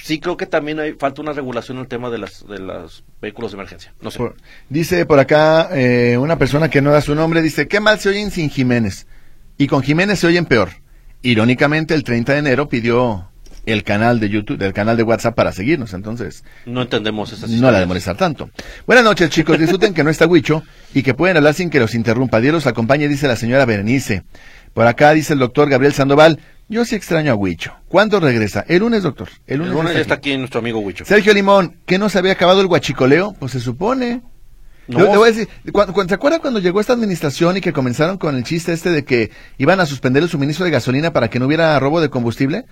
sí 0.00 0.20
creo 0.20 0.36
que 0.36 0.46
también 0.46 0.78
hay 0.78 0.92
falta 0.92 1.22
una 1.22 1.32
regulación 1.32 1.78
en 1.78 1.82
el 1.82 1.88
tema 1.88 2.08
de 2.08 2.18
las 2.18 2.46
de 2.46 2.60
los 2.60 3.02
vehículos 3.20 3.50
de 3.50 3.56
emergencia. 3.56 3.92
No 4.00 4.12
sé. 4.12 4.18
Por- 4.18 4.36
dice 4.68 5.06
por 5.06 5.18
acá 5.18 5.70
eh, 5.72 6.16
una 6.18 6.38
persona 6.38 6.70
que 6.70 6.80
no 6.80 6.92
da 6.92 7.00
su 7.00 7.16
nombre, 7.16 7.42
dice, 7.42 7.66
qué 7.66 7.80
mal 7.80 7.98
se 7.98 8.10
oyen 8.10 8.30
sin 8.30 8.48
Jiménez. 8.48 9.08
Y 9.58 9.66
con 9.66 9.82
Jiménez 9.82 10.18
se 10.18 10.26
oyen 10.26 10.46
peor. 10.46 10.70
Irónicamente, 11.22 11.94
el 11.94 12.04
30 12.04 12.32
de 12.34 12.38
enero 12.38 12.68
pidió 12.68 13.30
el 13.64 13.82
canal 13.82 14.20
de 14.20 14.28
YouTube, 14.28 14.62
el 14.62 14.72
canal 14.72 14.96
de 14.96 15.02
WhatsApp 15.02 15.34
para 15.34 15.50
seguirnos, 15.52 15.92
entonces 15.92 16.44
No 16.66 16.82
entendemos 16.82 17.32
esas 17.32 17.50
no 17.50 17.70
la 17.72 17.80
de 17.80 17.86
molestar 17.86 18.16
tanto. 18.16 18.48
Buenas 18.86 19.04
noches, 19.04 19.28
chicos. 19.30 19.58
Disfruten 19.58 19.92
que 19.92 20.04
no 20.04 20.10
está 20.10 20.26
Huicho 20.26 20.62
y 20.94 21.02
que 21.02 21.14
pueden 21.14 21.36
hablar 21.36 21.54
sin 21.54 21.68
que 21.68 21.80
los 21.80 21.94
interrumpa. 21.94 22.40
Dios 22.40 22.54
los 22.54 22.66
acompañe, 22.66 23.08
dice 23.08 23.26
la 23.26 23.34
señora 23.34 23.64
Berenice. 23.64 24.22
Por 24.72 24.86
acá 24.86 25.12
dice 25.12 25.32
el 25.32 25.40
doctor 25.40 25.68
Gabriel 25.68 25.94
Sandoval. 25.94 26.38
Yo 26.68 26.84
sí 26.84 26.94
extraño 26.94 27.32
a 27.32 27.34
Huicho. 27.34 27.72
¿Cuándo 27.88 28.20
regresa? 28.20 28.64
El 28.68 28.80
lunes, 28.80 29.02
doctor. 29.02 29.28
El 29.46 29.54
El 29.54 29.58
lunes, 29.58 29.74
lunes 29.74 29.90
está 29.92 29.96
ya 29.98 30.02
está 30.02 30.14
aquí. 30.14 30.30
aquí 30.32 30.38
nuestro 30.38 30.60
amigo 30.60 30.78
Huicho. 30.80 31.04
Sergio 31.04 31.32
Limón, 31.34 31.76
¿qué 31.86 31.98
no 31.98 32.08
se 32.08 32.18
había 32.18 32.32
acabado 32.32 32.60
el 32.60 32.66
guachicoleo? 32.68 33.34
Pues 33.38 33.52
se 33.52 33.60
supone. 33.60 34.22
No. 34.88 35.00
Yo 35.00 35.18
voy 35.18 35.28
a 35.28 35.32
decir, 35.32 35.48
¿cu- 35.72 35.92
cu- 35.92 36.04
¿se 36.08 36.14
acuerda 36.14 36.38
cuando 36.38 36.60
llegó 36.60 36.80
esta 36.80 36.92
administración 36.92 37.56
y 37.56 37.60
que 37.60 37.72
comenzaron 37.72 38.18
con 38.18 38.36
el 38.36 38.44
chiste 38.44 38.72
este 38.72 38.90
de 38.90 39.04
que 39.04 39.30
iban 39.58 39.80
a 39.80 39.86
suspender 39.86 40.22
el 40.22 40.28
suministro 40.28 40.64
de 40.64 40.70
gasolina 40.70 41.12
para 41.12 41.28
que 41.28 41.38
no 41.40 41.46
hubiera 41.46 41.78
robo 41.80 42.00
de 42.00 42.08
combustible? 42.10 42.64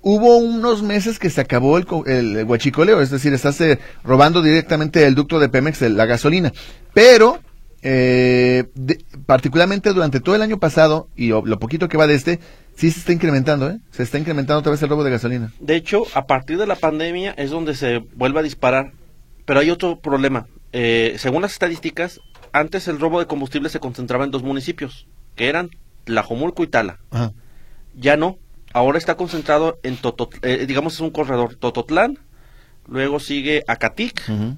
Hubo 0.00 0.36
unos 0.36 0.82
meses 0.84 1.18
que 1.18 1.28
se 1.30 1.40
acabó 1.40 1.76
el, 1.78 1.86
el, 2.06 2.44
guachicoleo, 2.44 3.00
es 3.00 3.10
decir, 3.10 3.32
estás 3.34 3.60
eh, 3.60 3.80
robando 4.04 4.42
directamente 4.42 5.04
el 5.04 5.16
ducto 5.16 5.40
de 5.40 5.48
Pemex 5.48 5.80
de 5.80 5.88
la 5.90 6.06
gasolina. 6.06 6.52
Pero, 6.94 7.40
eh, 7.82 8.64
de- 8.74 9.04
particularmente 9.26 9.92
durante 9.92 10.20
todo 10.20 10.36
el 10.36 10.42
año 10.42 10.58
pasado 10.60 11.08
y 11.16 11.28
lo 11.28 11.58
poquito 11.58 11.88
que 11.88 11.96
va 11.96 12.06
de 12.06 12.14
este, 12.14 12.38
sí 12.76 12.90
se 12.92 13.00
está 13.00 13.12
incrementando, 13.12 13.68
¿eh? 13.70 13.78
Se 13.90 14.04
está 14.04 14.18
incrementando 14.18 14.60
otra 14.60 14.70
vez 14.70 14.82
el 14.82 14.88
robo 14.88 15.02
de 15.02 15.10
gasolina. 15.10 15.52
De 15.58 15.74
hecho, 15.74 16.04
a 16.14 16.26
partir 16.26 16.58
de 16.58 16.66
la 16.68 16.76
pandemia 16.76 17.32
es 17.36 17.50
donde 17.50 17.74
se 17.74 17.98
vuelve 18.14 18.38
a 18.38 18.42
disparar. 18.44 18.92
Pero 19.44 19.60
hay 19.60 19.70
otro 19.70 19.98
problema. 19.98 20.46
Eh, 20.72 21.14
según 21.18 21.42
las 21.42 21.52
estadísticas, 21.52 22.20
antes 22.52 22.88
el 22.88 23.00
robo 23.00 23.18
de 23.18 23.26
combustible 23.26 23.68
se 23.68 23.80
concentraba 23.80 24.24
en 24.24 24.30
dos 24.30 24.42
municipios, 24.42 25.06
que 25.34 25.48
eran 25.48 25.70
Tlajomulco 26.04 26.62
y 26.62 26.66
Tala. 26.66 26.98
Ajá. 27.10 27.32
Ya 27.94 28.16
no. 28.16 28.38
Ahora 28.72 28.98
está 28.98 29.16
concentrado 29.16 29.78
en 29.82 29.96
Totot, 29.96 30.34
eh, 30.42 30.66
digamos 30.66 30.94
es 30.94 31.00
un 31.00 31.10
corredor 31.10 31.54
Tototlán, 31.54 32.18
luego 32.86 33.18
sigue 33.18 33.64
Acatic, 33.66 34.22
Ujú. 34.28 34.56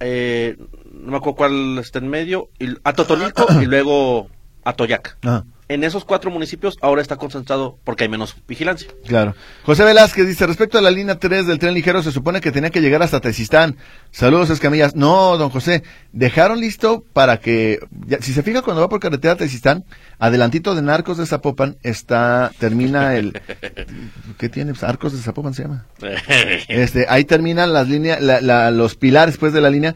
eh, 0.00 0.56
no 0.92 1.12
me 1.12 1.16
acuerdo 1.16 1.36
cuál 1.36 1.78
está 1.78 2.00
en 2.00 2.08
medio, 2.08 2.50
y, 2.58 2.68
a 2.84 2.92
Totonilco 2.92 3.46
y 3.62 3.64
luego 3.66 4.28
Atoyac. 4.64 5.16
Ajá. 5.22 5.44
En 5.68 5.84
esos 5.84 6.04
cuatro 6.06 6.30
municipios 6.30 6.78
ahora 6.80 7.02
está 7.02 7.16
concentrado 7.16 7.78
porque 7.84 8.04
hay 8.04 8.08
menos 8.08 8.34
vigilancia. 8.48 8.88
Claro. 9.06 9.34
José 9.64 9.84
Velázquez 9.84 10.26
dice, 10.26 10.46
respecto 10.46 10.78
a 10.78 10.80
la 10.80 10.90
línea 10.90 11.18
3 11.18 11.46
del 11.46 11.58
tren 11.58 11.74
ligero, 11.74 12.02
se 12.02 12.10
supone 12.10 12.40
que 12.40 12.50
tenía 12.52 12.70
que 12.70 12.80
llegar 12.80 13.02
hasta 13.02 13.20
Tezistán. 13.20 13.76
Saludos, 14.10 14.48
Escamillas. 14.48 14.94
No, 14.96 15.36
don 15.36 15.50
José, 15.50 15.82
dejaron 16.12 16.60
listo 16.60 17.04
para 17.12 17.38
que, 17.38 17.80
ya- 18.06 18.18
si 18.22 18.32
se 18.32 18.42
fija 18.42 18.62
cuando 18.62 18.80
va 18.80 18.88
por 18.88 18.98
carretera 19.00 19.34
a 19.34 19.36
Tezistán, 19.36 19.84
adelantito 20.18 20.74
de 20.74 20.80
Narcos 20.80 21.18
de 21.18 21.26
Zapopan 21.26 21.76
está, 21.82 22.50
termina 22.58 23.16
el, 23.16 23.38
¿qué 24.38 24.48
tiene? 24.48 24.72
Pues, 24.72 24.84
Arcos 24.84 25.12
de 25.12 25.18
Zapopan 25.18 25.52
se 25.54 25.64
llama. 25.64 25.84
Este, 26.68 27.06
ahí 27.08 27.24
terminan 27.24 27.72
las 27.72 27.88
líneas, 27.88 28.20
la- 28.22 28.40
la- 28.40 28.70
los 28.70 28.94
pilares 28.94 29.36
pues 29.36 29.52
de 29.52 29.60
la 29.60 29.68
línea 29.70 29.94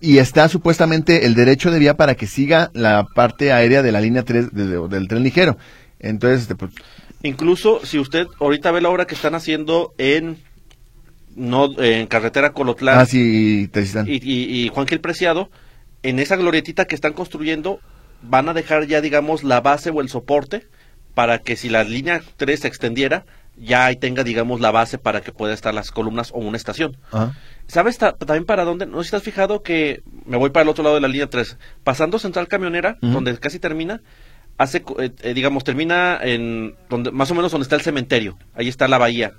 y 0.00 0.18
está 0.18 0.48
supuestamente 0.48 1.24
el 1.26 1.34
derecho 1.34 1.70
de 1.70 1.78
vía 1.78 1.96
para 1.96 2.14
que 2.14 2.26
siga 2.26 2.70
la 2.74 3.06
parte 3.14 3.52
aérea 3.52 3.82
de 3.82 3.92
la 3.92 4.00
línea 4.00 4.22
3 4.24 4.52
de- 4.52 4.66
de- 4.66 4.88
del 4.88 5.08
tren 5.08 5.22
ligero. 5.22 5.56
Entonces, 5.98 6.42
este, 6.42 6.54
pues, 6.54 6.72
Incluso 7.22 7.84
si 7.84 7.98
usted 7.98 8.26
ahorita 8.40 8.70
ve 8.70 8.80
la 8.82 8.90
obra 8.90 9.06
que 9.06 9.14
están 9.14 9.34
haciendo 9.34 9.94
en 9.98 10.38
no 11.34 11.70
en 11.82 12.06
carretera 12.06 12.52
Colotlán 12.52 12.98
ah, 12.98 13.06
sí, 13.06 13.68
Tezistán. 13.72 14.06
y, 14.08 14.14
y- 14.22 14.64
y 14.64 14.68
Juan 14.68 14.86
Gil 14.86 15.00
Preciado, 15.00 15.50
en 16.02 16.18
esa 16.18 16.36
glorietita 16.36 16.86
que 16.86 16.94
están 16.94 17.12
construyendo 17.14 17.80
van 18.22 18.48
a 18.48 18.54
dejar 18.54 18.86
ya 18.86 19.00
digamos 19.00 19.44
la 19.44 19.60
base 19.60 19.90
o 19.90 20.00
el 20.00 20.08
soporte 20.08 20.66
para 21.14 21.38
que 21.38 21.56
si 21.56 21.68
la 21.68 21.84
línea 21.84 22.22
3 22.36 22.60
se 22.60 22.68
extendiera 22.68 23.24
ya 23.58 23.86
ahí 23.86 23.96
tenga 23.96 24.22
digamos 24.24 24.60
la 24.60 24.70
base 24.70 24.98
para 24.98 25.20
que 25.22 25.32
pueda 25.32 25.54
estar 25.54 25.72
las 25.74 25.90
columnas 25.90 26.30
o 26.32 26.38
una 26.38 26.56
estación. 26.56 26.96
Ajá. 27.12 27.34
¿Sabes 27.68 27.98
ta- 27.98 28.12
también 28.12 28.44
para 28.44 28.64
dónde? 28.64 28.86
No 28.86 29.02
sé 29.02 29.10
si 29.10 29.16
has 29.16 29.22
fijado 29.22 29.62
que 29.62 30.02
me 30.24 30.36
voy 30.36 30.50
para 30.50 30.62
el 30.64 30.68
otro 30.68 30.84
lado 30.84 30.94
de 30.96 31.00
la 31.00 31.08
línea 31.08 31.28
3. 31.28 31.56
Pasando 31.84 32.18
Central 32.18 32.48
Camionera, 32.48 32.96
donde 33.00 33.36
casi 33.38 33.58
termina, 33.58 34.02
hace, 34.58 34.84
eh, 34.98 35.10
eh, 35.22 35.34
digamos, 35.34 35.64
termina 35.64 36.18
en, 36.22 36.76
donde 36.88 37.10
más 37.10 37.30
o 37.30 37.34
menos 37.34 37.50
donde 37.52 37.64
está 37.64 37.74
el 37.76 37.82
cementerio. 37.82 38.38
Ahí 38.54 38.68
está 38.68 38.86
la 38.88 38.98
bahía. 38.98 39.32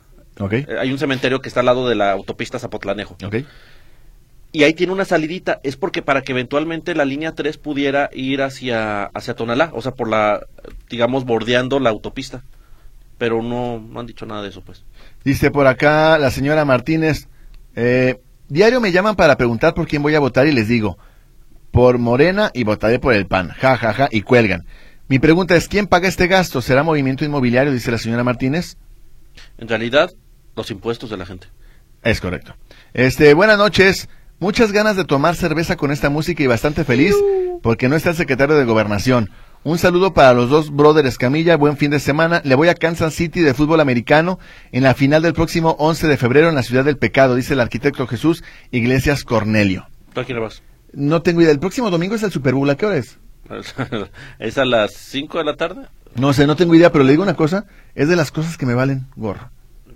Eh, 0.67 0.75
hay 0.79 0.91
un 0.91 0.99
cementerio 0.99 1.39
que 1.41 1.47
está 1.47 1.61
al 1.61 1.67
lado 1.67 1.87
de 1.87 1.95
la 1.95 2.11
autopista 2.11 2.59
Zapotlanejo. 2.59 3.15
Y 4.51 4.63
ahí 4.63 4.73
tiene 4.73 4.93
una 4.93 5.05
salidita. 5.05 5.59
Es 5.63 5.77
porque 5.77 6.01
para 6.01 6.21
que 6.21 6.31
eventualmente 6.31 6.95
la 6.95 7.05
línea 7.05 7.33
3 7.33 7.57
pudiera 7.57 8.09
ir 8.13 8.41
hacia, 8.41 9.05
hacia 9.05 9.35
Tonalá. 9.35 9.71
O 9.73 9.81
sea, 9.81 9.93
por 9.93 10.09
la, 10.09 10.45
digamos, 10.89 11.25
bordeando 11.25 11.79
la 11.79 11.89
autopista. 11.91 12.43
Pero 13.17 13.41
no, 13.41 13.79
no 13.79 13.99
han 13.99 14.05
dicho 14.05 14.25
nada 14.25 14.43
de 14.43 14.49
eso, 14.49 14.61
pues. 14.61 14.83
Dice 15.23 15.51
por 15.51 15.67
acá 15.67 16.17
la 16.17 16.31
señora 16.31 16.65
Martínez, 16.65 17.27
eh, 17.75 18.19
diario 18.47 18.79
me 18.79 18.91
llaman 18.91 19.15
para 19.15 19.37
preguntar 19.37 19.73
por 19.73 19.87
quién 19.87 20.03
voy 20.03 20.15
a 20.15 20.19
votar 20.19 20.47
y 20.47 20.51
les 20.51 20.67
digo, 20.67 20.97
por 21.71 21.97
Morena 21.97 22.51
y 22.53 22.63
votaré 22.63 22.99
por 22.99 23.13
el 23.13 23.27
PAN, 23.27 23.49
ja, 23.49 23.77
ja, 23.77 23.93
ja, 23.93 24.09
y 24.11 24.21
cuelgan. 24.21 24.65
Mi 25.07 25.19
pregunta 25.19 25.55
es, 25.55 25.67
¿quién 25.67 25.87
paga 25.87 26.07
este 26.07 26.27
gasto? 26.27 26.61
¿Será 26.61 26.83
movimiento 26.83 27.23
inmobiliario? 27.23 27.71
Dice 27.71 27.91
la 27.91 27.97
señora 27.97 28.23
Martínez. 28.23 28.77
En 29.57 29.67
realidad, 29.67 30.11
los 30.55 30.69
impuestos 30.69 31.09
de 31.09 31.17
la 31.17 31.25
gente. 31.25 31.47
Es 32.03 32.19
correcto. 32.19 32.55
Este, 32.93 33.33
buenas 33.33 33.57
noches. 33.57 34.09
Muchas 34.39 34.71
ganas 34.71 34.95
de 34.97 35.05
tomar 35.05 35.35
cerveza 35.35 35.77
con 35.77 35.91
esta 35.91 36.09
música 36.09 36.43
y 36.43 36.47
bastante 36.47 36.83
feliz 36.83 37.15
porque 37.61 37.89
no 37.89 37.95
está 37.95 38.09
el 38.09 38.15
secretario 38.15 38.55
de 38.55 38.65
Gobernación. 38.65 39.29
Un 39.63 39.77
saludo 39.77 40.13
para 40.13 40.33
los 40.33 40.49
dos 40.49 40.71
brothers 40.73 41.17
Camilla, 41.17 41.57
buen 41.57 41.75
fin 41.77 41.91
de 41.91 41.99
semana. 41.99 42.41
Le 42.45 42.55
voy 42.55 42.69
a 42.69 42.75
Kansas 42.75 43.13
City 43.13 43.41
de 43.41 43.53
fútbol 43.53 43.81
americano 43.81 44.39
en 44.71 44.83
la 44.83 44.93
final 44.93 45.21
del 45.21 45.33
próximo 45.33 45.75
11 45.79 46.07
de 46.07 46.17
febrero 46.17 46.47
en 46.47 46.55
la 46.55 46.63
ciudad 46.63 46.85
del 46.85 46.97
pecado, 46.97 47.35
dice 47.35 47.53
el 47.53 47.59
arquitecto 47.59 48.07
Jesús 48.07 48.43
Iglesias 48.71 49.23
Cornelio. 49.23 49.87
¿Tú 50.13 50.21
a 50.21 50.23
quién 50.23 50.37
le 50.37 50.43
vas? 50.43 50.61
No 50.93 51.21
tengo 51.21 51.41
idea, 51.41 51.51
el 51.51 51.59
próximo 51.59 51.89
domingo 51.91 52.15
es 52.15 52.23
el 52.23 52.31
Super 52.31 52.53
Bowl, 52.53 52.69
¿a 52.69 52.77
qué 52.77 52.85
hora 52.85 52.97
es? 52.97 53.17
¿Es 54.39 54.57
a 54.57 54.65
las 54.65 54.93
5 54.93 55.37
de 55.37 55.43
la 55.43 55.55
tarde? 55.55 55.81
No 56.15 56.31
sé, 56.31 56.47
no 56.47 56.55
tengo 56.55 56.73
idea, 56.73 56.91
pero 56.91 57.03
le 57.03 57.11
digo 57.11 57.23
una 57.23 57.35
cosa, 57.35 57.65
es 57.93 58.07
de 58.07 58.15
las 58.15 58.31
cosas 58.31 58.57
que 58.57 58.65
me 58.65 58.73
valen 58.73 59.07
gorro. 59.15 59.49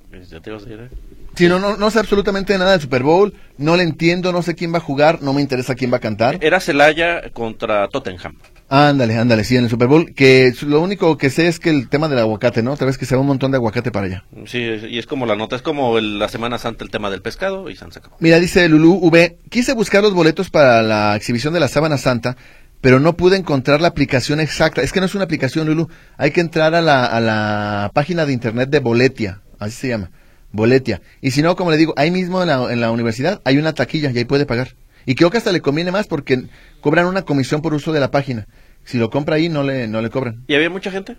Pues 0.10 0.30
Ya 0.30 0.42
te 0.42 0.52
vas 0.52 0.66
a 0.66 0.70
ir, 0.70 0.80
¿eh? 0.82 0.90
Si 1.36 1.48
no, 1.48 1.60
no, 1.60 1.78
no 1.78 1.90
sé 1.90 2.00
absolutamente 2.00 2.58
nada 2.58 2.72
del 2.72 2.82
Super 2.82 3.04
Bowl, 3.04 3.34
no 3.58 3.78
le 3.78 3.84
entiendo, 3.84 4.34
no 4.34 4.42
sé 4.42 4.54
quién 4.54 4.74
va 4.74 4.80
a 4.80 4.82
jugar, 4.82 5.22
no 5.22 5.32
me 5.32 5.42
interesa 5.42 5.76
quién 5.76 5.94
va 5.94 5.98
a 5.98 6.02
cantar. 6.02 6.38
Era 6.42 6.60
Celaya 6.60 7.30
contra 7.32 7.88
Tottenham. 7.88 8.36
Ándale, 8.74 9.18
ándale, 9.18 9.44
sí, 9.44 9.58
en 9.58 9.66
el 9.66 9.70
Super 9.70 9.90
Bowl, 9.90 10.14
que 10.14 10.54
lo 10.66 10.80
único 10.80 11.18
que 11.18 11.30
sé 11.30 11.48
es 11.48 11.60
que 11.60 11.70
el 11.70 11.90
tema 11.90 12.08
del 12.08 12.20
aguacate, 12.20 12.64
¿no? 12.64 12.72
Otra 12.72 12.88
vez 12.88 12.98
que 12.98 13.06
se 13.06 13.16
va 13.16 13.22
un 13.22 13.28
montón 13.28 13.52
de 13.52 13.58
aguacate 13.58 13.92
para 13.92 14.06
allá. 14.06 14.24
Sí, 14.46 14.60
y 14.60 14.98
es 14.98 15.08
como 15.08 15.26
la 15.26 15.36
nota, 15.36 15.58
es 15.58 15.62
como 15.62 15.98
el- 15.98 16.20
la 16.20 16.30
Semana 16.30 16.58
Santa 16.58 16.86
el 16.86 16.90
tema 16.90 17.10
del 17.10 17.22
pescado 17.22 17.70
y 17.70 17.76
se 17.76 17.84
han 17.84 17.92
sacado. 17.92 18.16
Mira, 18.22 18.40
dice 18.40 18.70
Lulú 18.70 18.94
V, 19.02 19.38
quise 19.50 19.74
buscar 19.74 20.02
los 20.02 20.14
boletos 20.14 20.50
para 20.50 20.82
la 20.84 21.18
exhibición 21.18 21.54
de 21.54 21.60
la 21.60 21.68
Sábana 21.68 21.98
Santa, 21.98 22.38
pero 22.80 23.02
no 23.02 23.18
pude 23.18 23.36
encontrar 23.36 23.82
la 23.82 23.90
aplicación 23.90 24.40
exacta. 24.40 24.82
Es 24.82 24.94
que 24.94 25.02
no 25.02 25.06
es 25.06 25.16
una 25.16 25.26
aplicación, 25.26 25.68
Lulu. 25.68 25.90
Hay 26.18 26.32
que 26.32 26.40
entrar 26.40 26.74
a 26.74 26.80
la, 26.80 27.04
a 27.06 27.20
la 27.20 27.92
página 27.94 28.26
de 28.26 28.32
internet 28.32 28.70
de 28.70 28.80
Boletia, 28.80 29.42
así 29.60 29.74
se 29.76 29.90
llama, 29.90 30.12
Boletia. 30.54 31.02
Y 31.20 31.32
si 31.32 31.42
no, 31.42 31.58
como 31.58 31.72
le 31.72 31.78
digo, 31.78 31.94
ahí 31.98 32.10
mismo 32.10 32.42
en 32.42 32.48
la, 32.48 32.72
en 32.72 32.80
la 32.80 32.90
universidad 32.92 33.42
hay 33.44 33.58
una 33.58 33.74
taquilla 33.74 34.12
y 34.12 34.18
ahí 34.18 34.24
puede 34.24 34.46
pagar. 34.46 34.76
Y 35.06 35.16
creo 35.16 35.30
que 35.30 35.38
hasta 35.38 35.52
le 35.52 35.62
conviene 35.62 35.92
más 35.92 36.08
porque 36.08 36.44
cobran 36.82 37.06
una 37.08 37.24
comisión 37.24 37.62
por 37.62 37.74
uso 37.74 37.92
de 37.92 38.00
la 38.00 38.12
página. 38.12 38.48
Si 38.84 38.98
lo 38.98 39.10
compra 39.10 39.36
ahí, 39.36 39.50
no 39.50 39.64
le, 39.64 39.88
no 39.88 40.02
le 40.02 40.10
cobran. 40.10 40.44
¿Y 40.48 40.56
había 40.56 40.70
mucha 40.70 40.92
gente? 40.92 41.18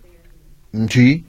Mm, 0.72 0.86
Sí. 0.86 1.24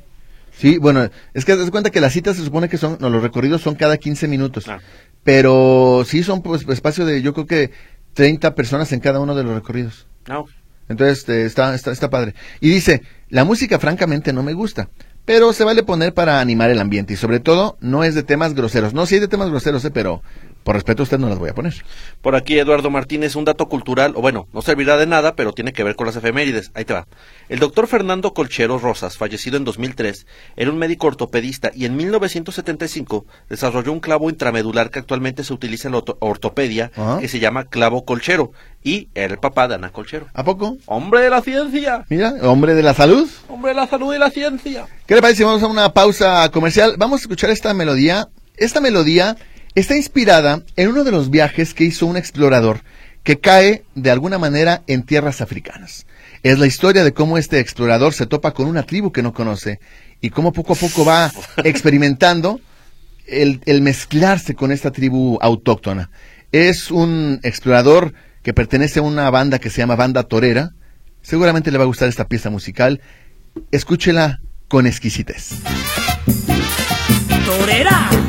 Sí, 0.55 0.77
bueno, 0.77 1.09
es 1.33 1.45
que 1.45 1.53
te 1.53 1.59
das 1.59 1.71
cuenta 1.71 1.89
que 1.89 1.99
las 1.99 2.13
citas 2.13 2.35
se 2.35 2.43
supone 2.43 2.69
que 2.69 2.77
son, 2.77 2.97
no, 2.99 3.09
los 3.09 3.23
recorridos 3.23 3.61
son 3.61 3.73
cada 3.73 3.97
15 3.97 4.27
minutos. 4.27 4.67
Ah. 4.67 4.79
Pero 5.23 6.03
sí 6.05 6.21
son 6.21 6.43
pues 6.43 6.67
espacio 6.69 7.05
de, 7.05 7.23
yo 7.23 7.33
creo 7.33 7.47
que 7.47 7.71
30 8.13 8.53
personas 8.53 8.91
en 8.91 8.99
cada 8.99 9.19
uno 9.19 9.33
de 9.33 9.43
los 9.43 9.55
recorridos. 9.55 10.05
Ah, 10.27 10.39
ok. 10.39 10.51
Entonces 10.89 11.27
eh, 11.29 11.45
está, 11.45 11.73
está, 11.73 11.91
está 11.91 12.09
padre. 12.09 12.35
Y 12.59 12.69
dice, 12.69 13.01
la 13.29 13.45
música 13.45 13.79
francamente 13.79 14.33
no 14.33 14.43
me 14.43 14.53
gusta, 14.53 14.89
pero 15.25 15.53
se 15.53 15.63
vale 15.63 15.83
poner 15.83 16.13
para 16.13 16.39
animar 16.39 16.69
el 16.69 16.79
ambiente 16.79 17.13
y 17.13 17.17
sobre 17.17 17.39
todo 17.39 17.77
no 17.79 18.03
es 18.03 18.15
de 18.15 18.23
temas 18.23 18.53
groseros. 18.53 18.93
No, 18.93 19.05
sí 19.05 19.15
hay 19.15 19.21
de 19.21 19.27
temas 19.27 19.49
groseros, 19.49 19.83
eh, 19.85 19.91
pero 19.91 20.21
por 20.63 20.75
respeto 20.75 21.01
a 21.01 21.05
usted 21.05 21.19
no 21.19 21.29
las 21.29 21.39
voy 21.39 21.49
a 21.49 21.53
poner. 21.53 21.73
Por 22.21 22.35
aquí 22.35 22.57
Eduardo 22.57 22.89
Martínez, 22.89 23.35
un 23.35 23.45
dato 23.45 23.67
cultural, 23.67 24.13
o 24.15 24.21
bueno, 24.21 24.47
no 24.53 24.61
servirá 24.61 24.97
de 24.97 25.05
nada, 25.07 25.35
pero 25.35 25.51
tiene 25.53 25.73
que 25.73 25.83
ver 25.83 25.95
con 25.95 26.07
las 26.07 26.15
efemérides. 26.15 26.71
Ahí 26.73 26.85
te 26.85 26.93
va. 26.93 27.07
El 27.49 27.59
doctor 27.59 27.87
Fernando 27.87 28.33
Colchero 28.33 28.79
Rosas, 28.79 29.17
fallecido 29.17 29.57
en 29.57 29.65
2003, 29.65 30.25
era 30.55 30.71
un 30.71 30.77
médico 30.77 31.07
ortopedista 31.07 31.71
y 31.75 31.85
en 31.85 31.95
1975 31.97 33.25
desarrolló 33.49 33.91
un 33.91 33.99
clavo 33.99 34.29
intramedular 34.29 34.89
que 34.89 34.99
actualmente 34.99 35.43
se 35.43 35.53
utiliza 35.53 35.87
en 35.87 35.93
la 35.93 35.97
orto- 35.99 36.17
ortopedia, 36.19 36.91
Ajá. 36.95 37.19
que 37.19 37.27
se 37.27 37.39
llama 37.39 37.65
clavo 37.65 38.05
colchero, 38.05 38.51
y 38.83 39.09
era 39.15 39.33
el 39.33 39.39
papá 39.39 39.67
de 39.67 39.75
Ana 39.75 39.91
Colchero. 39.91 40.27
¿A 40.33 40.43
poco? 40.43 40.77
¡Hombre 40.85 41.21
de 41.21 41.29
la 41.29 41.41
ciencia! 41.41 42.05
Mira, 42.09 42.33
hombre 42.41 42.73
de 42.73 42.83
la 42.83 42.93
salud. 42.93 43.29
¡Hombre 43.49 43.69
de 43.71 43.75
la 43.75 43.87
salud 43.87 44.13
y 44.13 44.17
la 44.19 44.29
ciencia! 44.29 44.85
¿Qué 45.05 45.15
le 45.15 45.21
parece 45.21 45.43
vamos 45.43 45.63
a 45.63 45.67
una 45.67 45.93
pausa 45.93 46.49
comercial? 46.51 46.95
Vamos 46.97 47.19
a 47.19 47.23
escuchar 47.23 47.49
esta 47.49 47.73
melodía. 47.73 48.27
Esta 48.57 48.81
melodía 48.81 49.35
está 49.75 49.95
inspirada 49.95 50.63
en 50.75 50.89
uno 50.89 51.03
de 51.03 51.11
los 51.11 51.29
viajes 51.29 51.73
que 51.73 51.83
hizo 51.83 52.05
un 52.05 52.17
explorador 52.17 52.81
que 53.23 53.39
cae 53.39 53.83
de 53.95 54.11
alguna 54.11 54.37
manera 54.37 54.83
en 54.87 55.03
tierras 55.03 55.41
africanas. 55.41 56.05
Es 56.43 56.59
la 56.59 56.67
historia 56.67 57.03
de 57.03 57.13
cómo 57.13 57.37
este 57.37 57.59
explorador 57.59 58.13
se 58.13 58.25
topa 58.25 58.53
con 58.53 58.67
una 58.67 58.83
tribu 58.83 59.11
que 59.11 59.23
no 59.23 59.33
conoce 59.33 59.79
y 60.21 60.29
cómo 60.29 60.51
poco 60.51 60.73
a 60.73 60.75
poco 60.75 61.05
va 61.05 61.31
experimentando 61.63 62.59
el, 63.25 63.61
el 63.65 63.81
mezclarse 63.81 64.53
con 64.53 64.71
esta 64.71 64.91
tribu 64.91 65.37
autóctona. 65.41 66.09
Es 66.51 66.91
un 66.91 67.39
explorador 67.43 68.13
que 68.43 68.53
pertenece 68.53 68.99
a 68.99 69.03
una 69.03 69.29
banda 69.29 69.57
que 69.57 69.69
se 69.69 69.77
llama 69.77 69.95
Banda 69.95 70.23
Torera. 70.23 70.73
Seguramente 71.21 71.71
le 71.71 71.77
va 71.77 71.85
a 71.85 71.87
gustar 71.87 72.09
esta 72.09 72.27
pieza 72.27 72.49
musical. 72.49 73.01
Escúchela 73.71 74.41
con 74.67 74.85
exquisitez. 74.85 75.51
Torera. 77.45 78.22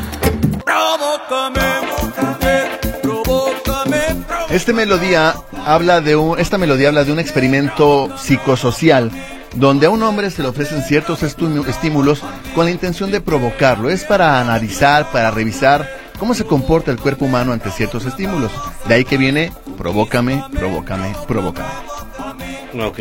Este 4.49 4.73
melodía 4.73 5.33
habla 5.65 6.01
de 6.01 6.15
un, 6.15 6.39
esta 6.39 6.57
melodía 6.57 6.89
habla 6.89 7.03
de 7.03 7.11
un 7.11 7.19
experimento 7.19 8.15
psicosocial 8.17 9.11
donde 9.55 9.87
a 9.87 9.89
un 9.89 10.03
hombre 10.03 10.29
se 10.29 10.41
le 10.41 10.49
ofrecen 10.49 10.83
ciertos 10.83 11.23
estímulos 11.23 12.21
con 12.53 12.65
la 12.65 12.71
intención 12.71 13.09
de 13.11 13.21
provocarlo. 13.21 13.89
Es 13.89 14.03
para 14.03 14.39
analizar, 14.39 15.11
para 15.11 15.31
revisar 15.31 15.89
cómo 16.19 16.33
se 16.33 16.45
comporta 16.45 16.91
el 16.91 16.99
cuerpo 16.99 17.25
humano 17.25 17.53
ante 17.53 17.71
ciertos 17.71 18.05
estímulos. 18.05 18.51
De 18.87 18.95
ahí 18.95 19.05
que 19.05 19.17
viene 19.17 19.51
provócame, 19.77 20.43
provócame, 20.53 21.15
provócame. 21.27 21.69
Ok. 22.81 22.99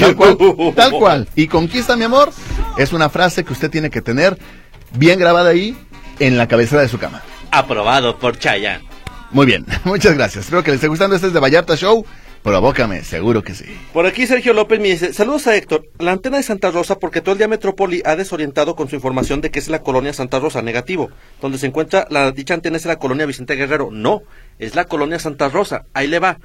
Tal 0.00 0.16
cual, 0.16 0.36
tal 0.74 0.92
cual. 0.92 1.28
Y 1.36 1.46
conquista 1.46 1.96
mi 1.96 2.04
amor 2.04 2.30
es 2.76 2.92
una 2.92 3.08
frase 3.08 3.44
que 3.44 3.52
usted 3.52 3.70
tiene 3.70 3.90
que 3.90 4.02
tener 4.02 4.36
bien 4.96 5.18
grabada 5.18 5.50
ahí 5.50 5.76
en 6.20 6.36
la 6.38 6.48
cabecera 6.48 6.82
de 6.82 6.88
su 6.88 6.98
cama. 6.98 7.22
Aprobado 7.50 8.18
por 8.18 8.38
Chayanne. 8.38 8.84
Muy 9.30 9.46
bien, 9.46 9.66
muchas 9.84 10.14
gracias. 10.14 10.44
Espero 10.44 10.62
que 10.62 10.70
les 10.70 10.76
esté 10.78 10.88
gustando. 10.88 11.16
Este 11.16 11.28
es 11.28 11.32
de 11.32 11.40
Vallarta 11.40 11.76
Show. 11.76 12.04
Provócame, 12.42 13.02
seguro 13.02 13.42
que 13.42 13.54
sí. 13.54 13.64
Por 13.92 14.06
aquí 14.06 14.26
Sergio 14.26 14.52
López 14.52 14.78
me 14.80 14.88
dice, 14.88 15.12
saludos 15.12 15.48
a 15.48 15.56
Héctor, 15.56 15.82
la 15.98 16.12
antena 16.12 16.36
de 16.36 16.44
Santa 16.44 16.70
Rosa 16.70 16.98
porque 16.98 17.20
todo 17.20 17.32
el 17.32 17.38
día 17.38 17.48
Metrópoli 17.48 18.00
ha 18.06 18.14
desorientado 18.14 18.76
con 18.76 18.88
su 18.88 18.94
información 18.94 19.40
de 19.40 19.50
que 19.50 19.58
es 19.58 19.68
la 19.68 19.80
colonia 19.82 20.12
Santa 20.12 20.38
Rosa, 20.38 20.62
negativo. 20.62 21.10
Donde 21.42 21.58
se 21.58 21.66
encuentra 21.66 22.06
la 22.10 22.30
dicha 22.30 22.54
antena 22.54 22.76
es 22.76 22.86
la 22.86 22.96
colonia 22.96 23.26
Vicente 23.26 23.56
Guerrero. 23.56 23.88
No, 23.90 24.22
es 24.58 24.76
la 24.76 24.84
colonia 24.84 25.18
Santa 25.18 25.48
Rosa. 25.48 25.82
Ahí 25.94 26.06
le 26.06 26.20
va. 26.20 26.38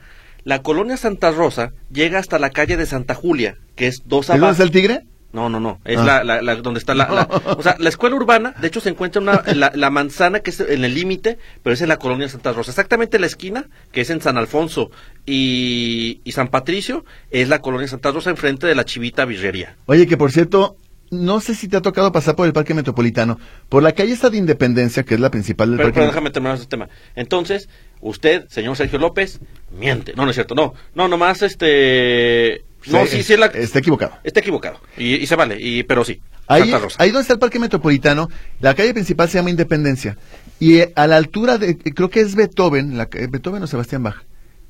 La 0.43 0.61
colonia 0.63 0.97
Santa 0.97 1.31
Rosa 1.31 1.69
llega 1.91 2.19
hasta 2.19 2.39
la 2.39 2.49
calle 2.49 2.75
de 2.75 2.85
Santa 2.87 3.13
Julia, 3.13 3.55
que 3.75 3.87
es 3.87 4.01
dos 4.05 4.25
¿Es 4.25 4.27
dónde 4.29 4.39
abajo. 4.47 4.51
está 4.53 4.63
el 4.63 4.71
tigre? 4.71 5.01
No, 5.33 5.49
no, 5.49 5.59
no. 5.59 5.79
Es 5.83 5.97
Ah. 5.97 6.05
la, 6.05 6.23
la, 6.23 6.41
la- 6.43 6.55
donde 6.57 6.79
está 6.79 6.93
la, 6.93 7.09
la- 7.09 7.55
O 7.57 7.63
sea, 7.63 7.75
la 7.79 7.89
escuela 7.89 8.15
urbana, 8.15 8.53
de 8.61 8.67
hecho, 8.67 8.79
se 8.79 8.89
encuentra 8.89 9.19
una, 9.21 9.41
la, 9.55 9.71
la 9.73 9.89
manzana 9.89 10.41
que 10.41 10.51
es 10.51 10.59
en 10.59 10.85
el 10.85 10.93
límite, 10.93 11.39
pero 11.63 11.73
es 11.73 11.81
en 11.81 11.89
la 11.89 11.97
colonia 11.97 12.29
Santa 12.29 12.53
Rosa. 12.53 12.69
Exactamente 12.69 13.17
la 13.19 13.25
esquina, 13.25 13.65
que 13.91 14.01
es 14.01 14.09
en 14.11 14.21
San 14.21 14.37
Alfonso 14.37 14.91
y, 15.25 16.21
y 16.23 16.31
San 16.33 16.49
Patricio, 16.49 17.03
es 17.31 17.49
la 17.49 17.59
colonia 17.59 17.87
Santa 17.87 18.11
Rosa 18.11 18.29
enfrente 18.29 18.67
de 18.67 18.75
la 18.75 18.85
Chivita 18.85 19.25
Birrería. 19.25 19.75
Oye, 19.87 20.05
que 20.07 20.17
por 20.17 20.31
cierto, 20.31 20.77
no 21.09 21.39
sé 21.41 21.55
si 21.55 21.67
te 21.67 21.77
ha 21.77 21.81
tocado 21.81 22.11
pasar 22.11 22.35
por 22.35 22.45
el 22.45 22.53
Parque 22.53 22.73
Metropolitano. 22.75 23.39
Por 23.69 23.81
la 23.83 23.91
calle 23.93 24.13
esta 24.13 24.29
de 24.29 24.37
Independencia, 24.37 25.03
que 25.03 25.15
es 25.15 25.19
la 25.19 25.31
principal 25.31 25.69
del 25.69 25.77
Pero, 25.77 25.87
Parque 25.89 25.99
pero 25.99 26.07
déjame 26.11 26.29
terminar 26.29 26.57
ese 26.57 26.65
tema. 26.67 26.89
Entonces, 27.15 27.69
usted, 28.01 28.47
señor 28.49 28.75
Sergio 28.77 28.99
López, 28.99 29.39
miente. 29.75 30.13
No, 30.15 30.25
no 30.25 30.29
es 30.29 30.35
cierto. 30.35 30.53
No, 30.55 30.73
no, 30.93 31.07
nomás 31.07 31.41
este. 31.41 32.63
No, 32.87 33.05
sí, 33.05 33.23
sí, 33.23 33.37
la- 33.37 33.45
Está 33.47 33.79
equivocado. 33.79 34.13
está 34.23 34.39
equivocado. 34.41 34.79
Y, 34.97 35.15
y 35.15 35.25
se 35.27 35.35
vale, 35.35 35.57
y, 35.59 35.83
pero 35.83 36.03
sí. 36.03 36.19
Ahí, 36.47 36.63
Santa 36.63 36.79
Rosa. 36.79 36.97
ahí 37.01 37.09
donde 37.09 37.21
está 37.21 37.33
el 37.33 37.39
Parque 37.39 37.59
Metropolitano, 37.59 38.29
la 38.59 38.73
calle 38.73 38.93
principal 38.93 39.29
se 39.29 39.37
llama 39.37 39.49
Independencia. 39.49 40.17
Y 40.59 40.77
eh, 40.79 40.91
a 40.95 41.07
la 41.07 41.15
altura 41.17 41.57
de, 41.57 41.77
creo 41.77 42.09
que 42.09 42.19
es 42.19 42.35
Beethoven, 42.35 42.97
la, 42.97 43.05
ca- 43.05 43.19
¿Beethoven 43.29 43.63
o 43.63 43.67
Sebastián 43.67 44.03
Bach? 44.03 44.17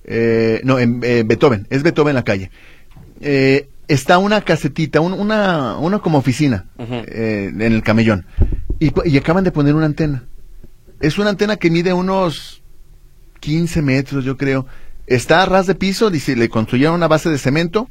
Eh, 0.05 0.61
no, 0.63 0.77
en, 0.79 0.99
eh, 1.03 1.23
Beethoven, 1.25 1.65
es 1.69 1.81
Beethoven 1.81 2.13
la 2.15 2.23
calle. 2.23 2.51
Eh, 3.21 3.69
está 3.87 4.17
una 4.19 4.41
casetita, 4.41 5.01
un- 5.01 5.13
una, 5.13 5.77
una 5.77 5.99
como 5.99 6.17
oficina 6.19 6.65
eh, 6.77 7.49
en 7.53 7.61
el 7.61 7.81
camellón. 7.83 8.25
Y, 8.79 8.91
y 9.09 9.17
acaban 9.17 9.43
de 9.43 9.51
poner 9.51 9.73
una 9.75 9.85
antena. 9.85 10.25
Es 10.99 11.17
una 11.17 11.29
antena 11.31 11.55
que 11.57 11.69
mide 11.71 11.91
unos 11.93 12.61
15 13.39 13.81
metros, 13.81 14.23
yo 14.23 14.37
creo. 14.37 14.65
Está 15.07 15.41
a 15.41 15.45
ras 15.45 15.67
de 15.67 15.75
piso, 15.75 16.09
dice, 16.09 16.35
le 16.35 16.47
construyeron 16.49 16.95
una 16.95 17.07
base 17.07 17.29
de 17.29 17.37
cemento, 17.37 17.89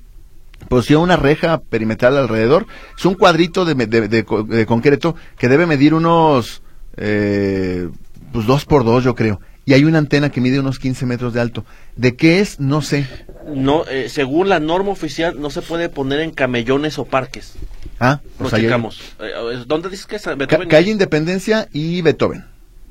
pusieron 0.68 1.02
una 1.04 1.16
reja 1.16 1.60
perimetral 1.60 2.16
alrededor. 2.16 2.66
Es 2.98 3.04
un 3.04 3.14
cuadrito 3.14 3.64
de, 3.64 3.74
de- 3.86 4.08
de 4.08 4.24
co- 4.24 4.42
de 4.42 4.66
concreto 4.66 5.14
que 5.38 5.48
debe 5.48 5.66
medir 5.66 5.94
unos, 5.94 6.62
eh, 6.96 7.88
pues 8.32 8.46
dos 8.46 8.64
por 8.64 8.84
dos, 8.84 9.04
yo 9.04 9.14
creo. 9.14 9.40
Y 9.64 9.74
hay 9.74 9.84
una 9.84 9.98
antena 9.98 10.30
que 10.30 10.40
mide 10.40 10.58
unos 10.58 10.78
15 10.80 11.06
metros 11.06 11.32
de 11.34 11.40
alto. 11.40 11.64
¿De 11.94 12.16
qué 12.16 12.40
es? 12.40 12.58
No 12.58 12.82
sé. 12.82 13.06
No, 13.46 13.84
eh, 13.86 14.08
según 14.08 14.48
la 14.48 14.58
norma 14.58 14.90
oficial, 14.90 15.40
no 15.40 15.50
se 15.50 15.62
puede 15.62 15.88
poner 15.88 16.20
en 16.20 16.32
camellones 16.32 16.98
o 16.98 17.04
parques. 17.04 17.54
Ah, 18.00 18.20
Lo 18.24 18.30
pues 18.38 18.54
ahí- 18.54 18.62
checamos. 18.62 19.00
Eh, 19.20 19.62
¿Dónde 19.66 19.88
dices 19.88 20.06
que 20.06 20.16
es? 20.16 20.24
Beethoven? 20.36 20.68
calle 20.68 20.90
Independencia 20.90 21.68
y 21.72 22.02
Beethoven. 22.02 22.44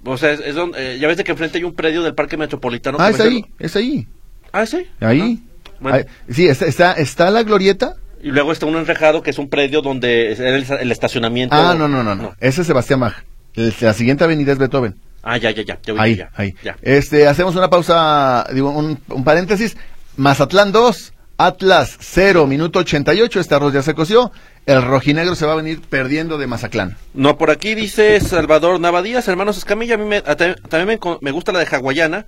O 0.05 0.17
sea, 0.17 0.31
es, 0.31 0.39
es 0.39 0.55
donde, 0.55 0.95
eh, 0.95 0.99
ya 0.99 1.07
ves 1.09 1.17
de 1.17 1.23
que 1.25 1.31
enfrente 1.31 1.57
hay 1.57 1.63
un 1.65 1.73
predio 1.73 2.03
del 2.03 2.15
Parque 2.15 2.37
Metropolitano. 2.37 2.97
Ah, 3.01 3.09
es 3.09 3.19
ahí, 3.19 3.45
es 3.59 3.75
ahí. 3.75 4.07
Ah, 4.53 4.65
sí. 4.65 4.85
Ahí. 5.01 5.43
Bueno. 5.81 6.05
Sí, 6.29 6.47
está, 6.47 6.65
está, 6.65 6.93
está 6.93 7.29
la 7.31 7.43
glorieta. 7.43 7.95
Y 8.23 8.27
luego 8.29 8.51
está 8.51 8.67
un 8.67 8.75
enrejado 8.77 9.23
que 9.23 9.31
es 9.31 9.39
un 9.39 9.49
predio 9.49 9.81
donde 9.81 10.31
es 10.31 10.39
el, 10.39 10.65
el 10.79 10.91
estacionamiento. 10.91 11.55
Ah, 11.55 11.73
no, 11.77 11.87
no, 11.87 12.03
no, 12.03 12.15
no. 12.15 12.35
Ese 12.39 12.61
es 12.61 12.67
Sebastián 12.67 12.99
Bach. 12.99 13.15
El- 13.55 13.73
la 13.81 13.93
siguiente 13.93 14.23
avenida 14.23 14.51
es 14.53 14.57
Beethoven. 14.59 14.95
Ah, 15.23 15.37
ya, 15.37 15.51
ya, 15.51 15.63
ya. 15.63 15.77
ya, 15.83 15.93
Ahí, 16.01 16.15
ya, 16.15 16.29
ahí. 16.35 16.53
ya. 16.63 16.75
Este, 16.81 17.27
hacemos 17.27 17.55
una 17.55 17.69
pausa, 17.69 18.45
digo, 18.53 18.69
un, 18.71 18.99
un 19.09 19.23
paréntesis. 19.23 19.75
Mazatlán 20.17 20.71
2, 20.71 21.13
Atlas 21.37 21.97
0, 21.99 22.45
minuto 22.47 22.79
88. 22.79 23.39
Este 23.39 23.55
arroz 23.55 23.73
ya 23.73 23.81
se 23.81 23.93
coció. 23.93 24.31
El 24.67 24.83
rojinegro 24.83 25.33
se 25.35 25.45
va 25.47 25.53
a 25.53 25.55
venir 25.55 25.81
perdiendo 25.81 26.37
de 26.37 26.45
Mazatlán. 26.47 26.97
No, 27.15 27.37
por 27.37 27.49
aquí 27.49 27.73
dice 27.73 28.19
Salvador 28.19 28.79
Navadías, 28.79 29.27
hermanos 29.27 29.57
Escamilla, 29.57 29.95
a 29.95 29.97
mí 29.97 30.05
me, 30.05 30.17
a- 30.17 30.35
también 30.35 30.99
me, 31.03 31.17
me 31.21 31.31
gusta 31.31 31.51
la 31.51 31.59
de 31.59 31.65
hawaiana. 31.75 32.27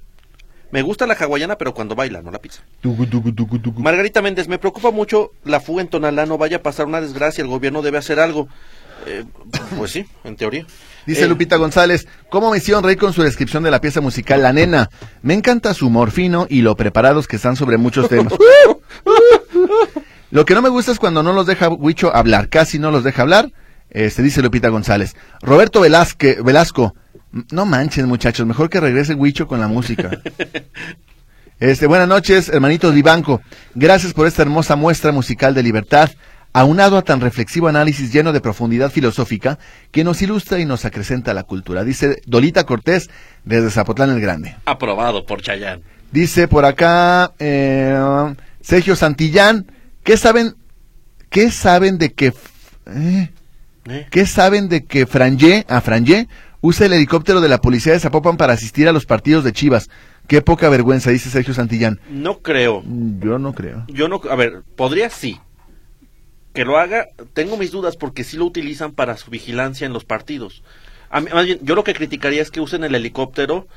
Me 0.73 0.81
gusta 0.81 1.05
la 1.05 1.13
hawaiana, 1.13 1.55
pero 1.55 1.71
cuando 1.75 1.93
baila, 1.93 2.23
no 2.23 2.31
la 2.31 2.39
pizza. 2.39 2.63
Tucu, 2.81 3.05
tucu, 3.05 3.31
tucu, 3.31 3.59
tucu. 3.59 3.79
Margarita 3.83 4.23
Méndez, 4.23 4.47
me 4.47 4.57
preocupa 4.57 4.89
mucho 4.89 5.30
la 5.45 5.59
fuga 5.59 5.84
en 5.84 5.88
Tonalá, 5.88 6.26
no 6.26 6.39
vaya 6.39 6.57
a 6.57 6.61
pasar 6.63 6.88
una 6.88 6.99
desgracia, 6.99 7.43
el 7.43 7.47
gobierno 7.47 7.84
debe 7.84 7.99
hacer 7.99 8.19
algo. 8.19 8.47
Eh, 9.05 9.24
pues 9.78 9.91
sí, 9.91 10.05
en 10.24 10.36
teoría. 10.36 10.65
Dice 11.05 11.26
Eh, 11.26 11.28
Lupita 11.28 11.57
González, 11.57 12.07
¿cómo 12.30 12.49
me 12.49 12.57
hicieron 12.57 12.84
reír 12.84 12.97
con 12.97 13.13
su 13.13 13.21
descripción 13.21 13.61
de 13.61 13.69
la 13.69 13.82
pieza 13.82 14.01
musical 14.01 14.41
La 14.41 14.51
Nena? 14.51 14.89
Me 15.21 15.36
encanta 15.36 15.76
su 15.76 15.86
humor 15.88 16.09
fino 16.09 16.47
y 16.49 16.63
lo 16.63 16.76
preparados 16.76 17.28
que 17.28 17.36
están 17.36 17.55
sobre 17.55 17.78
muchos 17.78 18.09
temas. 18.09 18.34
lo 20.32 20.45
que 20.45 20.55
no 20.55 20.61
me 20.63 20.69
gusta 20.69 20.91
es 20.91 20.97
cuando 20.97 21.21
no 21.21 21.34
los 21.34 21.45
deja 21.45 21.69
Huicho 21.69 22.15
hablar, 22.15 22.49
casi 22.49 22.80
no 22.80 22.89
los 22.89 23.03
deja 23.03 23.21
hablar. 23.21 23.51
Este 23.91 24.24
dice 24.24 24.41
Lupita 24.41 24.69
González. 24.69 25.15
Roberto 25.41 25.82
Velázque- 25.86 26.41
Velasco, 26.43 26.95
No 27.51 27.65
manchen, 27.65 28.05
muchachos, 28.05 28.45
mejor 28.45 28.69
que 28.69 28.79
regrese 28.79 29.15
Huicho 29.15 29.47
con 29.47 29.59
la 29.59 29.67
música. 29.67 30.09
Este, 31.59 31.88
buenas 31.88 32.09
noches, 32.09 32.49
hermanitos 32.49 32.93
Vivanco. 32.93 33.39
Gracias 33.73 34.11
por 34.11 34.27
esta 34.27 34.41
hermosa 34.41 34.75
muestra 34.75 35.13
musical 35.13 35.53
de 35.53 35.63
libertad, 35.63 36.09
aunado 36.51 36.97
a 36.97 37.03
tan 37.03 37.21
reflexivo 37.21 37.69
análisis 37.69 38.11
lleno 38.11 38.34
de 38.34 38.41
profundidad 38.41 38.91
filosófica 38.91 39.59
que 39.91 40.03
nos 40.03 40.21
ilustra 40.21 40.59
y 40.59 40.65
nos 40.65 40.84
acrecenta 40.84 41.34
la 41.34 41.43
cultura. 41.43 41.86
Dice 41.86 42.21
Dolita 42.25 42.65
Cortés 42.65 43.09
desde 43.45 43.69
Zapotlán 43.69 44.09
el 44.09 44.19
Grande. 44.19 44.57
Aprobado 44.65 45.25
por 45.25 45.41
Chayán. 45.41 45.84
Dice 46.11 46.49
por 46.49 46.65
acá 46.65 47.31
eh, 47.39 47.97
Sergio 48.59 48.97
Santillán, 48.97 49.71
¿qué 50.03 50.17
saben, 50.17 50.55
qué 51.29 51.49
saben 51.49 51.97
de 51.97 52.11
que, 52.11 52.34
eh, 52.88 53.29
¿Eh? 53.86 54.07
qué 54.11 54.25
saben 54.25 54.67
de 54.67 54.84
que 54.84 55.05
Frangé, 55.05 55.65
a 55.69 55.79
Frangé, 55.79 56.27
usa 56.64 56.88
el 56.88 56.93
helicóptero 56.93 57.41
de 57.41 57.49
la 57.49 57.59
policía 57.61 57.93
de 57.93 57.99
Zapopan 57.99 58.38
para 58.38 58.53
asistir 58.53 58.88
a 58.88 58.91
los 58.93 59.05
partidos 59.05 59.43
de 59.43 59.51
Chivas? 59.51 59.89
Qué 60.28 60.41
poca 60.41 60.70
vergüenza, 60.70 61.11
dice 61.11 61.30
Sergio 61.30 61.53
Santillán. 61.53 61.99
No 62.09 62.39
creo. 62.39 62.82
Yo 63.20 63.38
no 63.38 63.53
creo. 63.53 63.84
Yo 63.89 64.07
no, 64.07 64.22
a 64.32 64.36
ver, 64.36 64.64
podría 64.76 65.09
sí. 65.09 65.39
Que 66.53 66.66
lo 66.66 66.78
haga, 66.78 67.07
tengo 67.34 67.57
mis 67.57 67.72
dudas 67.72 67.97
porque 67.97 68.24
sí 68.24 68.38
lo 68.38 68.45
utilizan 68.45 68.93
para 68.93 69.18
su 69.18 69.30
vigilancia 69.30 69.86
en 69.86 69.93
los 69.93 70.05
partidos. 70.05 70.64
A 71.09 71.20
mí- 71.22 71.28
más 71.34 71.45
bien, 71.45 71.59
yo 71.61 71.76
lo 71.76 71.84
que 71.84 71.93
criticaría 71.93 72.41
es 72.41 72.51
que 72.51 72.61
usen 72.61 72.84
el 72.84 72.95
helicóptero 72.95 73.68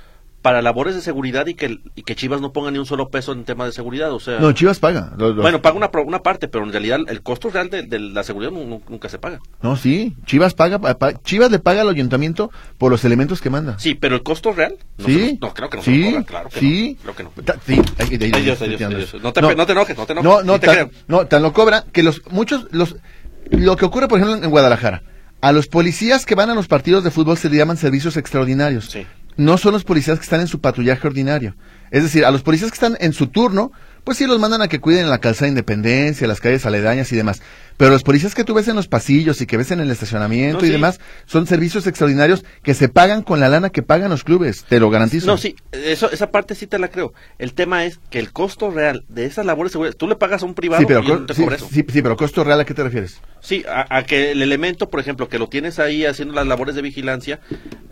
para 0.47 0.63
labores 0.63 0.95
de 0.95 1.01
seguridad 1.01 1.45
y 1.49 1.55
que, 1.55 1.81
y 1.97 2.03
que 2.05 2.15
Chivas 2.15 2.41
no 2.41 2.53
ponga 2.53 2.71
ni 2.71 2.79
un 2.79 2.87
solo 2.87 3.09
peso 3.09 3.33
en 3.33 3.43
tema 3.43 3.67
de 3.67 3.73
seguridad. 3.73 4.13
O 4.13 4.21
sea, 4.21 4.39
No, 4.39 4.53
Chivas 4.53 4.79
paga. 4.79 5.13
Bueno, 5.19 5.61
paga 5.61 5.75
una, 5.77 5.91
una 6.05 6.23
parte, 6.23 6.47
pero 6.47 6.63
en 6.65 6.71
realidad 6.71 7.01
el 7.09 7.21
costo 7.21 7.51
real 7.51 7.69
de, 7.69 7.83
de 7.83 7.99
la 7.99 8.23
seguridad 8.23 8.53
nu- 8.53 8.65
nu- 8.65 8.81
nunca 8.89 9.09
se 9.09 9.19
paga. 9.19 9.41
No, 9.61 9.77
sí, 9.77 10.15
Chivas 10.25 10.55
paga, 10.55 10.79
pa- 10.79 11.15
Chivas 11.25 11.51
le 11.51 11.59
paga 11.59 11.81
al 11.81 11.89
ayuntamiento 11.89 12.53
por 12.79 12.93
los 12.93 13.05
elementos 13.05 13.41
que 13.41 13.51
manda. 13.51 13.77
Sí, 13.81 13.97
pero 13.97 14.15
el 14.15 14.23
costo 14.23 14.53
real. 14.53 14.77
No, 14.99 15.07
sí, 15.07 15.19
se 15.31 15.39
no 15.41 15.53
creo 15.53 15.69
que 15.69 15.79
no 15.79 15.83
se 15.83 15.91
sí, 15.91 16.17
claro 16.25 16.49
que 16.49 16.61
sí, 16.61 16.97
no. 17.05 17.13
Creo 17.13 17.17
que 17.17 17.23
no. 17.41 17.45
Ta- 17.45 17.57
sí, 17.67 17.83
ay, 17.99 18.17
Dios, 18.17 18.61
Dios, 18.61 18.79
Dios. 18.79 19.17
No 19.21 19.33
te 19.33 19.41
pe- 19.43 19.57
no 19.57 19.67
te 19.67 19.73
enojes, 19.73 19.99
no 19.99 20.07
te 20.07 20.13
enojes, 20.13 20.31
No, 20.31 20.43
no, 20.45 20.61
te 20.61 20.69
tan, 20.69 20.91
no, 21.09 21.27
tan 21.27 21.43
lo 21.43 21.53
cobra 21.53 21.85
que 21.93 22.05
los 22.05 22.23
muchos 22.31 22.69
los 22.71 22.95
lo 23.51 23.75
que 23.75 23.85
ocurre 23.85 24.07
por 24.07 24.21
ejemplo 24.21 24.45
en 24.45 24.49
Guadalajara, 24.51 25.03
a 25.41 25.51
los 25.51 25.67
policías 25.67 26.25
que 26.25 26.37
van 26.37 26.51
a 26.51 26.55
los 26.55 26.69
partidos 26.69 27.03
de 27.03 27.11
fútbol 27.11 27.37
se 27.37 27.51
le 27.51 27.57
llaman 27.57 27.77
servicios 27.77 28.17
extraordinarios. 28.17 28.85
Sí. 28.87 29.05
No 29.37 29.59
son 29.59 29.73
los 29.73 29.85
policías 29.85 30.19
que 30.19 30.25
están 30.25 30.41
en 30.41 30.47
su 30.49 30.61
patrullaje 30.61 31.07
ordinario. 31.07 31.55
Es 31.91 32.03
decir, 32.03 32.25
a 32.25 32.31
los 32.31 32.43
policías 32.43 32.71
que 32.71 32.75
están 32.77 32.97
en 33.01 33.13
su 33.13 33.29
turno, 33.29 33.71
pues 34.03 34.19
sí 34.19 34.27
los 34.27 34.39
mandan 34.41 34.63
a 34.63 34.69
que 34.69 34.81
cuiden 34.81 35.09
la 35.11 35.19
calzada 35.19 35.47
de 35.47 35.51
Independencia, 35.51 36.27
las 36.27 36.41
calles 36.41 36.65
aledañas 36.67 37.13
y 37.13 37.17
demás. 37.17 37.43
Pero 37.77 37.91
los 37.91 38.03
policías 38.03 38.35
que 38.35 38.45
tú 38.45 38.55
ves 38.55 38.67
en 38.69 38.77
los 38.77 38.89
pasillos 38.89 39.41
y 39.41 39.47
que 39.47 39.57
ves 39.57 39.71
en 39.71 39.81
el 39.81 39.91
estacionamiento 39.91 40.61
No, 40.61 40.65
y 40.65 40.69
sí. 40.69 40.73
demás, 40.73 41.01
son 41.27 41.47
servicios 41.47 41.87
extraordinarios 41.87 42.45
que 42.63 42.75
se 42.75 42.89
pagan 42.89 43.23
con 43.23 43.39
la 43.41 43.49
lana 43.49 43.71
que 43.71 43.83
pagan 43.83 44.11
los 44.11 44.25
clubes, 44.25 44.65
te 44.65 44.81
lo 44.81 44.91
garantizo. 44.91 45.27
No, 45.27 45.37
sí, 45.37 45.55
eso, 45.73 46.11
esa 46.11 46.31
parte 46.31 46.55
sí 46.55 46.67
te 46.67 46.79
la 46.79 46.89
creo. 46.89 47.13
El 47.39 47.53
tema 47.55 47.85
es 47.85 48.01
que 48.11 48.19
el 48.19 48.33
costo 48.33 48.71
real 48.71 49.05
de 49.09 49.27
esas 49.27 49.45
labores 49.47 49.71
de 49.71 49.75
seguridad, 49.75 49.97
tú 49.97 50.09
le 50.09 50.17
pagas 50.17 50.43
a 50.43 50.47
un 50.47 50.55
privado 50.55 50.81
Sí, 50.83 50.87
pero, 50.89 51.03
y 51.03 51.07
co- 51.07 51.13
él 51.15 51.21
no 51.21 51.27
te 51.27 51.35
sí, 51.35 51.43
cobra 51.43 51.57
eso. 51.57 51.69
sí, 51.71 51.85
sí, 51.89 52.03
pero 52.03 52.17
costo 52.17 52.43
real, 52.43 52.61
¿a 52.61 52.65
qué 52.65 52.75
te 52.75 52.83
refieres? 52.83 53.21
Sí, 53.41 53.65
a, 53.69 53.97
a 53.99 54.05
que 54.05 54.33
el 54.33 54.41
elemento, 54.43 54.89
por 54.89 54.99
ejemplo, 55.01 55.29
que 55.29 55.39
lo 55.39 55.49
tienes 55.49 55.79
ahí 55.79 56.05
haciendo 56.07 56.35
las 56.35 56.47
labores 56.47 56.75
de 56.75 56.83
vigilancia, 56.83 57.41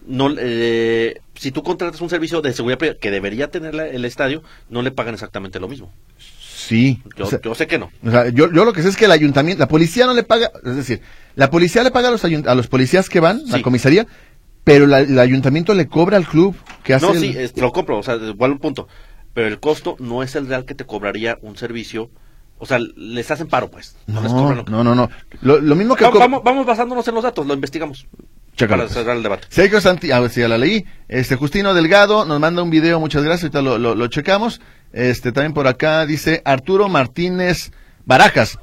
no, 0.07 0.30
eh, 0.38 1.20
si 1.35 1.51
tú 1.51 1.62
contratas 1.62 2.01
un 2.01 2.11
servicio 2.11 2.41
de 2.43 2.53
seguridad 2.53 2.78
privada 2.78 2.99
que 3.01 3.11
debería 3.11 3.51
tener 3.51 3.74
la- 3.74 3.87
el 3.89 4.05
estadio, 4.05 4.43
no 4.68 4.82
le 4.82 4.91
pagan 4.91 5.14
exactamente 5.14 5.59
lo 5.61 5.68
mismo. 5.68 5.93
Sí. 6.18 7.03
Yo, 7.16 7.24
o 7.24 7.28
sea, 7.28 7.41
yo 7.43 7.55
sé 7.55 7.66
que 7.66 7.78
no. 7.78 7.91
o 8.07 8.11
sea, 8.11 8.28
yo, 8.28 8.51
yo 8.53 8.64
lo 8.64 8.72
que 8.72 8.82
sé 8.82 8.89
es 8.89 8.97
que 8.97 9.05
el 9.05 9.11
ayuntamiento, 9.11 9.61
la 9.61 9.68
policía 9.68 10.07
no 10.07 10.14
le 10.14 10.22
paga, 10.22 10.51
es 10.64 10.76
decir, 10.76 11.01
la 11.35 11.51
policía 11.51 11.82
le 11.82 11.91
paga 11.91 12.09
a 12.09 12.11
los, 12.12 12.24
ayun- 12.24 12.47
a 12.49 12.55
los 12.55 12.68
policías 12.68 13.09
que 13.09 13.20
van, 13.20 13.41
a 13.49 13.51
la 13.53 13.57
Sí. 13.59 13.62
comisaría, 13.62 14.07
pero 14.62 14.87
la- 14.87 15.01
el 15.01 15.18
ayuntamiento 15.18 15.74
le 15.74 15.89
cobra 15.89 16.16
al 16.16 16.26
club 16.26 16.57
que 16.82 16.95
hace 16.95 17.05
No, 17.07 17.12
el- 17.12 17.18
sí, 17.20 17.35
es- 17.37 17.57
lo 17.59 17.70
compro, 17.72 17.99
o 17.99 18.03
sea, 18.03 18.14
igual 18.16 18.53
un 18.53 18.59
punto. 18.59 18.89
Pero 19.35 19.49
el 19.49 19.59
costo 19.61 19.97
no 19.99 20.22
es 20.22 20.37
el 20.37 20.47
real 20.47 20.64
que 20.64 20.74
te 20.76 20.87
cobraría 20.87 21.39
un 21.43 21.57
servicio. 21.57 22.09
O 22.59 22.66
sea, 22.66 22.78
les 22.97 23.28
hacen 23.32 23.49
paro, 23.49 23.68
pues. 23.68 23.97
No, 24.07 24.22
les 24.22 24.32
No, 24.32 24.39
cobran 24.39 24.57
lo 24.59 24.64
que- 24.64 24.70
no, 24.70 24.85
no, 24.85 24.95
no. 24.95 25.11
Lo, 25.43 25.61
lo 25.61 25.74
mismo 25.74 25.97
que... 25.97 26.05
Co- 26.05 26.18
vamos, 26.20 26.43
vamos 26.45 26.64
basándonos 26.64 27.07
en 27.09 27.14
los 27.16 27.24
datos, 27.24 27.45
lo 27.45 27.53
investigamos. 27.53 28.07
Chécalo, 28.57 28.82
para 28.82 28.88
pues. 28.88 28.92
cerrar 28.98 29.16
el 29.16 29.22
debate. 29.22 29.46
Sergio 29.50 29.80
Santi, 29.80 30.11
a 30.12 30.20
ver 30.20 30.30
si 30.30 30.40
ya 30.40 30.48
la 30.48 30.59
leí. 30.59 30.84
Este 31.09 31.36
Justino 31.36 31.74
Delgado 31.74 32.24
nos 32.24 32.38
manda 32.40 32.62
un 32.62 32.70
video, 32.70 33.00
muchas 33.00 33.22
gracias, 33.24 33.44
ahorita 33.55 33.62
lo, 33.62 33.78
lo, 33.78 33.94
lo 33.94 34.07
checamos. 34.09 34.61
Este 34.92 35.32
también 35.32 35.52
por 35.55 35.66
acá 35.66 36.07
dice 36.07 36.40
Arturo 36.44 36.88
Martínez 36.88 37.72
Barajas. 38.05 38.59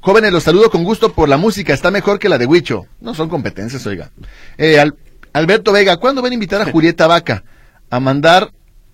Jóvenes, 0.00 0.32
los 0.32 0.42
saludo 0.42 0.70
con 0.70 0.84
gusto 0.84 1.12
por 1.12 1.28
la 1.28 1.36
música, 1.36 1.72
está 1.74 1.90
mejor 1.90 2.18
que 2.18 2.28
la 2.28 2.38
de 2.38 2.46
Huicho. 2.46 2.86
No 3.00 3.14
son 3.14 3.28
competencias, 3.28 3.86
oiga. 3.86 4.10
Eh, 4.58 4.78
Al- 4.78 4.96
Alberto 5.32 5.72
Vega, 5.72 5.96
¿cuándo 5.98 6.22
van 6.22 6.30
a 6.30 6.34
invitar 6.34 6.60
a 6.62 6.64
Julieta 6.72 7.06
Vaca 7.06 7.42
a 7.90 8.00
mandar, 8.00 8.50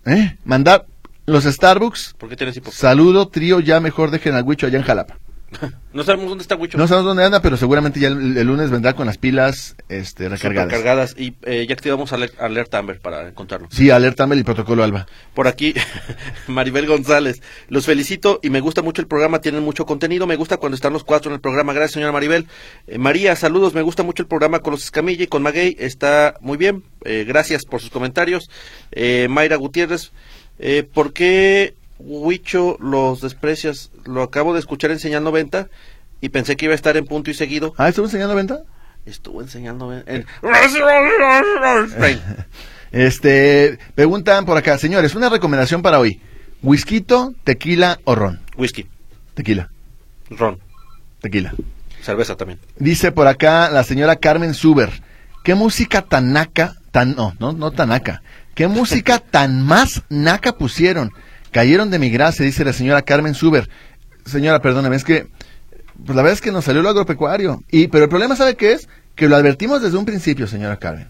eh, 0.07 0.36
mandar 0.44 0.86
los 1.26 1.44
Starbucks? 1.44 2.14
¿Por 2.18 2.28
qué 2.28 2.36
tienes? 2.36 2.61
Saludo, 2.72 3.28
trío, 3.28 3.61
ya 3.61 3.78
mejor 3.80 4.11
dejen 4.11 4.34
al 4.34 4.42
Huicho 4.44 4.66
allá 4.66 4.78
en 4.78 4.84
Jalapa. 4.84 5.18
No 5.92 6.05
sabemos 6.05 6.28
dónde 6.28 6.42
está 6.42 6.55
Huicho. 6.55 6.78
No 6.78 6.86
sabemos 6.86 7.09
dónde 7.09 7.24
anda, 7.24 7.42
pero 7.42 7.57
seguramente 7.57 7.98
ya 7.98 8.07
el, 8.07 8.36
el 8.36 8.46
lunes 8.46 8.70
vendrá 8.70 8.92
con 8.92 9.07
las 9.07 9.18
pilas 9.18 9.74
este, 9.88 10.28
recargadas. 10.28 10.72
Cargadas. 10.72 11.14
Y 11.18 11.34
eh, 11.42 11.66
ya 11.68 11.74
activamos 11.74 12.12
Alert, 12.12 12.40
Alert 12.40 12.72
Amber 12.76 13.01
para 13.01 13.26
encontrarlo. 13.26 13.66
Sí, 13.72 13.90
alerta 13.90 14.22
Amber 14.22 14.38
y 14.38 14.44
protocolo 14.44 14.84
Alba. 14.84 15.07
Por 15.34 15.48
aquí, 15.48 15.74
Maribel 16.46 16.86
González. 16.86 17.42
Los 17.68 17.86
felicito 17.86 18.38
y 18.40 18.51
me 18.51 18.61
gusta 18.61 18.82
mucho 18.82 19.03
el 19.03 19.09
programa. 19.09 19.40
Tienen 19.40 19.64
mucho 19.64 19.84
contenido. 19.84 20.28
Me 20.28 20.36
gusta 20.36 20.59
cuando 20.59 20.76
están 20.76 20.92
los 20.92 21.03
cuatro 21.03 21.30
en 21.30 21.34
el 21.34 21.40
programa. 21.40 21.72
Gracias, 21.72 21.94
señora 21.94 22.12
Maribel. 22.12 22.46
Eh, 22.86 22.98
María, 22.98 23.34
saludos. 23.34 23.74
Me 23.74 23.82
gusta 23.82 24.05
mucho 24.05 24.22
el 24.22 24.28
programa 24.28 24.61
con 24.61 24.70
los 24.70 24.84
Escamilla 24.84 25.24
y 25.24 25.26
con 25.26 25.42
Maguey. 25.42 25.76
Está 25.80 26.36
muy 26.40 26.57
bien. 26.57 26.84
Eh, 27.05 27.24
gracias 27.26 27.64
por 27.64 27.80
sus 27.80 27.90
comentarios. 27.90 28.48
Eh, 28.92 29.26
Mayra 29.28 29.57
Gutiérrez, 29.57 30.12
eh, 30.59 30.82
¿por 30.82 31.12
qué 31.12 31.74
Huicho 32.03 32.76
los 32.80 33.20
desprecias? 33.20 33.90
Lo 34.05 34.22
acabo 34.22 34.55
de 34.55 34.61
escuchar 34.61 34.90
en 34.90 34.98
Señal 34.98 35.24
90 35.24 35.68
y 36.20 36.28
pensé 36.30 36.57
que 36.57 36.66
iba 36.66 36.72
a 36.72 36.76
estar 36.76 36.96
en 36.96 37.07
punto 37.07 37.30
y 37.30 37.34
seguido. 37.34 37.74
Ah, 37.76 37.88
¿estuvo 37.88 38.07
enseñando 38.07 38.34
venta? 38.34 38.62
Estuvo 39.07 39.40
enseñando 39.40 39.92
en... 39.92 40.05
en- 40.07 40.26
Este, 42.92 43.78
preguntan 43.94 44.44
por 44.44 44.57
acá, 44.57 44.76
señores, 44.76 45.14
una 45.14 45.28
recomendación 45.28 45.80
para 45.80 46.01
hoy. 46.01 46.20
Whisky, 46.62 47.05
tequila 47.44 48.01
o 48.05 48.14
ron. 48.14 48.40
Whisky, 48.57 48.86
Tequila, 49.34 49.70
ron, 50.28 50.59
tequila. 51.20 51.55
cerveza 52.03 52.36
también. 52.36 52.59
Dice 52.78 53.12
por 53.12 53.28
acá 53.28 53.70
la 53.70 53.84
señora 53.84 54.16
Carmen 54.16 54.55
Suber, 54.55 54.90
¿qué 55.44 55.55
música 55.55 56.03
tan 56.03 56.32
naca, 56.32 56.74
tan, 56.90 57.14
no, 57.14 57.34
no, 57.38 57.53
no 57.53 57.70
tan 57.70 57.90
naca, 57.90 58.22
qué 58.55 58.66
música 58.66 59.18
tan 59.20 59.64
más 59.64 60.03
naca 60.11 60.57
pusieron? 60.57 61.12
Cayeron 61.53 61.90
de 61.90 61.98
mi 61.98 62.11
gracia, 62.11 62.44
dice 62.44 62.64
la 62.64 62.72
señora 62.72 63.03
Carmen 63.03 63.34
Suber. 63.34 63.68
Señora, 64.24 64.61
perdóname, 64.62 64.96
es 64.96 65.05
que, 65.05 65.26
pues 66.05 66.14
la 66.16 66.22
verdad 66.22 66.32
es 66.34 66.40
que 66.40 66.53
nos 66.53 66.64
salió 66.64 66.82
lo 66.82 66.88
agropecuario. 66.90 67.62
Y, 67.70 67.88
pero 67.88 68.05
el 68.05 68.11
problema, 68.11 68.36
¿sabe 68.36 68.55
qué 68.57 68.72
es? 68.72 68.88
Que 69.16 69.28
lo 69.28 69.36
advertimos 69.36 69.82
desde 69.82 69.96
un 69.98 70.05
principio, 70.05 70.46
señora 70.46 70.76
Carmen. 70.78 71.09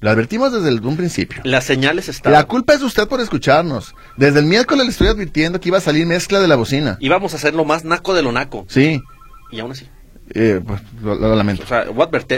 Lo 0.00 0.10
advertimos 0.10 0.52
desde 0.52 0.68
el- 0.68 0.84
un 0.84 0.96
principio. 0.96 1.40
Las 1.44 1.64
señales 1.64 2.08
están. 2.08 2.32
La 2.32 2.44
culpa 2.44 2.74
es 2.74 2.82
usted 2.82 3.06
por 3.06 3.20
escucharnos. 3.20 3.94
Desde 4.16 4.40
el 4.40 4.46
miércoles 4.46 4.84
le 4.84 4.90
estoy 4.90 5.06
advirtiendo 5.06 5.60
que 5.60 5.68
iba 5.68 5.78
a 5.78 5.80
salir 5.80 6.06
mezcla 6.06 6.40
de 6.40 6.48
la 6.48 6.56
bocina. 6.56 6.96
Íbamos 7.00 7.32
a 7.32 7.36
hacer 7.36 7.54
lo 7.54 7.64
más 7.64 7.84
naco 7.84 8.12
de 8.12 8.22
lo 8.22 8.32
naco. 8.32 8.66
Sí, 8.68 9.00
Y 9.52 9.60
aún 9.60 9.70
así. 9.72 9.86
Eh, 10.34 10.60
pues 10.66 10.80
lo, 11.02 11.14
lo 11.16 11.36
lamento. 11.36 11.62
O 11.64 11.66
sea, 11.66 11.84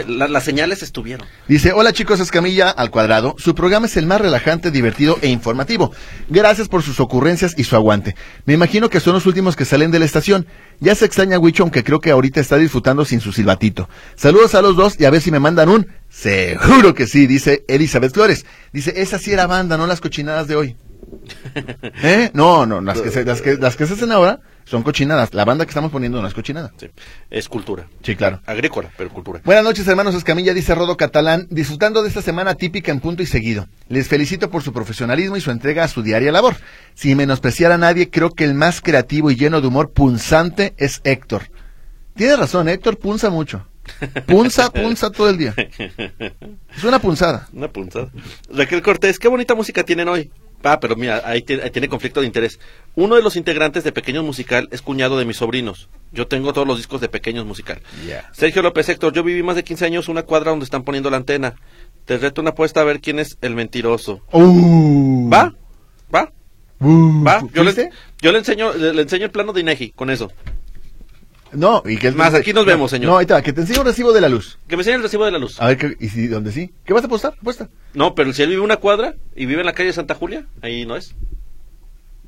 la- 0.07 0.27
las 0.27 0.43
señales 0.43 0.83
estuvieron. 0.83 1.27
Dice, 1.47 1.71
hola 1.71 1.93
chicos, 1.93 2.19
Escamilla 2.19 2.69
al 2.69 2.89
cuadrado. 2.91 3.35
Su 3.37 3.55
programa 3.55 3.85
es 3.85 3.95
el 3.95 4.05
más 4.05 4.19
relajante, 4.19 4.71
divertido 4.71 5.17
e 5.21 5.29
informativo. 5.29 5.93
Gracias 6.27 6.67
por 6.67 6.81
sus 6.83 6.99
ocurrencias 6.99 7.53
y 7.57 7.63
su 7.63 7.75
aguante. 7.75 8.15
Me 8.45 8.53
imagino 8.53 8.89
que 8.89 8.99
son 8.99 9.13
los 9.13 9.25
últimos 9.25 9.55
que 9.55 9.65
salen 9.65 9.91
de 9.91 9.99
la 9.99 10.05
estación. 10.05 10.45
Ya 10.81 10.93
se 10.95 11.05
extraña 11.05 11.39
Huicho, 11.39 11.63
aunque 11.63 11.83
creo 11.83 11.99
que 12.01 12.11
ahorita 12.11 12.41
está 12.41 12.57
disfrutando 12.57 13.05
sin 13.05 13.21
su 13.21 13.31
silbatito. 13.31 13.87
Saludos 14.15 14.55
a 14.55 14.61
los 14.61 14.75
dos 14.75 14.99
y 14.99 15.05
a 15.05 15.09
ver 15.09 15.21
si 15.21 15.31
me 15.31 15.39
mandan 15.39 15.69
un... 15.69 15.87
Seguro 16.09 16.93
que 16.93 17.07
sí, 17.07 17.27
dice 17.27 17.63
Elizabeth 17.67 18.13
Flores. 18.13 18.45
Dice, 18.73 18.93
esa 18.97 19.19
sí 19.19 19.31
era 19.31 19.47
banda, 19.47 19.77
no 19.77 19.87
las 19.87 20.01
cochinadas 20.01 20.47
de 20.47 20.55
hoy. 20.55 20.75
¿Eh? 22.03 22.31
No, 22.33 22.65
no, 22.65 22.81
las 22.81 22.99
que, 23.01 23.11
se, 23.11 23.23
las, 23.23 23.41
que, 23.41 23.55
las 23.57 23.75
que 23.75 23.85
se 23.85 23.93
hacen 23.93 24.11
ahora 24.11 24.39
son 24.65 24.83
cochinadas. 24.83 25.33
La 25.33 25.45
banda 25.45 25.65
que 25.65 25.69
estamos 25.69 25.91
poniendo 25.91 26.21
no 26.21 26.27
es 26.27 26.33
cochinada. 26.33 26.73
Sí. 26.77 26.89
Es 27.29 27.47
cultura. 27.47 27.87
Sí, 28.03 28.15
claro. 28.15 28.41
Agrícola, 28.45 28.91
pero 28.97 29.09
cultura. 29.09 29.41
Buenas 29.45 29.63
noches, 29.63 29.87
hermanos 29.87 30.15
Escamilla, 30.15 30.53
dice 30.53 30.75
Rodo 30.75 30.97
Catalán, 30.97 31.47
disfrutando 31.49 32.01
de 32.01 32.09
esta 32.09 32.21
semana 32.21 32.55
típica 32.55 32.91
en 32.91 32.99
punto 32.99 33.23
y 33.23 33.27
seguido. 33.27 33.67
Les 33.87 34.07
felicito 34.07 34.49
por 34.49 34.63
su 34.63 34.73
profesionalismo 34.73 35.37
y 35.37 35.41
su 35.41 35.51
entrega 35.51 35.83
a 35.83 35.87
su 35.87 36.01
diaria 36.01 36.31
labor. 36.31 36.55
Sin 36.95 37.17
menospreciar 37.17 37.71
a 37.71 37.77
nadie, 37.77 38.09
creo 38.09 38.31
que 38.31 38.43
el 38.43 38.55
más 38.55 38.81
creativo 38.81 39.31
y 39.31 39.35
lleno 39.35 39.61
de 39.61 39.67
humor 39.67 39.91
punzante 39.91 40.73
es 40.77 41.01
Héctor. 41.03 41.49
Tiene 42.15 42.35
razón, 42.35 42.67
Héctor 42.67 42.97
punza 42.97 43.29
mucho. 43.29 43.67
Punza, 44.25 44.69
punza 44.73 45.11
todo 45.11 45.29
el 45.29 45.37
día. 45.37 45.53
Es 46.75 46.83
una 46.83 46.99
punzada. 46.99 47.47
Una 47.53 47.67
puntada. 47.67 48.09
Raquel 48.49 48.81
Cortés, 48.81 49.19
qué 49.19 49.27
bonita 49.27 49.53
música 49.53 49.83
tienen 49.83 50.07
hoy. 50.07 50.31
Ah, 50.63 50.79
pero 50.79 50.95
mira, 50.95 51.21
ahí, 51.25 51.41
tiene- 51.43 51.63
ahí 51.63 51.69
tiene 51.69 51.87
conflicto 51.87 52.21
de 52.21 52.27
interés. 52.27 52.59
Uno 52.95 53.15
de 53.15 53.21
los 53.21 53.35
integrantes 53.35 53.83
de 53.83 53.91
Pequeños 53.91 54.23
Musical 54.25 54.67
es 54.71 54.81
cuñado 54.81 55.17
de 55.19 55.25
mis 55.25 55.37
sobrinos. 55.37 55.89
Yo 56.11 56.27
tengo 56.27 56.53
todos 56.53 56.67
los 56.67 56.77
discos 56.77 57.01
de 57.01 57.09
Pequeños 57.09 57.45
Musical. 57.45 57.81
Yeah. 58.05 58.29
Sergio 58.33 58.61
López 58.63 58.89
Héctor, 58.89 59.13
yo 59.13 59.23
viví 59.23 59.43
más 59.43 59.55
de 59.57 59.63
15 59.63 59.85
años 59.85 60.07
una 60.07 60.23
cuadra 60.23 60.49
donde 60.51 60.63
están 60.65 60.83
poniendo 60.83 61.09
la 61.11 61.17
antena. 61.17 61.55
Te 62.05 62.17
reto 62.17 62.41
una 62.41 62.51
apuesta 62.51 62.81
a 62.81 62.83
ver 62.83 62.99
quién 63.01 63.19
es 63.19 63.37
el 63.41 63.53
mentiroso. 63.55 64.21
Uh. 64.31 65.29
¿Va? 65.29 65.53
¿Va? 66.13 66.31
Uh. 66.79 67.23
¿Va? 67.23 67.41
Yo 67.53 67.63
le, 67.63 67.89
yo 68.21 68.31
le 68.31 68.37
enseño 68.39 68.73
le, 68.73 68.93
le 68.93 69.01
enseño 69.03 69.25
el 69.25 69.31
plano 69.31 69.53
de 69.53 69.61
Inegi 69.61 69.91
con 69.91 70.09
eso. 70.09 70.31
No, 71.51 71.83
y 71.85 71.97
que 71.97 72.07
es 72.09 72.15
Más, 72.15 72.33
aquí 72.33 72.51
nos 72.53 72.65
vemos, 72.65 72.91
señor. 72.91 73.11
No, 73.11 73.17
ahí 73.17 73.23
está, 73.23 73.41
que 73.41 73.53
te 73.53 73.61
enseñe 73.61 73.79
un 73.79 73.85
recibo 73.85 74.11
de 74.11 74.19
la 74.21 74.27
luz. 74.29 74.57
Que 74.67 74.75
me 74.75 74.81
enseñe 74.81 74.95
el 74.95 75.03
recibo 75.03 75.23
de 75.25 75.31
la 75.31 75.37
luz. 75.39 75.61
A 75.61 75.67
ver, 75.67 75.77
¿qué- 75.77 75.95
¿y 75.99 76.09
si, 76.09 76.27
dónde 76.27 76.51
sí? 76.51 76.73
¿Qué 76.85 76.93
vas 76.93 77.03
a 77.03 77.07
apostar? 77.07 77.33
Apuesta. 77.39 77.69
No, 77.93 78.13
pero 78.15 78.33
si 78.33 78.41
él 78.43 78.49
vive 78.49 78.61
una 78.61 78.77
cuadra 78.77 79.15
y 79.35 79.45
vive 79.45 79.61
en 79.61 79.65
la 79.65 79.73
calle 79.73 79.93
Santa 79.93 80.15
Julia, 80.15 80.45
ahí 80.61 80.85
no 80.85 80.95
es. 80.97 81.15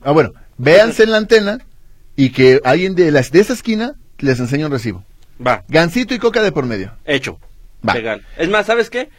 Ah, 0.01 0.11
bueno, 0.11 0.33
véanse 0.57 1.03
en 1.03 1.11
la 1.11 1.17
antena 1.17 1.59
y 2.15 2.29
que 2.31 2.61
alguien 2.63 2.95
de, 2.95 3.11
las, 3.11 3.31
de 3.31 3.39
esa 3.41 3.53
esquina 3.53 3.95
les 4.19 4.39
enseñe 4.39 4.63
un 4.65 4.71
recibo. 4.71 5.03
Va, 5.45 5.63
Gancito 5.67 6.13
y 6.13 6.19
coca 6.19 6.41
de 6.41 6.51
por 6.51 6.65
medio. 6.65 6.93
hecho. 7.05 7.39
Va. 7.87 7.93
Legal. 7.95 8.25
Es 8.37 8.49
más, 8.49 8.65
¿sabes 8.65 8.89
qué? 8.89 9.09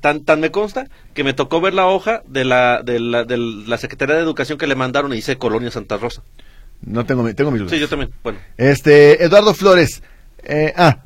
Tan, 0.00 0.24
tan 0.24 0.40
me 0.40 0.50
consta 0.50 0.88
que 1.14 1.22
me 1.24 1.32
tocó 1.34 1.60
ver 1.60 1.74
la 1.74 1.86
hoja 1.86 2.22
de 2.26 2.44
la, 2.44 2.82
de 2.82 2.98
la, 2.98 3.24
de 3.24 3.36
la 3.36 3.78
Secretaría 3.78 4.14
de 4.16 4.22
Educación 4.22 4.58
que 4.58 4.66
le 4.66 4.74
mandaron 4.74 5.12
y 5.12 5.16
dice 5.16 5.36
Colonia 5.38 5.70
Santa 5.70 5.96
Rosa. 5.98 6.22
No 6.82 7.04
tengo, 7.06 7.22
mi- 7.22 7.34
tengo 7.34 7.50
mis 7.50 7.60
dudas. 7.60 7.72
Sí, 7.72 7.78
yo 7.80 7.88
también. 7.88 8.10
Bueno, 8.22 8.38
Este, 8.56 9.22
Eduardo 9.24 9.54
Flores. 9.54 10.02
eh, 10.44 10.72
ah, 10.76 11.02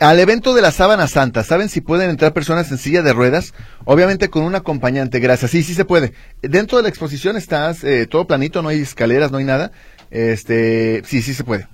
al 0.00 0.20
evento 0.20 0.54
de 0.54 0.62
la 0.62 0.70
Sábana 0.70 1.08
Santa, 1.08 1.42
¿saben 1.42 1.68
si 1.68 1.80
pueden 1.80 2.08
entrar 2.10 2.32
personas 2.32 2.70
en 2.70 2.78
silla 2.78 3.02
de 3.02 3.12
ruedas? 3.12 3.52
Obviamente 3.84 4.28
con 4.30 4.44
un 4.44 4.54
acompañante, 4.54 5.18
gracias. 5.18 5.50
Sí, 5.50 5.62
sí 5.64 5.74
se 5.74 5.84
puede. 5.84 6.12
Dentro 6.40 6.76
de 6.78 6.84
la 6.84 6.88
exposición 6.88 7.36
estás 7.36 7.82
eh, 7.82 8.06
todo 8.06 8.26
planito, 8.26 8.62
no 8.62 8.68
hay 8.68 8.80
escaleras, 8.80 9.32
no 9.32 9.38
hay 9.38 9.44
nada. 9.44 9.72
Este, 10.10 11.02
sí, 11.04 11.20
sí 11.22 11.34
se 11.34 11.44
puede. 11.44 11.66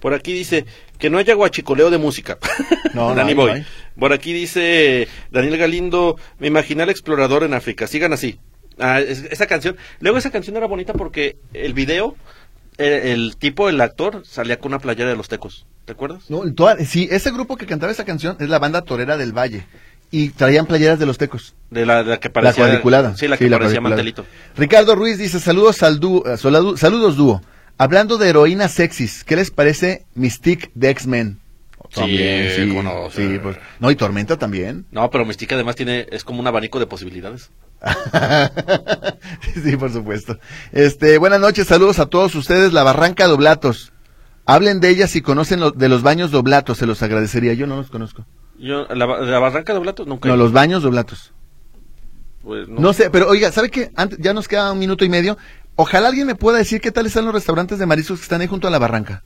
por 0.00 0.14
aquí 0.14 0.32
dice 0.32 0.64
que 0.98 1.10
no 1.10 1.18
haya 1.18 1.34
guachicoleo 1.34 1.90
de 1.90 1.98
música. 1.98 2.38
No, 2.94 3.10
no 3.10 3.14
Dani 3.14 3.34
Boy. 3.34 3.46
no 3.50 3.52
hay. 3.56 3.66
Por 3.98 4.12
aquí 4.12 4.32
dice 4.32 5.06
Daniel 5.30 5.56
Galindo, 5.58 6.16
me 6.38 6.46
imaginé 6.48 6.82
al 6.84 6.90
explorador 6.90 7.42
en 7.44 7.52
África. 7.54 7.86
Sigan 7.86 8.12
así. 8.12 8.38
Ah, 8.78 9.00
es- 9.00 9.24
esa 9.30 9.46
canción. 9.46 9.76
Luego 10.00 10.18
esa 10.18 10.30
canción 10.30 10.56
era 10.56 10.66
bonita 10.66 10.94
porque 10.94 11.36
el 11.52 11.74
video, 11.74 12.16
el, 12.78 12.92
el 12.92 13.36
tipo, 13.36 13.68
el 13.68 13.80
actor, 13.80 14.22
salía 14.24 14.58
con 14.58 14.72
una 14.72 14.78
playera 14.78 15.10
de 15.10 15.16
los 15.16 15.28
tecos. 15.28 15.66
¿Te 15.84 15.92
acuerdas? 15.92 16.30
No, 16.30 16.42
toda- 16.54 16.76
sí, 16.84 17.08
ese 17.10 17.30
grupo 17.30 17.56
que 17.56 17.66
cantaba 17.66 17.92
esa 17.92 18.04
canción 18.04 18.36
es 18.40 18.48
la 18.48 18.58
banda 18.58 18.82
Torera 18.82 19.16
del 19.16 19.32
Valle. 19.36 19.66
Y 20.10 20.30
traían 20.30 20.64
playeras 20.66 20.98
de 20.98 21.04
los 21.04 21.18
tecos. 21.18 21.54
De 21.70 21.84
la, 21.84 22.02
de 22.02 22.10
la 22.10 22.16
que 22.20 22.28
La 22.28 22.32
parecía. 22.32 22.64
cuadriculada. 22.64 23.14
Sí, 23.16 23.28
la 23.28 23.36
que 23.36 23.44
Sí, 23.44 23.50
la 23.50 23.58
parecía 23.58 23.80
mantelito. 23.82 24.24
Ricardo 24.56 24.94
Ruiz 24.94 25.18
dice, 25.18 25.38
saludos 25.38 25.82
al 25.82 26.00
dúo, 26.00 26.24
eh, 26.26 26.38
saludos 26.38 27.16
dúo. 27.16 27.42
Hablando 27.76 28.16
de 28.16 28.30
heroínas 28.30 28.72
sexys, 28.72 29.22
¿qué 29.24 29.36
les 29.36 29.50
parece 29.50 30.06
Mystique 30.14 30.70
de 30.74 30.88
X-Men? 30.90 31.38
Sí, 31.90 32.00
no, 32.82 33.10
sí, 33.10 33.28
sí. 33.32 33.38
pues. 33.42 33.56
No, 33.80 33.90
y 33.90 33.96
Tormenta 33.96 34.36
también. 34.38 34.84
No, 34.90 35.10
pero 35.10 35.24
Mystique 35.24 35.54
además 35.54 35.76
tiene, 35.76 36.06
es 36.10 36.24
como 36.24 36.40
un 36.40 36.46
abanico 36.46 36.78
de 36.78 36.86
posibilidades. 36.86 37.50
sí, 39.62 39.76
por 39.76 39.92
supuesto. 39.92 40.38
Este, 40.72 41.18
buenas 41.18 41.40
noches, 41.40 41.66
saludos 41.66 41.98
a 41.98 42.06
todos 42.06 42.34
ustedes, 42.34 42.72
la 42.72 42.82
Barranca 42.82 43.26
Doblatos. 43.26 43.92
Hablen 44.46 44.80
de 44.80 44.88
ella 44.90 45.06
si 45.06 45.20
conocen 45.20 45.60
lo- 45.60 45.70
de 45.72 45.88
los 45.88 46.02
baños 46.02 46.30
doblatos, 46.30 46.78
se 46.78 46.86
los 46.86 47.02
agradecería. 47.02 47.52
Yo 47.54 47.66
no 47.66 47.76
los 47.76 47.90
conozco. 47.90 48.24
Yo, 48.58 48.86
la, 48.86 49.06
la 49.06 49.38
Barranca 49.38 49.72
de 49.74 49.78
Blatos 49.78 50.06
nunca. 50.06 50.28
No, 50.28 50.36
los 50.36 50.52
baños 50.52 50.82
doblatos. 50.82 51.32
Pues, 52.42 52.68
No 52.68 52.92
sé, 52.92 53.10
pero 53.10 53.28
oiga, 53.28 53.52
¿sabe 53.52 53.68
qué? 53.70 53.90
Antes, 53.94 54.18
ya 54.20 54.32
nos 54.32 54.48
queda 54.48 54.72
un 54.72 54.78
minuto 54.78 55.04
y 55.04 55.08
medio. 55.10 55.36
Ojalá 55.76 56.08
alguien 56.08 56.26
me 56.26 56.34
pueda 56.34 56.58
decir 56.58 56.80
qué 56.80 56.90
tal 56.90 57.06
están 57.06 57.24
los 57.26 57.34
restaurantes 57.34 57.78
de 57.78 57.86
mariscos 57.86 58.18
que 58.18 58.22
están 58.24 58.40
ahí 58.40 58.46
junto 58.46 58.66
a 58.66 58.70
la 58.70 58.78
barranca. 58.78 59.22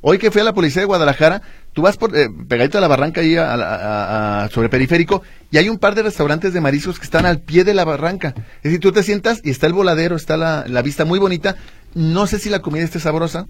Hoy 0.00 0.18
que 0.18 0.30
fui 0.30 0.40
a 0.40 0.44
la 0.44 0.52
policía 0.54 0.80
de 0.82 0.86
Guadalajara, 0.86 1.42
tú 1.72 1.82
vas 1.82 1.96
por, 1.96 2.16
eh, 2.16 2.28
pegadito 2.48 2.78
a 2.78 2.80
la 2.80 2.86
barranca 2.88 3.20
ahí 3.20 3.36
a, 3.36 4.44
a- 4.44 4.48
sobre 4.50 4.68
periférico 4.68 5.22
y 5.50 5.58
hay 5.58 5.68
un 5.68 5.78
par 5.78 5.94
de 5.96 6.02
restaurantes 6.02 6.52
de 6.52 6.60
mariscos 6.60 6.98
que 6.98 7.04
están 7.04 7.26
al 7.26 7.40
pie 7.40 7.64
de 7.64 7.74
la 7.74 7.84
barranca. 7.84 8.34
Es 8.58 8.62
decir, 8.64 8.80
tú 8.80 8.92
te 8.92 9.02
sientas 9.02 9.40
y 9.42 9.50
está 9.50 9.66
el 9.66 9.72
voladero, 9.72 10.14
está 10.14 10.36
la, 10.36 10.64
la 10.68 10.82
vista 10.82 11.04
muy 11.04 11.18
bonita. 11.18 11.56
No 11.94 12.26
sé 12.28 12.38
si 12.38 12.48
la 12.48 12.60
comida 12.60 12.84
esté 12.84 13.00
sabrosa 13.00 13.46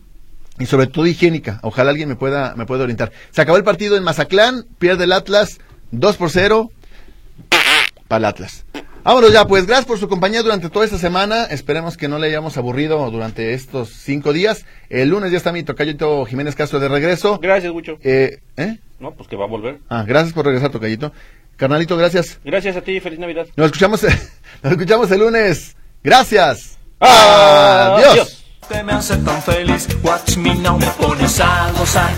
y 0.58 0.66
sobre 0.66 0.86
todo 0.86 1.06
higiénica. 1.06 1.60
Ojalá 1.62 1.90
alguien 1.90 2.08
me 2.08 2.16
pueda, 2.16 2.54
me 2.56 2.64
pueda 2.66 2.84
orientar. 2.84 3.12
Se 3.30 3.42
acabó 3.42 3.58
el 3.58 3.64
partido 3.64 3.96
en 3.96 4.04
Mazatlán, 4.04 4.64
pierde 4.78 5.04
el 5.04 5.12
Atlas, 5.12 5.58
2 5.90 6.16
por 6.16 6.30
0 6.30 6.70
para 8.08 8.18
el 8.18 8.24
Atlas. 8.24 8.64
Vámonos 9.08 9.32
ya, 9.32 9.46
pues 9.46 9.66
gracias 9.66 9.86
por 9.86 9.98
su 9.98 10.06
compañía 10.06 10.42
durante 10.42 10.68
toda 10.68 10.84
esta 10.84 10.98
semana. 10.98 11.44
Esperemos 11.44 11.96
que 11.96 12.08
no 12.08 12.18
le 12.18 12.26
hayamos 12.26 12.58
aburrido 12.58 13.10
durante 13.10 13.54
estos 13.54 13.88
cinco 13.88 14.34
días. 14.34 14.66
El 14.90 15.08
lunes 15.08 15.32
ya 15.32 15.38
está 15.38 15.50
mi 15.50 15.62
tocayito 15.62 16.26
Jiménez 16.26 16.54
Castro 16.54 16.78
de 16.78 16.88
regreso. 16.88 17.38
Gracias, 17.40 17.72
Gucho. 17.72 17.96
Eh, 18.02 18.40
¿eh? 18.58 18.76
No, 19.00 19.14
pues 19.14 19.26
que 19.26 19.36
va 19.36 19.46
a 19.46 19.48
volver. 19.48 19.78
Ah, 19.88 20.04
gracias 20.06 20.34
por 20.34 20.44
regresar, 20.44 20.70
tocayito. 20.70 21.10
Carnalito, 21.56 21.96
gracias. 21.96 22.38
Gracias 22.44 22.76
a 22.76 22.82
ti, 22.82 23.00
feliz 23.00 23.18
Navidad. 23.18 23.46
Nos 23.56 23.68
escuchamos, 23.68 24.02
nos 24.62 24.72
escuchamos 24.72 25.10
el 25.10 25.20
lunes. 25.20 25.74
Gracias. 26.04 26.78
Adiós. 27.00 28.08
Adiós. 28.10 28.44
que 28.68 28.82
me 28.82 28.92
hace 28.92 29.16
tan 29.16 29.40
feliz. 29.40 29.88
Watch 30.02 30.36
me 30.36 30.54
now, 30.56 30.78
me 30.78 30.86
pones 31.00 31.40
a 31.40 31.72
gozar. 31.78 32.12